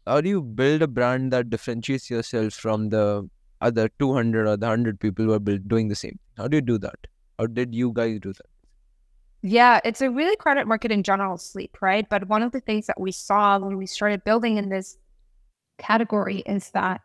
How 0.05 0.21
do 0.21 0.29
you 0.29 0.41
build 0.41 0.83
a 0.83 0.87
brand 0.87 1.33
that 1.33 1.49
differentiates 1.49 2.11
yourself 2.11 2.53
from 2.53 2.89
the 2.89 3.27
other 3.61 3.89
200 3.97 4.47
or 4.47 4.57
the 4.57 4.67
100 4.67 4.99
people 4.99 5.25
who 5.25 5.33
are 5.33 5.39
build, 5.39 5.67
doing 5.67 5.87
the 5.87 5.95
same? 5.95 6.19
How 6.37 6.47
do 6.47 6.57
you 6.57 6.61
do 6.61 6.77
that? 6.79 7.07
How 7.39 7.47
did 7.47 7.73
you 7.73 7.91
guys 7.91 8.19
do 8.19 8.33
that? 8.33 8.45
Yeah, 9.41 9.79
it's 9.83 10.01
a 10.01 10.09
really 10.11 10.35
crowded 10.35 10.67
market 10.67 10.91
in 10.91 11.03
general, 11.03 11.37
sleep, 11.37 11.77
right? 11.81 12.07
But 12.07 12.27
one 12.27 12.43
of 12.43 12.51
the 12.51 12.61
things 12.61 12.85
that 12.87 12.99
we 12.99 13.11
saw 13.11 13.57
when 13.57 13.77
we 13.77 13.87
started 13.87 14.23
building 14.23 14.57
in 14.57 14.69
this 14.69 14.97
category 15.79 16.43
is 16.45 16.69
that 16.71 17.01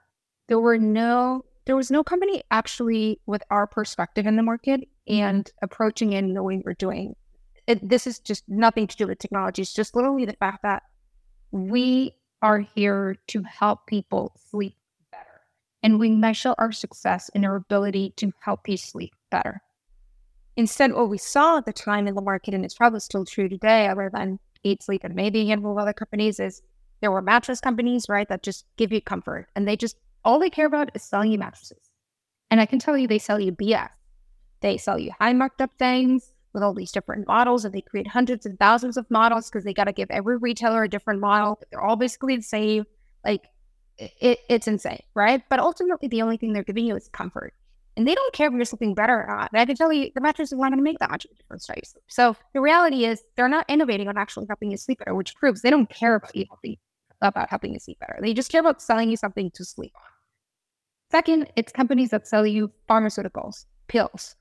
there 0.48 0.60
were 0.60 0.78
no 0.78 1.44
there 1.68 1.76
was 1.76 1.90
no 1.90 2.02
company 2.02 2.42
actually 2.50 3.20
with 3.26 3.42
our 3.50 3.66
perspective 3.66 4.26
in 4.26 4.36
the 4.36 4.42
market 4.42 4.80
mm-hmm. 4.80 5.22
and 5.22 5.52
approaching 5.62 6.14
it 6.14 6.24
and 6.24 6.32
knowing 6.32 6.62
we're 6.64 6.72
doing. 6.72 7.14
It, 7.66 7.86
this 7.86 8.06
is 8.06 8.18
just 8.20 8.42
nothing 8.48 8.86
to 8.86 8.96
do 8.96 9.06
with 9.06 9.18
technology. 9.18 9.60
It's 9.60 9.74
just 9.74 9.94
literally 9.94 10.24
the 10.24 10.32
fact 10.32 10.62
that 10.62 10.82
we 11.50 12.14
are 12.40 12.60
here 12.60 13.16
to 13.26 13.42
help 13.42 13.86
people 13.86 14.32
sleep 14.50 14.76
better. 15.12 15.42
And 15.82 16.00
we 16.00 16.08
measure 16.08 16.54
our 16.56 16.72
success 16.72 17.28
in 17.34 17.44
our 17.44 17.56
ability 17.56 18.14
to 18.16 18.32
help 18.40 18.66
you 18.66 18.78
sleep 18.78 19.12
better. 19.30 19.60
Instead, 20.56 20.94
what 20.94 21.10
we 21.10 21.18
saw 21.18 21.58
at 21.58 21.66
the 21.66 21.72
time 21.74 22.08
in 22.08 22.14
the 22.14 22.22
market, 22.22 22.54
and 22.54 22.64
it's 22.64 22.74
probably 22.74 23.00
still 23.00 23.26
true 23.26 23.50
today, 23.50 23.88
other 23.88 24.10
than 24.10 24.38
Eight 24.64 24.82
Sleep 24.82 25.04
and 25.04 25.14
maybe 25.14 25.40
a 25.42 25.46
handful 25.48 25.72
of 25.72 25.78
other 25.78 25.92
companies, 25.92 26.40
is 26.40 26.62
there 27.02 27.12
were 27.12 27.20
mattress 27.20 27.60
companies, 27.60 28.06
right, 28.08 28.28
that 28.30 28.42
just 28.42 28.64
give 28.78 28.90
you 28.90 29.02
comfort. 29.02 29.48
And 29.54 29.68
they 29.68 29.76
just, 29.76 29.98
all 30.28 30.38
they 30.38 30.50
care 30.50 30.66
about 30.66 30.90
is 30.94 31.02
selling 31.02 31.32
you 31.32 31.38
mattresses. 31.38 31.90
And 32.50 32.60
I 32.60 32.66
can 32.66 32.78
tell 32.78 32.98
you, 32.98 33.08
they 33.08 33.18
sell 33.18 33.40
you 33.40 33.50
BS. 33.50 33.88
They 34.60 34.76
sell 34.76 34.98
you 34.98 35.10
high 35.18 35.32
marked 35.32 35.62
up 35.62 35.70
things 35.78 36.34
with 36.52 36.62
all 36.62 36.74
these 36.74 36.92
different 36.92 37.26
models, 37.26 37.64
and 37.64 37.74
they 37.74 37.80
create 37.80 38.06
hundreds 38.06 38.44
and 38.44 38.58
thousands 38.58 38.98
of 38.98 39.10
models 39.10 39.48
because 39.48 39.64
they 39.64 39.72
got 39.72 39.84
to 39.84 39.92
give 39.92 40.10
every 40.10 40.36
retailer 40.36 40.82
a 40.82 40.88
different 40.88 41.20
model. 41.20 41.56
But 41.58 41.70
they're 41.70 41.80
all 41.80 41.96
basically 41.96 42.36
the 42.36 42.42
same. 42.42 42.84
Like, 43.24 43.46
it, 43.96 44.40
it's 44.50 44.68
insane, 44.68 45.02
right? 45.14 45.42
But 45.48 45.60
ultimately, 45.60 46.08
the 46.08 46.22
only 46.22 46.36
thing 46.36 46.52
they're 46.52 46.62
giving 46.62 46.84
you 46.84 46.94
is 46.94 47.08
comfort 47.08 47.54
and 47.98 48.06
they 48.06 48.14
don't 48.14 48.32
care 48.32 48.46
if 48.46 48.54
you're 48.54 48.64
sleeping 48.64 48.94
better 48.94 49.24
or 49.24 49.26
not. 49.26 49.50
And 49.52 49.60
I 49.60 49.66
can 49.66 49.74
tell 49.74 49.92
you, 49.92 50.12
the 50.14 50.20
mattress 50.20 50.52
is 50.52 50.58
not 50.58 50.68
going 50.68 50.78
to 50.78 50.84
make 50.84 51.00
that 51.00 51.10
much 51.10 51.24
of 51.24 51.32
a 51.32 51.34
difference 51.34 51.66
to 51.66 51.72
sleep. 51.84 52.04
So 52.06 52.36
the 52.54 52.60
reality 52.60 53.04
is, 53.04 53.24
they're 53.34 53.48
not 53.48 53.64
innovating 53.68 54.06
on 54.06 54.16
actually 54.16 54.46
helping 54.46 54.70
you 54.70 54.76
sleep 54.76 55.00
better, 55.00 55.16
which 55.16 55.34
proves 55.34 55.62
they 55.62 55.70
don't 55.70 55.90
care 55.90 56.14
about 56.14 56.36
you 56.36 56.44
helping, 56.48 56.76
about 57.22 57.50
helping 57.50 57.74
you 57.74 57.80
sleep 57.80 57.98
better. 57.98 58.16
They 58.20 58.34
just 58.34 58.52
care 58.52 58.60
about 58.60 58.80
selling 58.80 59.10
you 59.10 59.16
something 59.16 59.50
to 59.50 59.64
sleep 59.64 59.92
on. 59.96 60.17
Second, 61.10 61.50
it's 61.56 61.72
companies 61.72 62.10
that 62.10 62.28
sell 62.28 62.46
you 62.46 62.70
pharmaceuticals, 62.88 63.64
pills. 63.86 64.36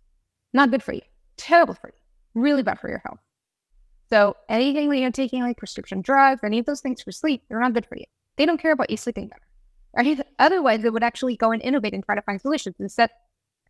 Not 0.53 0.72
good 0.72 0.84
for 0.84 0.93
you. 0.93 1.01
Terrible 1.38 1.76
for 1.76 1.88
you. 1.88 2.41
Really 2.41 2.63
bad 2.63 2.80
for 2.80 2.89
your 2.89 3.01
health. 3.05 3.20
So 4.09 4.36
anything 4.49 4.89
that 4.89 4.97
you're 4.97 5.11
taking, 5.11 5.41
like 5.41 5.57
prescription 5.57 6.01
drugs, 6.01 6.41
any 6.43 6.59
of 6.59 6.65
those 6.65 6.82
things 6.82 7.01
for 7.01 7.11
sleep, 7.11 7.43
they're 7.47 7.59
not 7.59 7.74
good 7.74 7.86
for 7.86 7.97
you. 7.97 8.05
They 8.38 8.45
don't 8.45 8.61
care 8.61 8.72
about 8.72 8.89
you 8.89 8.97
sleeping 8.97 9.28
better. 9.28 9.41
Right? 9.95 10.20
Otherwise, 10.39 10.82
they 10.82 10.89
would 10.89 11.03
actually 11.03 11.38
go 11.38 11.51
and 11.51 11.61
innovate 11.61 11.93
and 11.93 12.03
try 12.03 12.15
to 12.15 12.22
find 12.22 12.39
solutions 12.39 12.76
instead 12.80 13.09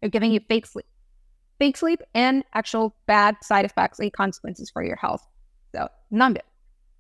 of 0.02 0.12
giving 0.12 0.32
you 0.32 0.40
fake 0.48 0.66
sleep. 0.66 0.86
Fake 1.60 1.78
sleep 1.78 2.02
and 2.14 2.44
actual 2.54 2.96
bad 3.06 3.38
side 3.44 3.66
effects 3.66 4.00
and 4.00 4.12
consequences 4.12 4.70
for 4.70 4.84
your 4.84 4.98
health. 4.98 5.26
So 5.74 5.88
none 6.12 6.36
it. 6.36 6.46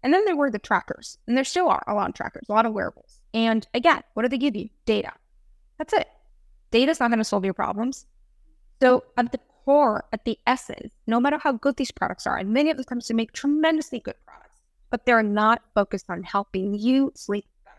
And 0.04 0.14
then 0.14 0.26
there 0.26 0.36
were 0.36 0.52
the 0.52 0.60
trackers, 0.60 1.18
and 1.28 1.36
there 1.36 1.43
still 1.43 1.68
are 1.70 1.84
a 1.88 1.93
lot 1.93 2.10
of 2.10 2.16
trackers, 2.16 2.45
a 2.48 2.54
lot 2.54 2.66
of 2.66 2.74
wearables. 2.74 3.20
And 3.34 3.68
again, 3.74 4.04
what 4.14 4.24
do 4.24 4.30
they 4.30 4.38
give 4.38 4.56
you? 4.56 4.70
Data. 4.86 5.12
That's 5.78 5.93
it. 5.93 6.07
Data 6.71 6.91
is 6.91 6.99
not 6.99 7.09
going 7.09 7.19
to 7.19 7.23
solve 7.23 7.45
your 7.45 7.53
problems. 7.53 8.05
So 8.82 9.03
at 9.17 9.32
the 9.32 9.39
core, 9.65 10.05
at 10.13 10.25
the 10.25 10.38
essence, 10.45 10.91
no 11.07 11.19
matter 11.19 11.38
how 11.38 11.53
good 11.53 11.78
these 11.78 11.91
products 11.91 12.28
are, 12.28 12.38
and 12.38 12.53
many 12.53 12.69
of 12.69 12.78
the 12.78 12.84
companies 12.84 13.11
make 13.13 13.32
tremendously 13.32 13.99
good 13.99 14.15
products, 14.25 14.61
but 14.89 15.05
they're 15.05 15.23
not 15.23 15.61
focused 15.75 16.05
on 16.09 16.23
helping 16.23 16.73
you 16.73 17.11
sleep 17.15 17.45
better. 17.65 17.78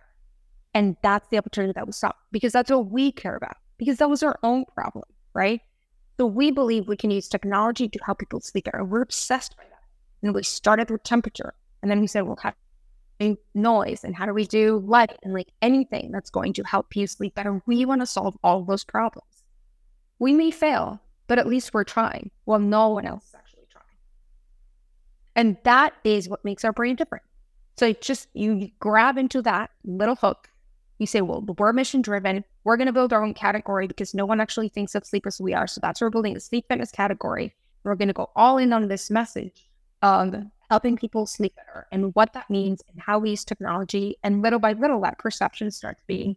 And 0.74 0.96
that's 1.02 1.28
the 1.28 1.38
opportunity 1.38 1.72
that 1.72 1.86
we 1.86 1.92
saw 1.92 2.12
because 2.30 2.52
that's 2.52 2.70
what 2.70 2.90
we 2.90 3.12
care 3.12 3.36
about, 3.36 3.56
because 3.78 3.98
that 3.98 4.10
was 4.10 4.22
our 4.22 4.38
own 4.42 4.64
problem, 4.74 5.04
right? 5.34 5.60
So 6.18 6.26
we 6.26 6.50
believe 6.50 6.88
we 6.88 6.96
can 6.96 7.10
use 7.10 7.28
technology 7.28 7.88
to 7.88 7.98
help 8.04 8.18
people 8.18 8.40
sleep 8.40 8.64
better. 8.64 8.78
And 8.78 8.90
we're 8.90 9.02
obsessed 9.02 9.56
by 9.56 9.62
that. 9.64 9.82
And 10.22 10.34
we 10.34 10.42
started 10.42 10.90
with 10.90 11.04
temperature. 11.04 11.54
And 11.80 11.90
then 11.90 12.00
we 12.00 12.08
said, 12.08 12.22
well, 12.22 12.38
how 12.42 12.54
noise 13.54 14.04
and 14.04 14.14
how 14.14 14.26
do 14.26 14.32
we 14.32 14.46
do 14.46 14.82
light 14.86 15.16
and 15.22 15.34
like 15.34 15.48
anything 15.62 16.10
that's 16.12 16.30
going 16.30 16.52
to 16.54 16.62
help 16.64 16.94
you 16.94 17.06
sleep 17.06 17.34
better? 17.34 17.62
We 17.66 17.84
want 17.84 18.00
to 18.00 18.06
solve 18.06 18.36
all 18.42 18.64
those 18.64 18.84
problems. 18.84 19.42
We 20.18 20.32
may 20.34 20.50
fail, 20.50 21.00
but 21.26 21.38
at 21.38 21.46
least 21.46 21.74
we're 21.74 21.84
trying. 21.84 22.30
Well, 22.46 22.58
no 22.58 22.88
one 22.88 23.06
else 23.06 23.26
is 23.26 23.34
actually 23.34 23.66
trying. 23.70 23.84
And 25.36 25.56
that 25.64 25.94
is 26.04 26.28
what 26.28 26.44
makes 26.44 26.64
our 26.64 26.72
brain 26.72 26.96
different. 26.96 27.24
So 27.76 27.92
just 27.92 28.28
you 28.34 28.70
grab 28.80 29.18
into 29.18 29.40
that 29.42 29.70
little 29.84 30.16
hook. 30.16 30.48
You 30.98 31.06
say, 31.06 31.20
well, 31.20 31.44
we're 31.58 31.72
mission 31.72 32.02
driven. 32.02 32.44
We're 32.64 32.76
going 32.76 32.88
to 32.88 32.92
build 32.92 33.12
our 33.12 33.22
own 33.22 33.34
category 33.34 33.86
because 33.86 34.14
no 34.14 34.26
one 34.26 34.40
actually 34.40 34.68
thinks 34.68 34.96
of 34.96 35.06
sleep 35.06 35.26
as 35.26 35.40
we 35.40 35.54
are. 35.54 35.68
So 35.68 35.80
that's 35.80 36.00
why 36.00 36.06
we're 36.06 36.10
building 36.10 36.34
the 36.34 36.40
sleep 36.40 36.66
fitness 36.68 36.90
category. 36.90 37.54
We're 37.84 37.94
going 37.94 38.08
to 38.08 38.14
go 38.14 38.30
all 38.34 38.58
in 38.58 38.72
on 38.72 38.88
this 38.88 39.10
message 39.10 39.68
of 40.02 40.34
helping 40.70 40.96
people 40.96 41.26
sleep 41.26 41.54
better 41.56 41.86
and 41.92 42.14
what 42.14 42.32
that 42.34 42.50
means 42.50 42.82
and 42.90 43.00
how 43.00 43.18
we 43.18 43.30
use 43.30 43.44
technology. 43.44 44.16
And 44.22 44.42
little 44.42 44.58
by 44.58 44.72
little, 44.72 45.00
that 45.02 45.18
perception 45.18 45.70
starts 45.70 46.02
being 46.06 46.36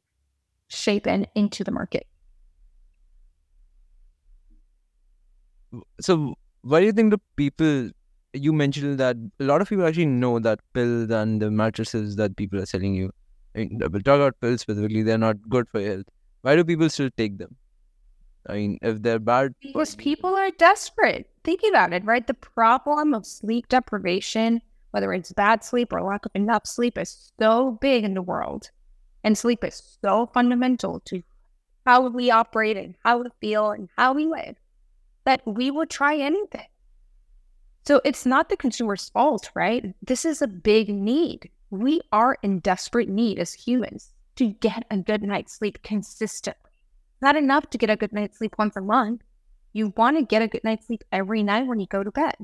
shapen 0.70 1.28
into 1.36 1.64
the 1.64 1.72
market. 1.72 2.08
So, 6.00 6.36
why 6.62 6.80
do 6.80 6.86
you 6.86 6.92
think 6.92 7.12
the 7.12 7.20
people 7.36 7.90
you 8.34 8.54
mentioned 8.54 9.00
that 9.00 9.18
a 9.40 9.44
lot 9.44 9.62
of 9.62 9.70
people 9.70 9.86
actually 9.86 10.06
know 10.06 10.40
that 10.40 10.60
pills 10.74 11.10
and 11.10 11.42
the 11.42 11.50
mattresses 11.50 12.16
that 12.18 12.36
people 12.38 12.60
are 12.60 12.66
selling 12.66 12.94
you? 12.94 13.12
I 13.56 13.60
mean, 13.60 13.80
we'll 13.80 14.02
talk 14.02 14.16
about 14.18 14.40
pills 14.42 14.62
specifically, 14.62 15.04
they're 15.04 15.18
not 15.18 15.38
good 15.50 15.68
for 15.70 15.80
your 15.80 15.96
health. 15.96 16.06
Why 16.42 16.56
do 16.56 16.64
people 16.64 16.90
still 16.90 17.10
take 17.18 17.38
them? 17.38 17.56
I 18.48 18.54
mean, 18.54 18.80
if 18.82 19.02
they're 19.02 19.20
bad. 19.20 19.54
Because 19.62 19.96
people 19.96 20.36
are 20.36 20.52
desperate. 20.52 21.30
Think 21.44 21.62
about 21.68 21.94
it, 21.94 22.04
right? 22.06 22.26
The 22.26 22.34
problem 22.34 23.14
of 23.14 23.26
sleep 23.26 23.68
deprivation, 23.70 24.62
whether 24.92 25.14
it's 25.14 25.32
bad 25.34 25.64
sleep 25.64 25.94
or 25.94 26.02
lack 26.02 26.26
of 26.26 26.32
enough 26.36 26.66
sleep, 26.66 26.98
is 26.98 27.32
so 27.40 27.78
big 27.82 28.04
in 28.04 28.14
the 28.14 28.22
world. 28.22 28.72
And 29.24 29.38
sleep 29.38 29.64
is 29.64 29.98
so 30.02 30.30
fundamental 30.34 31.00
to 31.06 31.22
how 31.86 32.08
we 32.10 32.32
operate 32.32 32.78
and 32.78 32.96
how 33.04 33.20
we 33.20 33.30
feel 33.40 33.72
and 33.72 33.90
how 33.98 34.14
we 34.14 34.26
live 34.26 34.56
that 35.26 35.42
we 35.46 35.70
will 35.70 35.86
try 35.86 36.16
anything. 36.16 36.66
So 37.86 38.02
it's 38.04 38.26
not 38.26 38.50
the 38.50 38.58
consumer's 38.58 39.10
fault, 39.10 39.52
right? 39.56 39.94
This 40.02 40.26
is 40.26 40.42
a 40.42 40.48
big 40.48 40.90
need. 40.90 41.50
We 41.70 42.02
are 42.12 42.38
in 42.42 42.60
desperate 42.60 43.10
need 43.10 43.40
as 43.40 43.54
humans 43.54 44.14
to 44.36 44.48
get 44.48 44.86
a 44.90 44.98
good 44.98 45.24
night's 45.24 45.54
sleep 45.54 45.82
consistently 45.84 46.71
not 47.22 47.36
enough 47.36 47.70
to 47.70 47.78
get 47.78 47.90
a 47.90 47.96
good 47.96 48.14
night's 48.14 48.38
sleep 48.38 48.56
once 48.58 48.76
a 48.76 48.82
month. 48.82 49.22
You 49.74 49.94
want 49.96 50.18
to 50.18 50.24
get 50.24 50.42
a 50.42 50.48
good 50.48 50.64
night's 50.64 50.88
sleep 50.88 51.04
every 51.12 51.44
night 51.44 51.68
when 51.68 51.80
you 51.80 51.88
go 51.88 52.04
to 52.04 52.12
bed. 52.12 52.36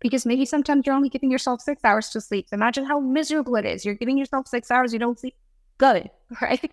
Because 0.00 0.26
maybe 0.26 0.44
sometimes 0.44 0.86
you're 0.86 0.94
only 0.94 1.08
giving 1.08 1.30
yourself 1.30 1.60
six 1.60 1.84
hours 1.84 2.10
to 2.10 2.20
sleep. 2.20 2.46
Imagine 2.52 2.84
how 2.84 3.00
miserable 3.00 3.56
it 3.56 3.64
is. 3.64 3.84
You're 3.84 3.94
giving 3.94 4.18
yourself 4.18 4.46
six 4.46 4.70
hours, 4.70 4.92
you 4.92 4.98
don't 4.98 5.18
sleep 5.18 5.34
good, 5.78 6.10
right? 6.42 6.70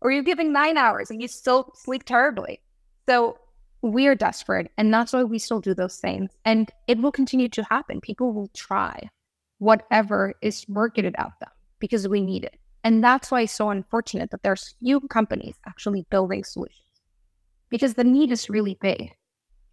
Or 0.00 0.10
you're 0.10 0.24
giving 0.24 0.52
nine 0.52 0.76
hours 0.76 1.10
and 1.10 1.22
you 1.22 1.28
still 1.28 1.72
sleep 1.74 2.04
terribly. 2.04 2.60
So 3.08 3.38
we 3.82 4.08
are 4.08 4.14
desperate. 4.14 4.70
And 4.76 4.92
that's 4.92 5.12
why 5.12 5.22
we 5.22 5.38
still 5.38 5.60
do 5.60 5.74
those 5.74 5.96
things. 5.96 6.30
And 6.44 6.70
it 6.86 6.98
will 6.98 7.12
continue 7.12 7.48
to 7.50 7.62
happen. 7.64 8.00
People 8.00 8.32
will 8.32 8.48
try 8.48 9.08
whatever 9.58 10.34
is 10.42 10.68
marketed 10.68 11.14
at 11.18 11.32
them 11.40 11.50
because 11.78 12.06
we 12.08 12.20
need 12.20 12.44
it. 12.44 12.58
And 12.84 13.02
that's 13.02 13.30
why 13.30 13.42
it's 13.42 13.52
so 13.52 13.70
unfortunate 13.70 14.30
that 14.32 14.42
there's 14.42 14.74
few 14.80 15.00
companies 15.00 15.56
actually 15.66 16.06
building 16.10 16.44
solutions 16.44 16.85
because 17.70 17.94
the 17.94 18.04
need 18.04 18.30
is 18.32 18.50
really 18.50 18.78
big. 18.80 19.12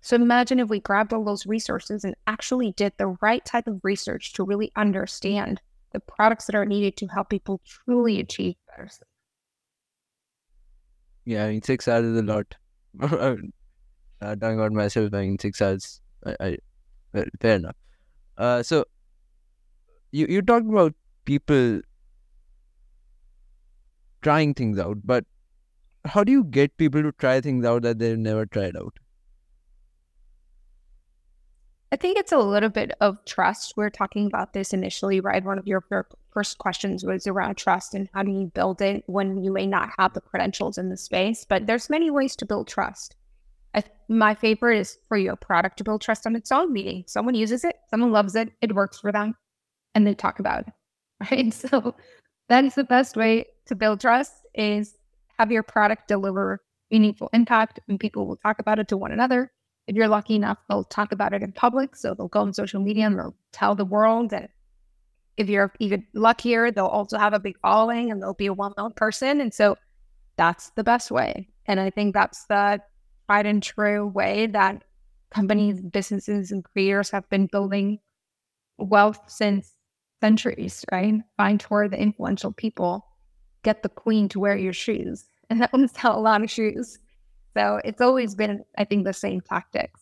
So 0.02 0.16
imagine 0.16 0.60
if 0.60 0.70
we 0.70 0.80
grabbed 0.80 1.14
all 1.14 1.24
those 1.24 1.46
resources 1.46 2.04
and 2.04 2.16
actually 2.28 2.74
did 2.74 2.94
the 2.98 3.18
right 3.22 3.44
type 3.46 3.68
of 3.68 3.82
research 3.84 4.34
to 4.34 4.44
really 4.44 4.72
understand 4.76 5.62
the 5.91 6.00
products 6.00 6.46
that 6.48 6.56
are 6.56 6.66
needed 6.66 6.98
to 6.98 7.08
help 7.08 7.30
people 7.30 7.62
truly 7.66 8.20
achieve 8.20 8.56
better 8.68 8.88
sleep. 8.89 9.08
Yeah, 11.26 11.46
I 11.46 11.50
mean, 11.52 11.62
six 11.62 11.88
hours 11.88 12.06
is 12.06 12.20
a 12.20 12.24
lot. 12.24 12.56
uh, 13.02 13.36
talking 14.22 14.60
about 14.60 14.72
myself, 14.74 15.14
I 15.14 15.22
mean, 15.22 15.39
six 15.39 15.62
hours, 15.62 16.02
I, 16.26 16.58
I 17.16 17.26
fair 17.39 17.56
enough. 17.58 17.76
Uh, 18.38 18.64
so 18.64 18.86
you 20.12 20.26
you 20.28 20.41
talked 20.41 20.68
about 20.70 20.94
people 21.26 21.82
trying 24.22 24.54
things 24.54 24.80
out, 24.80 24.98
but 25.04 25.26
how 26.06 26.24
do 26.24 26.32
you 26.32 26.43
get 26.43 26.78
people 26.78 27.01
to 27.01 27.12
try 27.14 27.41
things 27.41 27.66
out 27.66 27.84
that 27.84 27.99
they've 27.99 28.18
never 28.18 28.45
tried 28.45 28.76
out? 28.76 28.97
I 31.91 31.95
think 31.95 32.18
it's 32.18 32.32
a 32.32 32.39
little 32.39 32.70
bit 32.70 32.91
of 33.01 33.24
trust. 33.26 33.76
We 33.78 33.84
are 33.84 33.89
talking 33.91 34.26
about 34.26 34.54
this 34.54 34.74
initially, 34.74 35.20
right? 35.20 35.43
One 35.43 35.60
of 35.60 35.68
your 35.68 35.86
first 36.32 36.58
questions 36.58 37.04
was 37.04 37.28
around 37.28 37.56
trust 37.56 37.93
and 37.93 38.10
how 38.16 38.24
do 38.24 38.32
you 38.32 38.51
build 38.56 38.82
it 38.82 39.04
when 39.06 39.43
you 39.43 39.51
may 39.51 39.68
not 39.68 39.91
have 39.99 40.14
the 40.14 40.22
credentials 40.22 40.80
in 40.80 40.89
the 40.89 40.97
space. 40.97 41.45
But 41.47 41.68
there's 41.68 41.91
many 41.91 42.10
ways 42.10 42.36
to 42.38 42.47
build 42.47 42.68
trust. 42.68 43.16
I, 43.76 43.84
my 44.10 44.34
favorite 44.34 44.80
is 44.80 44.97
for 45.08 45.18
your 45.18 45.36
product 45.36 45.78
to 45.78 45.84
build 45.84 46.01
trust 46.01 46.26
on 46.26 46.36
its 46.36 46.51
own, 46.51 46.74
meaning 46.74 47.04
someone 47.06 47.36
uses 47.36 47.64
it, 47.64 47.76
someone 47.91 48.12
loves 48.12 48.36
it, 48.36 48.51
it 48.62 48.74
works 48.74 48.99
for 48.99 49.12
them, 49.12 49.36
and 49.93 50.06
they 50.06 50.16
talk 50.16 50.39
about 50.39 50.68
it. 50.68 50.74
Right. 51.32 51.54
So 51.54 51.95
that 52.49 52.66
is 52.66 52.76
the 52.76 52.84
best 52.84 53.16
way 53.16 53.45
to 53.68 53.76
build 53.76 54.01
trust 54.01 54.34
is 54.54 54.95
have 55.44 55.52
your 55.52 55.64
product 55.64 56.08
deliver 56.08 56.62
meaningful 56.89 57.30
impact 57.34 57.78
and 57.89 58.00
people 58.00 58.26
will 58.26 58.38
talk 58.38 58.60
about 58.60 58.80
it 58.80 58.88
to 58.88 58.96
one 58.96 59.12
another. 59.12 59.52
If 59.88 59.96
you're 59.98 60.08
lucky 60.08 60.36
enough, 60.36 60.58
they'll 60.70 60.86
talk 60.86 61.12
about 61.12 61.34
it 61.34 61.44
in 61.44 61.52
public. 61.52 61.98
So 61.98 62.14
they'll 62.14 62.30
go 62.30 62.39
on 62.39 62.54
social 62.54 62.80
media 62.80 63.08
and 63.08 63.20
they'll 63.20 63.36
tell 63.52 63.76
the 63.76 63.84
world. 63.84 64.32
And 64.32 64.48
if 65.36 65.50
you're 65.50 65.74
even 65.80 66.08
luckier, 66.14 66.72
they'll 66.72 66.86
also 66.86 67.18
have 67.18 67.34
a 67.34 67.39
big 67.39 67.58
following 67.60 68.10
and 68.10 68.22
they'll 68.22 68.34
be 68.34 68.46
a 68.46 68.54
well 68.54 68.74
known 68.78 68.94
person. 68.94 69.41
And 69.41 69.54
so 69.54 69.76
that's 70.38 70.70
the 70.78 70.84
best 70.86 71.12
way. 71.12 71.50
And 71.66 71.78
I 71.78 71.89
think 71.89 72.14
that's 72.14 72.46
the 72.46 72.80
tried 73.26 73.46
and 73.46 73.62
true 73.62 74.08
way 74.08 74.48
that 74.48 74.86
companies, 75.30 75.82
businesses, 75.82 76.52
and 76.52 76.64
creators 76.64 77.10
have 77.10 77.30
been 77.30 77.48
building 77.48 78.00
wealth 78.78 79.20
since 79.28 79.74
centuries, 80.22 80.86
right? 80.89 81.16
Find 81.36 81.62
where 81.64 81.89
the 81.89 82.00
influential 82.00 82.54
people 82.54 83.06
get 83.64 83.84
the 83.84 83.89
queen 83.89 84.30
to 84.30 84.39
wear 84.39 84.56
your 84.56 84.74
shoes. 84.74 85.26
And 85.54 85.62
that 85.62 85.72
would 85.72 85.91
sell 85.91 86.18
a 86.18 86.20
lot 86.20 86.43
of 86.43 86.49
shoes. 86.49 86.97
So 87.56 87.80
it's 87.86 88.01
always 88.01 88.34
been, 88.34 88.64
I 88.80 88.86
think, 88.86 89.06
the 89.06 89.14
same 89.14 89.39
tactics. 89.41 90.01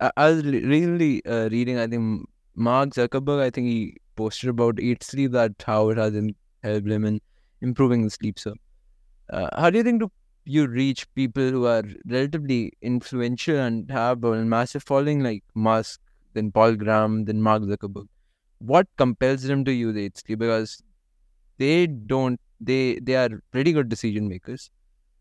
I, 0.00 0.10
I 0.16 0.30
was 0.30 0.44
recently 0.44 1.22
uh, 1.26 1.50
reading, 1.50 1.78
I 1.78 1.86
think, 1.86 2.26
Mark 2.54 2.90
Zuckerberg, 2.90 3.42
I 3.42 3.50
think 3.50 3.66
he 3.66 3.96
posted 4.16 4.48
about 4.48 4.80
Eight 4.80 5.02
Sleep 5.02 5.32
that 5.32 5.52
how 5.66 5.90
it 5.90 5.98
has 5.98 6.14
helped 6.62 6.88
him 6.88 7.04
in 7.04 7.20
improving 7.60 8.02
the 8.02 8.08
sleep. 8.08 8.38
So, 8.38 8.54
uh, 9.30 9.48
how 9.54 9.68
do 9.68 9.76
you 9.76 9.84
think 9.84 10.00
do 10.00 10.10
you 10.44 10.66
reach 10.66 11.06
people 11.14 11.50
who 11.50 11.66
are 11.66 11.84
relatively 12.06 12.72
influential 12.80 13.58
and 13.58 13.90
have 13.90 14.24
a 14.24 14.36
massive 14.42 14.82
following 14.82 15.22
like 15.22 15.44
Musk, 15.54 16.00
then 16.32 16.50
Paul 16.50 16.76
Graham, 16.76 17.26
then 17.26 17.42
Mark 17.42 17.62
Zuckerberg? 17.64 18.08
What 18.58 18.88
compels 18.96 19.42
them 19.42 19.66
to 19.66 19.72
use 19.72 19.96
Eight 19.98 20.16
Sleep? 20.16 20.38
Because 20.38 20.82
they 21.58 21.86
don't 21.86 22.40
they 22.60 22.98
they 23.00 23.16
are 23.16 23.42
pretty 23.50 23.72
good 23.72 23.88
decision 23.88 24.28
makers. 24.28 24.70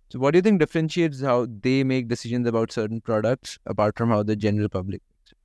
So 0.10 0.20
what 0.20 0.32
do 0.32 0.38
you 0.40 0.42
think 0.42 0.60
differentiates 0.60 1.22
how 1.22 1.48
they 1.62 1.84
make 1.84 2.08
decisions 2.08 2.48
about 2.48 2.72
certain 2.72 3.00
products 3.00 3.60
apart 3.66 3.98
from 3.98 4.10
how 4.10 4.24
the 4.24 4.36
general 4.36 4.68
public 4.68 5.02
makes 5.20 5.32
it? 5.32 5.38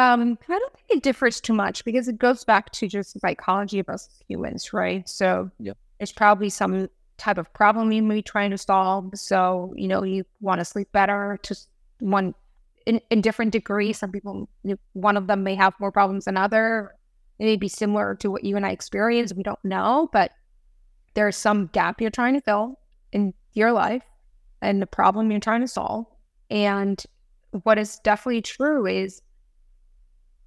Um 0.00 0.38
i 0.48 0.58
don't 0.58 0.72
think 0.72 0.90
it 0.90 1.02
differs 1.02 1.40
too 1.40 1.52
much 1.52 1.84
because 1.84 2.08
it 2.08 2.18
goes 2.18 2.44
back 2.44 2.72
to 2.72 2.88
just 2.88 3.14
the 3.14 3.20
psychology 3.20 3.78
of 3.78 3.88
us 3.88 4.08
humans 4.28 4.72
right? 4.72 5.08
So 5.08 5.50
yeah. 5.58 5.74
it's 6.00 6.12
probably 6.12 6.48
some 6.48 6.88
type 7.18 7.38
of 7.38 7.52
problem 7.52 7.92
you 7.92 8.02
may 8.02 8.16
be 8.16 8.22
trying 8.22 8.50
to 8.50 8.58
solve. 8.58 9.10
So 9.14 9.72
you 9.76 9.88
know 9.88 10.02
you 10.02 10.24
want 10.40 10.60
to 10.60 10.64
sleep 10.64 10.90
better 10.92 11.38
to 11.42 11.56
one 12.00 12.34
in, 12.86 13.00
in 13.10 13.20
different 13.20 13.52
degrees. 13.52 13.98
Some 13.98 14.12
people 14.12 14.48
one 14.94 15.18
of 15.18 15.26
them 15.26 15.42
may 15.42 15.54
have 15.54 15.74
more 15.78 15.92
problems 15.92 16.24
than 16.24 16.38
other 16.38 16.95
it 17.38 17.44
may 17.44 17.56
be 17.56 17.68
similar 17.68 18.14
to 18.16 18.30
what 18.30 18.44
you 18.44 18.56
and 18.56 18.64
I 18.64 18.70
experience. 18.70 19.34
We 19.34 19.42
don't 19.42 19.64
know, 19.64 20.08
but 20.12 20.32
there's 21.14 21.36
some 21.36 21.66
gap 21.68 22.00
you're 22.00 22.10
trying 22.10 22.34
to 22.34 22.40
fill 22.40 22.78
in 23.12 23.34
your 23.52 23.72
life 23.72 24.04
and 24.62 24.80
the 24.80 24.86
problem 24.86 25.30
you're 25.30 25.40
trying 25.40 25.60
to 25.60 25.68
solve. 25.68 26.06
And 26.50 27.02
what 27.62 27.78
is 27.78 27.98
definitely 28.04 28.42
true 28.42 28.86
is 28.86 29.22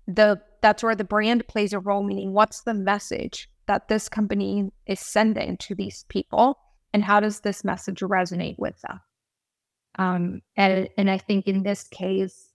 the 0.07 0.41
that's 0.61 0.83
where 0.83 0.95
the 0.95 1.03
brand 1.03 1.47
plays 1.47 1.73
a 1.73 1.79
role, 1.79 2.03
meaning 2.03 2.33
what's 2.33 2.61
the 2.61 2.73
message 2.73 3.49
that 3.67 3.87
this 3.87 4.09
company 4.09 4.69
is 4.87 4.99
sending 4.99 5.55
to 5.57 5.75
these 5.75 6.05
people 6.09 6.57
and 6.93 7.03
how 7.03 7.19
does 7.19 7.41
this 7.41 7.63
message 7.63 7.99
resonate 7.99 8.57
with 8.57 8.79
them? 8.81 8.99
Um, 9.97 10.41
and 10.55 10.89
and 10.97 11.09
I 11.09 11.17
think 11.17 11.47
in 11.47 11.63
this 11.63 11.87
case, 11.87 12.49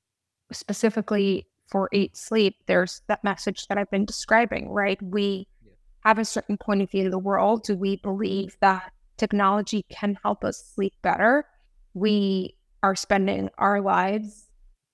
specifically 0.53 1.47
for 1.75 1.89
Eight 1.93 2.17
Sleep, 2.17 2.55
there's 2.67 3.03
that 3.09 3.25
message 3.25 3.67
that 3.67 3.79
I've 3.79 3.91
been 3.91 4.05
describing, 4.05 4.69
right? 4.69 5.03
We 5.03 5.49
Yeah. 5.61 5.73
have 6.05 6.21
a 6.21 6.25
certain 6.25 6.57
point 6.57 6.83
of 6.83 6.91
view 6.93 7.07
of 7.07 7.11
the 7.11 7.19
world. 7.19 7.65
Do 7.65 7.77
we 7.77 7.97
believe 7.97 8.57
that 8.61 8.93
technology 9.17 9.85
can 9.89 10.17
help 10.23 10.45
us 10.45 10.65
sleep 10.73 10.93
better? 11.03 11.45
We 11.93 12.57
are 12.85 12.95
spending 12.95 13.51
our 13.59 13.81
lives 13.81 14.49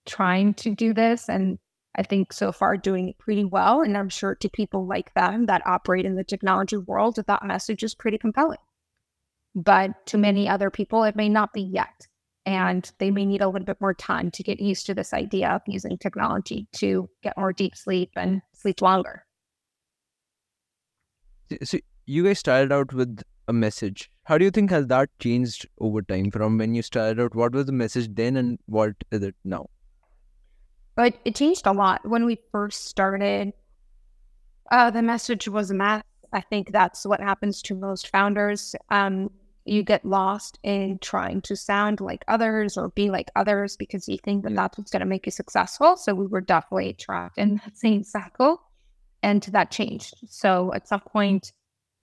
trying 0.07 0.55
to 0.55 0.75
do 0.75 0.95
this. 0.95 1.29
And 1.29 1.59
I 1.97 2.03
think 2.03 2.33
so 2.33 2.51
far 2.51 2.79
doing 2.79 3.11
it 3.11 3.19
pretty 3.19 3.45
well. 3.45 3.83
And 3.83 3.95
I'm 3.95 4.09
sure 4.09 4.35
to 4.37 4.49
people 4.49 4.87
like 4.87 5.13
them 5.13 5.45
that 5.47 5.67
operate 5.67 6.07
in 6.07 6.15
the 6.15 6.25
technology 6.25 6.79
world, 6.79 7.17
that 7.17 7.45
message 7.45 7.83
is 7.83 7.95
pretty 7.95 8.17
compelling. 8.17 8.57
But 9.55 10.07
to 10.07 10.17
many 10.17 10.49
other 10.49 10.71
people, 10.71 11.05
it 11.05 11.15
may 11.15 11.29
not 11.29 11.53
be 11.53 11.61
yet. 11.61 12.09
And 12.51 12.91
they 12.99 13.13
may 13.13 13.25
need 13.25 13.43
a 13.43 13.49
little 13.49 13.65
bit 13.65 13.81
more 13.81 13.95
time 13.95 14.33
to 14.33 14.43
get 14.43 14.59
used 14.59 14.87
to 14.87 14.95
this 14.95 15.15
idea 15.15 15.51
of 15.51 15.63
using 15.69 15.97
technology 15.97 16.67
to 16.79 17.09
get 17.23 17.39
more 17.39 17.53
deep 17.53 17.77
sleep 17.77 18.11
and 18.17 18.43
sleep 18.53 18.83
longer. 18.83 19.25
So- 21.63 21.79
you 22.07 22.25
guys 22.25 22.41
started 22.41 22.73
out 22.73 22.93
with 22.93 23.23
a 23.47 23.53
message. 23.53 24.11
How 24.25 24.37
do 24.37 24.45
you 24.45 24.51
think 24.51 24.71
has 24.71 24.89
that 24.89 25.11
changed 25.21 25.69
over 25.79 26.03
time 26.03 26.33
from 26.33 26.59
when 26.59 26.75
you 26.75 26.83
started 26.83 27.21
out? 27.21 27.37
What 27.37 27.53
was 27.53 27.67
the 27.67 27.73
message 27.73 28.09
then 28.13 28.37
and 28.37 28.59
what 28.67 28.95
is 29.13 29.23
it 29.23 29.37
now? 29.45 29.71
But 30.97 31.15
it 31.25 31.37
changed 31.37 31.69
a 31.69 31.73
lot 31.73 32.01
when 32.05 32.27
we 32.27 32.37
first 32.51 32.87
started. 32.87 33.53
Uh, 34.73 34.91
the 34.91 35.03
message 35.03 35.47
was 35.47 35.71
a 35.71 35.75
mess. 35.75 36.03
I 36.33 36.41
think 36.41 36.73
that's 36.73 37.07
what 37.07 37.21
happens 37.21 37.63
to 37.63 37.77
most 37.77 38.09
founders. 38.09 38.75
Um, 38.89 39.31
you 39.65 39.83
get 39.83 40.05
lost 40.05 40.59
in 40.63 40.99
trying 41.01 41.43
to 41.43 41.57
sound 41.57 42.01
like 42.01 42.25
others 42.29 42.77
or 42.77 42.89
be 42.91 43.11
like 43.11 43.31
others 43.37 43.77
because 43.77 44.09
you 44.09 44.19
think 44.25 44.43
that 44.45 44.55
that's 44.55 44.79
what's 44.79 44.91
going 44.91 45.01
to 45.01 45.07
make 45.07 45.27
you 45.27 45.33
successful. 45.33 45.97
So 45.97 46.15
we 46.15 46.27
were 46.27 46.41
definitely 46.41 46.95
trapped 46.95 47.39
in 47.39 47.57
that 47.65 47.77
same 47.77 48.03
cycle, 48.03 48.63
and 49.23 49.43
that 49.43 49.71
changed. 49.71 50.15
So 50.29 50.73
at 50.75 50.89
some 50.89 51.01
point, 51.01 51.53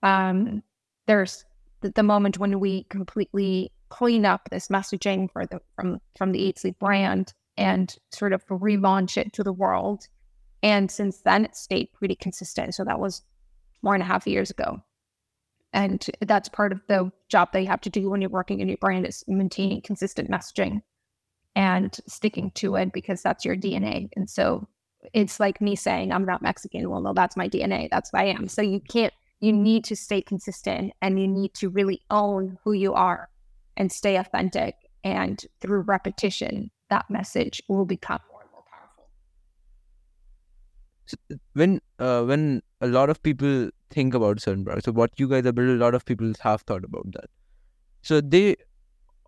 um, 0.02 0.62
there's 1.06 1.44
the, 1.80 1.90
the 1.90 2.02
moment 2.02 2.38
when 2.38 2.60
we 2.60 2.84
completely 2.84 3.72
clean 3.88 4.24
up 4.24 4.48
this 4.50 4.68
messaging 4.68 5.30
for 5.32 5.46
the 5.46 5.60
from 5.74 6.00
from 6.16 6.32
the 6.32 6.46
Eight 6.46 6.58
Sleep 6.58 6.78
brand 6.78 7.32
and 7.56 7.96
sort 8.12 8.32
of 8.32 8.46
relaunch 8.46 9.16
it 9.16 9.32
to 9.32 9.42
the 9.42 9.52
world. 9.52 10.06
And 10.62 10.90
since 10.90 11.18
then, 11.18 11.44
it 11.44 11.56
stayed 11.56 11.92
pretty 11.92 12.14
consistent. 12.14 12.74
So 12.74 12.84
that 12.84 13.00
was 13.00 13.22
four 13.82 13.94
and 13.94 14.02
a 14.02 14.06
half 14.06 14.26
years 14.26 14.50
ago. 14.50 14.82
And 15.72 16.04
that's 16.20 16.48
part 16.48 16.72
of 16.72 16.80
the 16.88 17.12
job 17.28 17.52
that 17.52 17.60
you 17.60 17.66
have 17.66 17.80
to 17.82 17.90
do 17.90 18.08
when 18.08 18.20
you're 18.20 18.30
working 18.30 18.60
in 18.60 18.68
your 18.68 18.78
brand 18.78 19.06
is 19.06 19.22
maintaining 19.28 19.82
consistent 19.82 20.30
messaging 20.30 20.82
and 21.54 21.94
sticking 22.06 22.50
to 22.52 22.76
it 22.76 22.92
because 22.92 23.22
that's 23.22 23.44
your 23.44 23.56
DNA. 23.56 24.08
And 24.16 24.30
so 24.30 24.66
it's 25.12 25.38
like 25.38 25.60
me 25.60 25.76
saying, 25.76 26.12
I'm 26.12 26.24
not 26.24 26.42
Mexican. 26.42 26.88
Well, 26.88 27.00
no, 27.00 27.12
that's 27.12 27.36
my 27.36 27.48
DNA. 27.48 27.88
That's 27.90 28.10
who 28.10 28.18
I 28.18 28.24
am. 28.24 28.48
So 28.48 28.62
you 28.62 28.80
can't, 28.80 29.12
you 29.40 29.52
need 29.52 29.84
to 29.84 29.96
stay 29.96 30.22
consistent 30.22 30.92
and 31.02 31.20
you 31.20 31.28
need 31.28 31.54
to 31.54 31.68
really 31.68 32.02
own 32.10 32.58
who 32.64 32.72
you 32.72 32.94
are 32.94 33.28
and 33.76 33.92
stay 33.92 34.16
authentic. 34.16 34.74
And 35.04 35.44
through 35.60 35.82
repetition, 35.82 36.70
that 36.90 37.06
message 37.08 37.62
will 37.68 37.84
become 37.84 38.20
more 38.30 38.42
and 38.42 38.50
more 38.50 38.64
powerful. 41.28 41.40
When 41.52 41.80
uh, 41.98 42.24
when 42.24 42.62
a 42.80 42.86
lot 42.86 43.10
of 43.10 43.22
people 43.22 43.70
think 43.90 44.14
about 44.14 44.40
certain 44.40 44.64
products, 44.64 44.84
so 44.84 44.92
what 44.92 45.10
you 45.18 45.28
guys 45.28 45.44
have 45.44 45.54
built, 45.54 45.68
a 45.68 45.72
lot 45.84 45.94
of 45.94 46.04
people 46.04 46.32
have 46.40 46.62
thought 46.62 46.84
about 46.84 47.10
that. 47.12 47.30
So 48.02 48.20
they, 48.20 48.56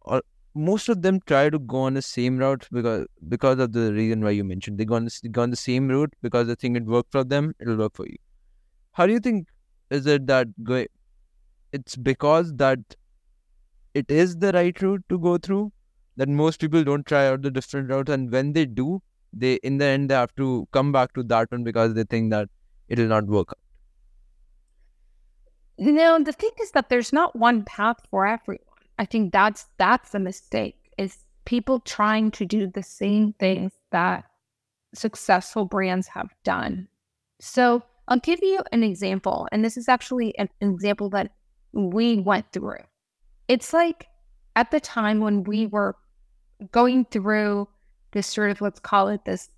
or 0.03 0.23
most 0.55 0.89
of 0.89 1.03
them 1.03 1.21
try 1.27 1.51
to 1.51 1.59
go 1.59 1.79
on 1.83 1.95
the 1.95 2.03
same 2.03 2.39
route 2.39 2.67
because 2.73 3.07
because 3.29 3.59
of 3.59 3.73
the 3.73 3.93
reason 3.93 4.23
why 4.23 4.31
you 4.31 4.45
mentioned 4.45 4.79
they 4.79 4.85
go 4.85 4.97
on 4.97 5.05
the, 5.05 5.29
go 5.29 5.43
on 5.43 5.51
the 5.51 5.57
same 5.57 5.89
route 5.89 6.13
because 6.23 6.47
they 6.49 6.55
think 6.55 6.77
it 6.77 6.85
worked 6.85 7.13
for 7.13 7.25
them, 7.25 7.55
it'll 7.61 7.77
work 7.77 7.95
for 7.95 8.07
you. 8.07 8.17
How 8.93 9.07
do 9.07 9.13
you 9.13 9.21
think 9.21 9.49
is 9.91 10.07
it 10.07 10.27
that? 10.27 10.49
It's 11.73 11.97
because 11.97 12.55
that 12.55 12.79
it 13.95 14.11
is 14.11 14.37
the 14.37 14.53
right 14.53 14.81
route 14.83 15.05
to 15.09 15.19
go 15.19 15.39
through 15.39 15.73
that 16.17 16.29
most 16.29 16.61
people 16.61 16.85
don't 16.85 17.07
try 17.07 17.27
out 17.29 17.43
the 17.43 17.51
different 17.51 17.89
routes, 17.91 18.11
and 18.11 18.31
when 18.31 18.53
they 18.53 18.67
do, 18.67 19.01
they 19.33 19.55
in 19.55 19.79
the 19.79 19.85
end 19.85 20.11
they 20.11 20.15
have 20.15 20.35
to 20.37 20.69
come 20.73 20.93
back 20.93 21.13
to 21.15 21.23
that 21.25 21.51
one 21.51 21.65
because 21.65 21.95
they 21.95 22.05
think 22.05 22.31
that 22.31 22.49
it'll 22.91 23.07
not 23.07 23.27
work 23.27 23.49
out. 23.51 23.59
No, 25.79 26.23
the 26.23 26.33
thing 26.33 26.51
is 26.61 26.73
that 26.73 26.91
there's 26.91 27.13
not 27.13 27.35
one 27.35 27.65
path 27.65 27.97
for 28.11 28.27
everyone. 28.27 28.67
I 28.99 29.07
think 29.07 29.33
that's 29.33 29.67
that's 29.79 30.15
a 30.15 30.19
mistake. 30.19 30.77
Is 30.99 31.25
people 31.47 31.81
trying 31.81 32.31
to 32.33 32.45
do 32.45 32.67
the 32.67 32.83
same 32.83 33.33
things 33.35 33.73
that 33.91 34.25
successful 34.95 35.65
brands 35.65 36.09
have 36.09 36.31
done. 36.45 36.89
So 37.41 37.83
I'll 38.09 38.19
give 38.19 38.41
you 38.43 38.61
an 38.73 38.83
example, 38.83 39.49
and 39.53 39.65
this 39.65 39.77
is 39.77 39.89
actually 39.89 40.37
an 40.37 40.51
example 40.61 41.09
that 41.11 41.33
we 41.73 42.19
went 42.19 42.53
through. 42.53 42.85
It's 43.49 43.73
like 43.73 44.07
at 44.57 44.71
the 44.71 44.81
time 44.81 45.21
when 45.21 45.45
we 45.45 45.67
were 45.67 45.97
going 46.73 47.07
through 47.07 47.69
this 48.13 48.27
sort 48.27 48.51
of 48.51 48.61
let's 48.61 48.81
call 48.81 49.09
it 49.09 49.25
this 49.25 49.49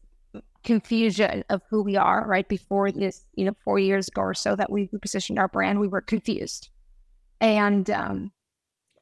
confusion 0.65 1.45
of 1.51 1.63
who 1.69 1.83
we 1.83 1.97
are 1.97 2.27
right? 2.27 2.49
Before 2.49 2.91
this 2.91 3.25
you 3.35 3.45
know 3.45 3.55
four 3.65 3.79
years 3.79 4.09
ago 4.09 4.23
or 4.23 4.35
so 4.35 4.57
that 4.57 4.71
we 4.71 4.89
positioned 5.01 5.39
our 5.39 5.49
brand 5.49 5.81
we 5.81 5.89
were 5.89 6.01
confused. 6.01 6.71
And 7.41 7.91
um, 7.91 8.33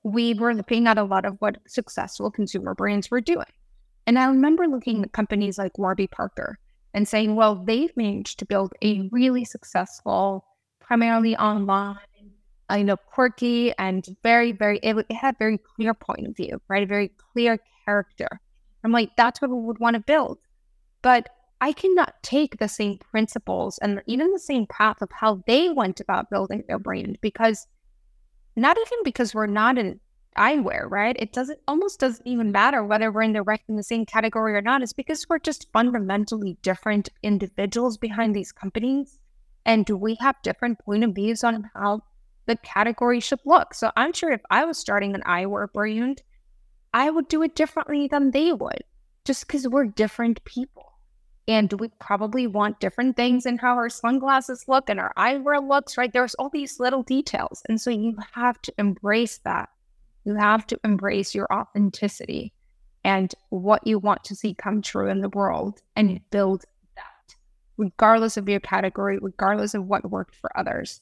we 0.02 0.32
were 0.34 0.54
looking 0.54 0.86
at 0.86 0.96
a 0.96 1.04
lot 1.04 1.26
of 1.26 1.36
what 1.40 1.58
successful 1.66 2.30
consumer 2.30 2.74
brands 2.74 3.10
were 3.10 3.20
doing. 3.20 3.52
And 4.06 4.18
i 4.18 4.26
remember 4.26 4.66
looking 4.66 5.04
at 5.04 5.12
companies 5.12 5.58
like 5.58 5.78
warby 5.78 6.06
parker 6.06 6.58
and 6.94 7.06
saying 7.06 7.36
well 7.36 7.54
they've 7.54 7.96
managed 7.96 8.38
to 8.38 8.46
build 8.46 8.72
a 8.82 9.08
really 9.12 9.44
successful 9.44 10.44
primarily 10.80 11.36
online 11.36 11.96
I 12.68 12.82
know 12.82 12.96
quirky 12.96 13.72
and 13.78 14.06
very 14.22 14.52
very 14.52 14.78
it, 14.78 14.96
it 14.96 15.14
had 15.14 15.36
very 15.38 15.58
clear 15.58 15.92
point 15.92 16.26
of 16.26 16.36
view 16.36 16.60
right? 16.68 16.82
A 16.82 16.86
very 16.86 17.10
clear 17.32 17.58
character. 17.84 18.40
I'm 18.84 18.92
like 18.92 19.10
that's 19.16 19.42
what 19.42 19.50
we 19.50 19.60
would 19.60 19.78
want 19.78 19.94
to 19.94 20.00
build. 20.00 20.38
But 21.02 21.28
I 21.62 21.72
cannot 21.72 22.22
take 22.22 22.56
the 22.58 22.68
same 22.68 22.98
principles 23.10 23.76
and 23.78 24.02
even 24.06 24.32
the 24.32 24.38
same 24.38 24.66
path 24.66 25.02
of 25.02 25.10
how 25.12 25.42
they 25.46 25.68
went 25.68 26.00
about 26.00 26.30
building 26.30 26.64
their 26.66 26.78
brand 26.78 27.18
because 27.20 27.66
not 28.56 28.78
even 28.78 29.04
because 29.04 29.34
we're 29.34 29.46
not 29.46 29.76
in 29.76 30.00
eyewear, 30.38 30.90
right? 30.90 31.16
It 31.18 31.34
doesn't 31.34 31.60
almost 31.68 32.00
doesn't 32.00 32.26
even 32.26 32.50
matter 32.50 32.82
whether 32.82 33.12
we're 33.12 33.22
in 33.22 33.34
the 33.34 33.42
right 33.42 33.60
in 33.68 33.76
the 33.76 33.82
same 33.82 34.06
category 34.06 34.54
or 34.54 34.62
not. 34.62 34.80
It's 34.80 34.94
because 34.94 35.28
we're 35.28 35.38
just 35.38 35.70
fundamentally 35.70 36.56
different 36.62 37.10
individuals 37.22 37.98
behind 37.98 38.34
these 38.34 38.52
companies. 38.52 39.18
And 39.66 39.88
we 39.88 40.16
have 40.20 40.36
different 40.42 40.78
point 40.78 41.04
of 41.04 41.14
views 41.14 41.44
on 41.44 41.70
how 41.74 42.04
the 42.46 42.56
category 42.56 43.20
should 43.20 43.40
look. 43.44 43.74
So 43.74 43.90
I'm 43.96 44.14
sure 44.14 44.32
if 44.32 44.40
I 44.50 44.64
was 44.64 44.78
starting 44.78 45.14
an 45.14 45.22
eyewear 45.26 45.70
brand, 45.70 46.22
I 46.94 47.10
would 47.10 47.28
do 47.28 47.42
it 47.42 47.54
differently 47.54 48.08
than 48.08 48.30
they 48.30 48.52
would, 48.52 48.82
just 49.26 49.46
because 49.46 49.68
we're 49.68 49.84
different 49.84 50.42
people 50.44 50.89
and 51.50 51.68
do 51.68 51.76
we 51.76 51.88
probably 51.98 52.46
want 52.46 52.78
different 52.78 53.16
things 53.16 53.44
in 53.44 53.58
how 53.58 53.74
our 53.74 53.88
sunglasses 53.88 54.66
look 54.68 54.88
and 54.88 55.00
our 55.00 55.12
eyewear 55.16 55.60
looks, 55.68 55.98
right? 55.98 56.12
There's 56.12 56.36
all 56.36 56.48
these 56.48 56.78
little 56.78 57.02
details. 57.02 57.60
And 57.68 57.80
so 57.80 57.90
you 57.90 58.16
have 58.34 58.62
to 58.62 58.72
embrace 58.78 59.38
that. 59.38 59.68
You 60.24 60.36
have 60.36 60.64
to 60.68 60.78
embrace 60.84 61.34
your 61.34 61.52
authenticity 61.52 62.52
and 63.02 63.34
what 63.48 63.84
you 63.84 63.98
want 63.98 64.22
to 64.24 64.36
see 64.36 64.54
come 64.54 64.80
true 64.80 65.08
in 65.08 65.22
the 65.22 65.28
world 65.30 65.82
and 65.96 66.20
build 66.30 66.64
that, 66.94 67.34
regardless 67.76 68.36
of 68.36 68.48
your 68.48 68.60
category, 68.60 69.18
regardless 69.20 69.74
of 69.74 69.86
what 69.86 70.08
worked 70.08 70.36
for 70.36 70.56
others. 70.56 71.00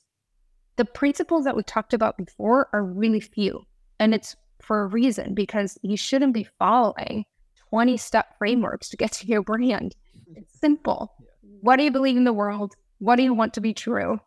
The 0.76 0.86
principles 0.86 1.44
that 1.44 1.57
we 1.57 1.62
talked 1.62 1.92
about 1.92 2.16
before 2.16 2.70
are 2.72 2.84
really 2.84 3.20
few, 3.20 3.66
and 4.01 4.14
it's 4.14 4.34
for 4.62 4.80
a 4.80 4.86
reason 4.86 5.34
because 5.34 5.76
you 5.82 5.99
shouldn't 5.99 6.32
be 6.32 6.49
following 6.59 7.26
20 7.68 7.99
step 7.99 8.38
frameworks 8.38 8.88
to 8.88 8.96
get 8.96 9.12
to 9.12 9.26
your 9.26 9.42
brand. 9.42 9.94
It's 10.35 10.59
simple. 10.59 11.14
What 11.61 11.76
do 11.76 11.85
you 11.85 11.91
believe 11.91 12.16
in 12.16 12.24
the 12.24 12.33
world? 12.33 12.74
What 12.99 13.16
do 13.16 13.22
you 13.22 13.35
want 13.35 13.55
to 13.55 13.61
be 13.61 13.74
true? 13.74 14.20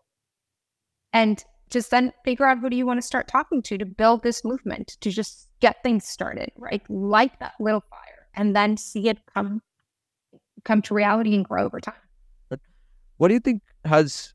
And 1.13 1.43
just 1.69 1.91
then 1.91 2.13
figure 2.25 2.45
out 2.45 2.59
who 2.59 2.69
do 2.69 2.75
you 2.75 2.85
want 2.85 2.99
to 2.99 3.05
start 3.05 3.27
talking 3.27 3.61
to 3.63 3.77
to 3.77 3.85
build 3.85 4.23
this 4.23 4.43
movement, 4.43 4.97
to 5.01 5.09
just 5.09 5.47
get 5.59 5.81
things 5.83 6.05
started, 6.05 6.51
right? 6.57 6.81
Light 6.89 7.39
that 7.39 7.53
little 7.59 7.83
fire 7.89 8.27
and 8.35 8.55
then 8.55 8.77
see 8.77 9.09
it 9.09 9.17
come 9.33 9.61
come 10.63 10.81
to 10.83 10.93
reality 10.93 11.33
and 11.33 11.45
grow 11.45 11.65
over 11.65 11.79
time. 11.79 11.93
What 13.17 13.29
do 13.29 13.33
you 13.33 13.39
think 13.39 13.61
has 13.85 14.33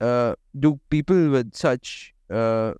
uh 0.00 0.34
do 0.58 0.78
people 0.90 1.30
with 1.30 1.54
such 1.54 2.12
uh 2.30 2.74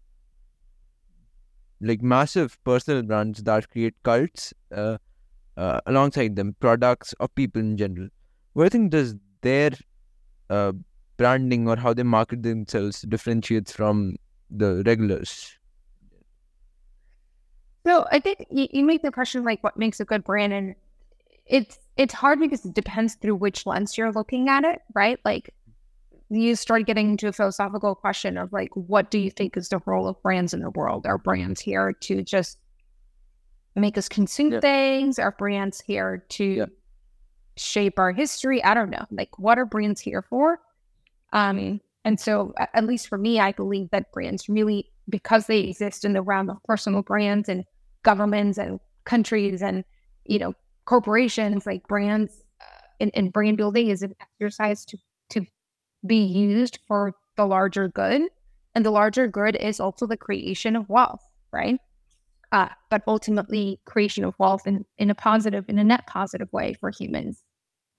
like 1.80 2.02
massive 2.02 2.58
personal 2.64 3.02
brands 3.02 3.42
that 3.42 3.70
create 3.70 3.94
cults 4.02 4.52
uh, 4.74 4.98
uh 5.56 5.80
alongside 5.86 6.36
them 6.36 6.54
products 6.60 7.14
or 7.20 7.28
people 7.28 7.60
in 7.60 7.76
general 7.76 8.08
what 8.56 8.62
do 8.62 8.66
you 8.66 8.70
think 8.82 8.92
does 8.92 9.14
their 9.42 9.70
uh 10.50 10.72
branding 11.18 11.68
or 11.68 11.76
how 11.76 11.92
they 11.94 12.02
market 12.02 12.42
themselves 12.42 13.02
differentiates 13.02 13.72
from 13.72 14.16
the 14.50 14.82
regulars 14.86 15.58
So 17.86 18.06
I 18.10 18.18
think 18.18 18.46
you, 18.50 18.66
you 18.72 18.84
make 18.84 19.02
the 19.02 19.12
question 19.12 19.44
like 19.44 19.62
what 19.62 19.76
makes 19.76 20.00
a 20.00 20.04
good 20.04 20.24
brand, 20.24 20.52
and 20.52 20.74
it's 21.46 21.78
it's 21.96 22.14
hard 22.14 22.40
because 22.40 22.64
it 22.64 22.74
depends 22.74 23.14
through 23.14 23.36
which 23.36 23.64
lens 23.64 23.96
you're 23.96 24.12
looking 24.12 24.48
at 24.48 24.64
it, 24.64 24.80
right? 24.94 25.20
Like 25.24 25.54
you 26.28 26.56
start 26.56 26.86
getting 26.86 27.10
into 27.10 27.28
a 27.28 27.32
philosophical 27.32 27.94
question 27.94 28.36
of 28.36 28.52
like, 28.52 28.70
what 28.74 29.10
do 29.12 29.18
you 29.18 29.30
think 29.30 29.56
is 29.56 29.68
the 29.68 29.80
role 29.86 30.08
of 30.08 30.20
brands 30.22 30.52
in 30.52 30.60
the 30.60 30.70
world? 30.70 31.06
Are 31.06 31.18
brands 31.18 31.60
here 31.60 31.92
to 31.92 32.22
just 32.24 32.58
make 33.76 33.96
us 33.96 34.08
consume 34.08 34.52
Yeah. 34.54 34.60
things? 34.60 35.20
Are 35.20 35.30
brands 35.30 35.80
here 35.80 36.24
to 36.30 36.44
Yeah. 36.44 36.66
Shape 37.56 37.98
our 37.98 38.12
history? 38.12 38.62
I 38.62 38.74
don't 38.74 38.90
know. 38.90 39.04
Like, 39.10 39.38
what 39.38 39.58
are 39.58 39.64
brands 39.64 40.00
here 40.00 40.22
for? 40.22 40.60
Um, 41.32 41.80
and 42.04 42.20
so, 42.20 42.54
at 42.58 42.86
least 42.86 43.08
for 43.08 43.18
me, 43.18 43.40
I 43.40 43.52
believe 43.52 43.90
that 43.90 44.12
brands 44.12 44.48
really, 44.48 44.90
because 45.08 45.46
they 45.46 45.60
exist 45.60 46.04
in 46.04 46.12
the 46.12 46.22
realm 46.22 46.50
of 46.50 46.62
personal 46.64 47.02
brands 47.02 47.48
and 47.48 47.64
governments 48.04 48.58
and 48.58 48.78
countries 49.04 49.62
and 49.62 49.84
you 50.24 50.38
know 50.38 50.54
corporations, 50.84 51.66
like 51.66 51.86
brands 51.88 52.42
uh, 52.60 52.86
and, 53.00 53.10
and 53.14 53.32
brand 53.32 53.56
building 53.56 53.88
is 53.88 54.02
an 54.02 54.14
exercise 54.20 54.84
to 54.84 54.98
to 55.30 55.44
be 56.06 56.22
used 56.22 56.78
for 56.86 57.14
the 57.36 57.46
larger 57.46 57.88
good, 57.88 58.22
and 58.74 58.84
the 58.84 58.90
larger 58.90 59.26
good 59.26 59.56
is 59.56 59.80
also 59.80 60.06
the 60.06 60.16
creation 60.16 60.76
of 60.76 60.88
wealth, 60.88 61.24
right? 61.52 61.80
Uh, 62.52 62.68
but 62.90 63.02
ultimately, 63.08 63.80
creation 63.84 64.24
of 64.24 64.34
wealth 64.38 64.66
in, 64.66 64.84
in 64.98 65.10
a 65.10 65.14
positive, 65.14 65.64
in 65.68 65.78
a 65.78 65.84
net 65.84 66.06
positive 66.06 66.52
way 66.52 66.74
for 66.74 66.90
humans. 66.90 67.42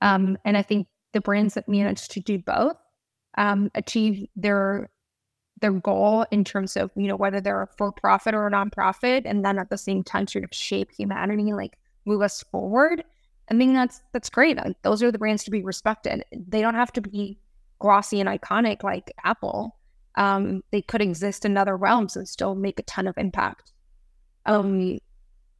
Um, 0.01 0.37
and 0.45 0.57
I 0.57 0.61
think 0.61 0.87
the 1.13 1.21
brands 1.21 1.55
that 1.55 1.67
manage 1.67 2.07
to 2.09 2.19
do 2.19 2.37
both 2.37 2.75
um, 3.37 3.71
achieve 3.75 4.27
their 4.35 4.89
their 5.59 5.71
goal 5.71 6.23
in 6.29 6.43
terms 6.43 6.77
of 6.77 6.91
you 6.95 7.07
know 7.07 7.15
whether 7.15 7.41
they're 7.41 7.63
a 7.63 7.67
for 7.77 7.91
profit 7.91 8.35
or 8.35 8.47
a 8.47 8.51
nonprofit, 8.51 9.23
and 9.25 9.43
then 9.43 9.57
at 9.57 9.69
the 9.69 9.77
same 9.77 10.03
time 10.03 10.27
sort 10.27 10.43
of 10.43 10.49
shape 10.53 10.91
humanity, 10.91 11.53
like 11.53 11.77
move 12.05 12.21
us 12.21 12.43
forward. 12.51 13.03
I 13.49 13.53
mean 13.53 13.73
that's 13.73 14.01
that's 14.13 14.29
great. 14.29 14.59
Those 14.83 15.01
are 15.01 15.11
the 15.11 15.17
brands 15.17 15.43
to 15.45 15.51
be 15.51 15.63
respected. 15.63 16.23
They 16.31 16.61
don't 16.61 16.75
have 16.75 16.91
to 16.93 17.01
be 17.01 17.39
glossy 17.79 18.19
and 18.19 18.29
iconic 18.29 18.83
like 18.83 19.11
Apple. 19.23 19.75
Um, 20.15 20.63
they 20.71 20.81
could 20.81 21.01
exist 21.01 21.45
in 21.45 21.57
other 21.57 21.77
realms 21.77 22.15
and 22.15 22.27
still 22.27 22.55
make 22.55 22.79
a 22.79 22.83
ton 22.83 23.07
of 23.07 23.17
impact. 23.17 23.71
Um, 24.47 24.97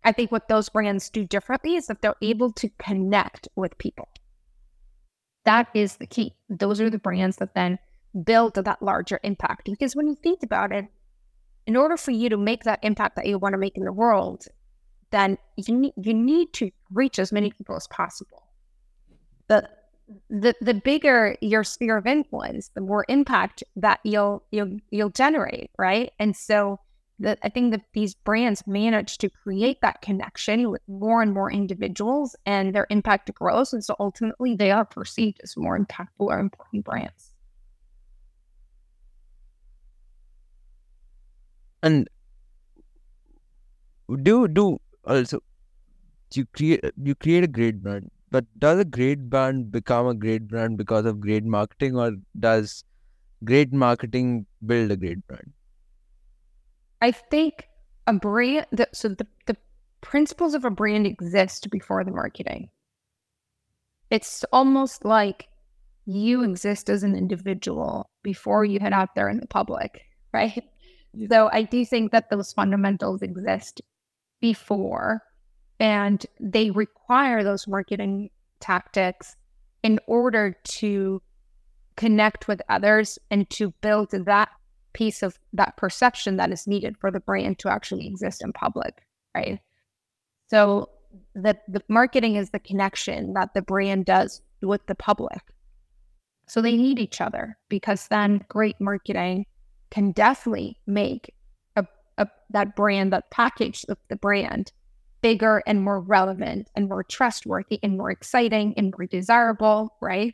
I 0.04 0.12
think 0.12 0.32
what 0.32 0.48
those 0.48 0.70
brands 0.70 1.10
do 1.10 1.26
differently 1.26 1.76
is 1.76 1.88
that 1.88 2.02
they're 2.02 2.16
able 2.22 2.52
to 2.54 2.70
connect 2.80 3.48
with 3.56 3.78
people. 3.78 4.08
That 5.48 5.70
is 5.74 5.96
the 5.96 6.06
key. 6.06 6.34
Those 6.50 6.82
are 6.82 6.90
the 6.90 7.00
brands 7.00 7.38
that 7.38 7.56
then 7.56 7.80
build 8.26 8.56
that 8.56 8.82
larger 8.82 9.18
impact. 9.24 9.64
Because 9.64 9.96
when 9.96 10.08
you 10.08 10.16
think 10.16 10.44
about 10.44 10.74
it, 10.74 10.88
in 11.66 11.78
order 11.78 11.96
for 11.96 12.12
you 12.12 12.28
to 12.28 12.36
make 12.36 12.66
that 12.66 12.80
impact 12.84 13.16
that 13.16 13.28
you 13.28 13.40
want 13.40 13.54
to 13.54 13.58
make 13.58 13.78
in 13.78 13.86
the 13.86 13.94
world, 13.94 14.44
then 15.12 15.38
you 15.56 15.74
need 15.74 15.94
you 15.96 16.14
need 16.14 16.52
to 16.52 16.70
reach 16.92 17.18
as 17.18 17.32
many 17.32 17.50
people 17.50 17.78
as 17.78 17.88
possible. 17.88 18.44
The 19.48 19.70
the 20.30 20.54
the 20.60 20.74
bigger 20.74 21.38
your 21.40 21.64
sphere 21.64 21.96
of 21.96 22.06
influence, 22.06 22.70
the 22.76 22.82
more 22.82 23.06
impact 23.08 23.64
that 23.78 24.02
you'll 24.04 24.44
you'll 24.52 24.80
you'll 24.92 25.12
generate, 25.12 25.72
right? 25.78 26.12
And 26.20 26.36
so 26.36 26.82
that 27.20 27.40
I 27.44 27.50
think 27.50 27.72
that 27.72 27.84
these 27.94 28.14
brands 28.16 28.66
manage 28.68 29.18
to 29.20 29.30
create 29.30 29.82
that 29.82 30.02
connection 30.02 30.70
with 30.70 30.82
more 30.88 31.22
and 31.22 31.34
more 31.34 31.52
individuals 31.52 32.36
and 32.46 32.74
their 32.76 32.88
impact 32.90 33.34
grows. 33.34 33.74
And 33.74 33.84
so 33.84 33.96
ultimately 34.00 34.56
they 34.56 34.72
are 34.72 34.86
perceived 34.86 35.40
as 35.44 35.58
more 35.58 35.78
impactful 35.78 36.08
or 36.20 36.40
important 36.40 36.86
brands. 36.86 37.34
And 41.84 42.08
do 44.24 44.48
do 44.48 44.80
also 45.06 45.40
you 46.36 46.46
create 46.58 46.84
you 47.04 47.16
create 47.16 47.44
a 47.44 47.48
great 47.48 47.82
brand, 47.84 48.10
but 48.32 48.46
does 48.60 48.80
a 48.80 48.86
great 48.86 49.30
brand 49.30 49.72
become 49.72 50.08
a 50.08 50.16
great 50.16 50.48
brand 50.48 50.78
because 50.78 51.06
of 51.06 51.20
great 51.20 51.46
marketing, 51.46 51.98
or 51.98 52.12
does 52.40 52.84
great 53.44 53.74
marketing 53.74 54.46
build 54.66 54.92
a 54.92 54.98
great 54.98 55.26
brand? 55.28 55.54
I 57.02 57.12
think 57.12 57.68
a 58.08 58.14
brand 58.14 58.66
the, 58.72 58.88
so 58.94 59.10
the, 59.10 59.28
the 59.46 59.58
principles 60.02 60.54
of 60.54 60.66
a 60.66 60.70
brand 60.70 61.06
exist 61.06 61.70
before 61.70 62.04
the 62.04 62.12
marketing. 62.12 62.70
It's 64.10 64.46
almost 64.54 65.04
like 65.04 65.48
you 66.06 66.44
exist 66.44 66.90
as 66.90 67.04
an 67.04 67.16
individual 67.16 68.10
before 68.24 68.64
you 68.64 68.80
head 68.80 68.94
out 68.94 69.16
there 69.16 69.30
in 69.30 69.40
the 69.40 69.48
public, 69.48 70.02
right? 70.34 70.64
Yeah. 71.14 71.28
So 71.30 71.50
I 71.52 71.64
do 71.64 71.86
think 71.86 72.12
that 72.12 72.30
those 72.30 72.54
fundamentals 72.54 73.22
exist 73.22 73.82
before 74.40 75.22
and 75.80 76.26
they 76.40 76.70
require 76.72 77.44
those 77.44 77.68
marketing 77.68 78.30
tactics 78.60 79.36
in 79.84 80.00
order 80.08 80.56
to 80.64 81.22
connect 81.96 82.48
with 82.48 82.62
others 82.70 83.20
and 83.30 83.50
to 83.50 83.72
build 83.82 84.12
that 84.12 84.50
piece 84.98 85.22
of 85.22 85.38
that 85.54 85.78
perception 85.78 86.38
that 86.38 86.52
is 86.52 86.66
needed 86.66 86.98
for 86.98 87.12
the 87.12 87.20
brand 87.20 87.60
to 87.60 87.70
actually 87.70 88.08
exist 88.08 88.42
in 88.44 88.52
public, 88.52 89.06
right? 89.36 89.60
So 90.50 90.90
the 91.36 91.56
the 91.68 91.84
marketing 91.88 92.36
is 92.36 92.50
the 92.50 92.60
connection 92.60 93.34
that 93.34 93.54
the 93.54 93.62
brand 93.62 94.06
does 94.06 94.42
with 94.64 94.84
the 94.88 94.96
public. 94.96 95.42
So 96.48 96.62
they 96.62 96.76
need 96.76 96.98
each 96.98 97.22
other 97.22 97.58
because 97.70 98.08
then 98.08 98.44
great 98.48 98.82
marketing 98.82 99.46
can 99.92 100.14
definitely 100.14 100.80
make 100.88 101.32
a, 101.76 101.86
a 102.18 102.28
that 102.50 102.76
brand, 102.76 103.14
that 103.14 103.30
package 103.30 103.86
of 103.90 104.00
the 104.10 104.16
brand 104.16 104.72
bigger 105.22 105.62
and 105.68 105.82
more 105.82 106.00
relevant 106.00 106.70
and 106.76 106.90
more 106.90 107.04
trustworthy 107.04 107.80
and 107.84 107.98
more 107.98 108.10
exciting 108.10 108.74
and 108.78 108.94
more 108.98 109.06
desirable, 109.08 109.96
right? 110.02 110.34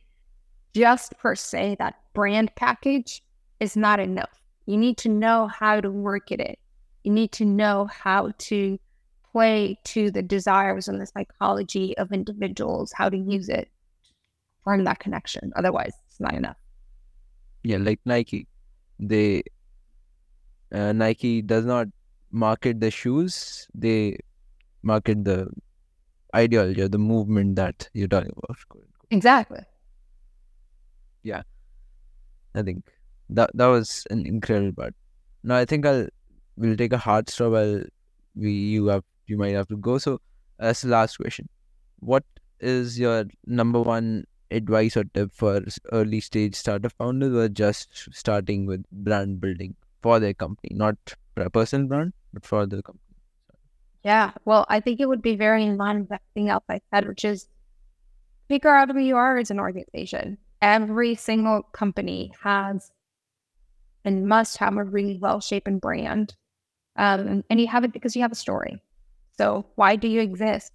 Just 0.74 1.18
per 1.18 1.36
se, 1.36 1.78
that 1.80 1.96
brand 2.14 2.52
package 2.56 3.24
is 3.60 3.76
not 3.76 4.00
enough. 4.00 4.43
You 4.66 4.78
need 4.78 4.98
to 5.00 5.10
know 5.10 5.48
how 5.48 5.82
to 5.82 5.90
market 5.90 6.40
it. 6.40 6.60
You 7.04 7.12
need 7.12 7.32
to 7.34 7.46
know 7.46 7.86
how 7.86 8.32
to 8.38 8.80
play 9.32 9.78
to 9.84 10.12
the 10.12 10.22
desires 10.22 10.88
and 10.88 11.02
the 11.02 11.06
psychology 11.06 11.98
of 11.98 12.12
individuals, 12.12 12.94
how 12.94 13.10
to 13.10 13.18
use 13.18 13.50
it 13.50 13.68
to 14.04 14.10
form 14.64 14.84
that 14.86 15.00
connection. 15.00 15.52
Otherwise, 15.56 15.94
it's 16.08 16.20
not 16.20 16.34
enough. 16.34 16.58
Yeah, 17.64 17.78
like 17.78 18.00
Nike, 18.06 18.48
they 19.00 19.44
uh, 20.72 20.92
Nike 20.92 21.42
does 21.42 21.66
not 21.66 21.88
market 22.32 22.80
the 22.80 22.92
shoes; 22.92 23.68
they 23.74 24.18
market 24.82 25.24
the 25.24 25.50
ideology 26.36 26.82
or 26.82 26.88
the 26.88 26.98
movement 26.98 27.56
that 27.56 27.90
you're 27.94 28.08
talking 28.08 28.32
about. 28.38 28.58
Exactly. 29.12 29.60
Yeah, 31.24 31.44
I 32.56 32.64
think 32.64 32.92
that 33.34 33.52
that 33.54 33.68
was 33.68 34.06
an 34.10 34.26
incredible 34.26 34.74
part. 34.74 34.96
Now 35.44 35.58
I 35.58 35.66
think 35.66 35.86
I'll 35.86 36.08
we'll 36.56 36.78
take 36.78 36.94
a 36.94 36.98
hard 36.98 37.30
stop. 37.30 37.54
I'll 37.54 37.84
we 38.36 38.52
you 38.52 38.88
have 38.88 39.04
you 39.28 39.38
might 39.38 39.54
have 39.54 39.68
to 39.70 39.78
go. 39.78 39.98
So 39.98 40.20
that's 40.60 40.82
the 40.82 40.90
last 40.90 41.18
question. 41.18 41.50
What 42.00 42.24
is 42.60 43.00
your 43.00 43.26
number 43.46 43.82
one 43.82 44.26
advice 44.52 44.96
or 44.96 45.04
tip 45.04 45.32
for 45.34 45.62
early 45.92 46.20
stage 46.20 46.56
startup 46.56 46.92
founders 46.94 47.30
who 47.30 47.40
are 47.40 47.50
just 47.50 48.08
starting 48.12 48.66
with 48.66 48.84
brand 48.92 49.42
building 49.42 49.76
for 50.02 50.20
their 50.20 50.34
company, 50.34 50.76
not 50.76 50.96
for 51.36 51.44
a 51.44 51.50
personal 51.50 51.88
brand, 51.88 52.14
but 52.34 52.46
for 52.46 52.66
the 52.66 52.82
company? 52.84 53.00
Yeah. 54.04 54.32
Well, 54.46 54.66
I 54.70 54.80
think 54.80 55.00
it 55.00 55.08
would 55.08 55.22
be 55.22 55.36
very 55.36 55.66
in 55.66 55.78
line 55.78 56.02
with 56.02 56.12
everything 56.12 56.50
else 56.50 56.66
I 56.70 56.82
said, 56.94 57.08
which 57.08 57.26
is 57.26 57.48
figure 58.50 58.76
out 58.76 58.92
who 58.92 59.00
you 59.00 59.16
are 59.16 59.38
as 59.38 59.50
an 59.50 59.60
organization. 59.60 60.38
Every 60.62 61.16
single 61.16 61.64
company 61.72 62.32
has 62.42 62.92
and 64.06 64.28
must 64.28 64.58
have 64.58 64.78
a 64.78 64.84
really 64.84 65.18
well 65.18 65.40
shaped 65.40 65.70
brand. 65.80 66.36
Um, 66.96 67.44
and 67.50 67.60
you 67.60 67.68
have 67.68 67.84
it 67.84 67.94
because 67.94 68.16
you 68.16 68.22
have 68.22 68.32
a 68.32 68.36
story. 68.36 68.82
So, 69.38 69.66
why 69.76 69.96
do 69.96 70.08
you 70.08 70.22
exist? 70.22 70.72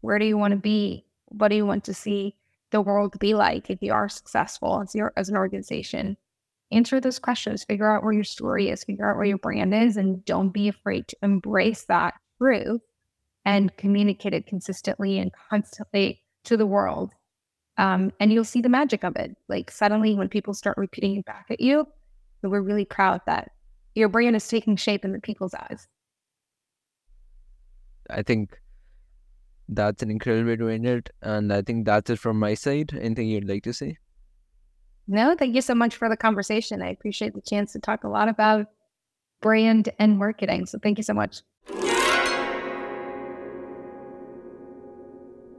Where 0.00 0.18
do 0.18 0.24
you 0.24 0.36
want 0.36 0.52
to 0.52 0.56
be? 0.56 1.04
What 1.26 1.48
do 1.48 1.56
you 1.56 1.66
want 1.66 1.84
to 1.84 1.94
see 1.94 2.34
the 2.70 2.80
world 2.80 3.18
be 3.18 3.34
like 3.34 3.70
if 3.70 3.80
you 3.80 3.92
are 3.92 4.08
successful 4.08 4.80
as, 4.82 4.94
your, 4.94 5.12
as 5.16 5.28
an 5.28 5.36
organization? 5.36 6.16
Answer 6.72 7.00
those 7.00 7.18
questions, 7.18 7.64
figure 7.64 7.90
out 7.90 8.02
where 8.02 8.14
your 8.14 8.24
story 8.24 8.70
is, 8.70 8.82
figure 8.82 9.08
out 9.08 9.16
where 9.16 9.26
your 9.26 9.38
brand 9.38 9.74
is, 9.74 9.96
and 9.96 10.24
don't 10.24 10.48
be 10.48 10.68
afraid 10.68 11.06
to 11.08 11.16
embrace 11.22 11.84
that 11.84 12.14
truth 12.38 12.80
and 13.44 13.76
communicate 13.76 14.34
it 14.34 14.46
consistently 14.46 15.18
and 15.18 15.32
constantly 15.50 16.22
to 16.44 16.56
the 16.56 16.66
world. 16.66 17.12
Um, 17.78 18.12
and 18.20 18.32
you'll 18.32 18.44
see 18.44 18.60
the 18.60 18.68
magic 18.68 19.04
of 19.04 19.16
it. 19.16 19.36
Like 19.48 19.70
suddenly, 19.70 20.14
when 20.14 20.28
people 20.28 20.54
start 20.54 20.76
repeating 20.76 21.16
it 21.16 21.24
back 21.24 21.46
at 21.50 21.60
you, 21.60 21.86
we're 22.50 22.62
really 22.62 22.84
proud 22.84 23.20
that 23.26 23.52
your 23.94 24.08
brand 24.08 24.36
is 24.36 24.48
taking 24.48 24.76
shape 24.76 25.04
in 25.04 25.12
the 25.12 25.20
people's 25.20 25.54
eyes. 25.54 25.86
I 28.10 28.22
think 28.22 28.58
that's 29.68 30.02
an 30.02 30.10
incredible 30.10 30.50
way 30.50 30.56
to 30.56 30.68
end 30.68 30.86
it. 30.86 31.10
And 31.22 31.52
I 31.52 31.62
think 31.62 31.86
that's 31.86 32.10
it 32.10 32.18
from 32.18 32.38
my 32.38 32.54
side. 32.54 32.92
Anything 32.98 33.28
you'd 33.28 33.48
like 33.48 33.62
to 33.64 33.72
say? 33.72 33.98
No, 35.08 35.34
thank 35.36 35.54
you 35.54 35.62
so 35.62 35.74
much 35.74 35.96
for 35.96 36.08
the 36.08 36.16
conversation. 36.16 36.82
I 36.82 36.88
appreciate 36.88 37.34
the 37.34 37.40
chance 37.40 37.72
to 37.72 37.78
talk 37.78 38.04
a 38.04 38.08
lot 38.08 38.28
about 38.28 38.66
brand 39.40 39.88
and 39.98 40.18
marketing. 40.18 40.66
So 40.66 40.78
thank 40.78 40.98
you 40.98 41.04
so 41.04 41.14
much. 41.14 41.42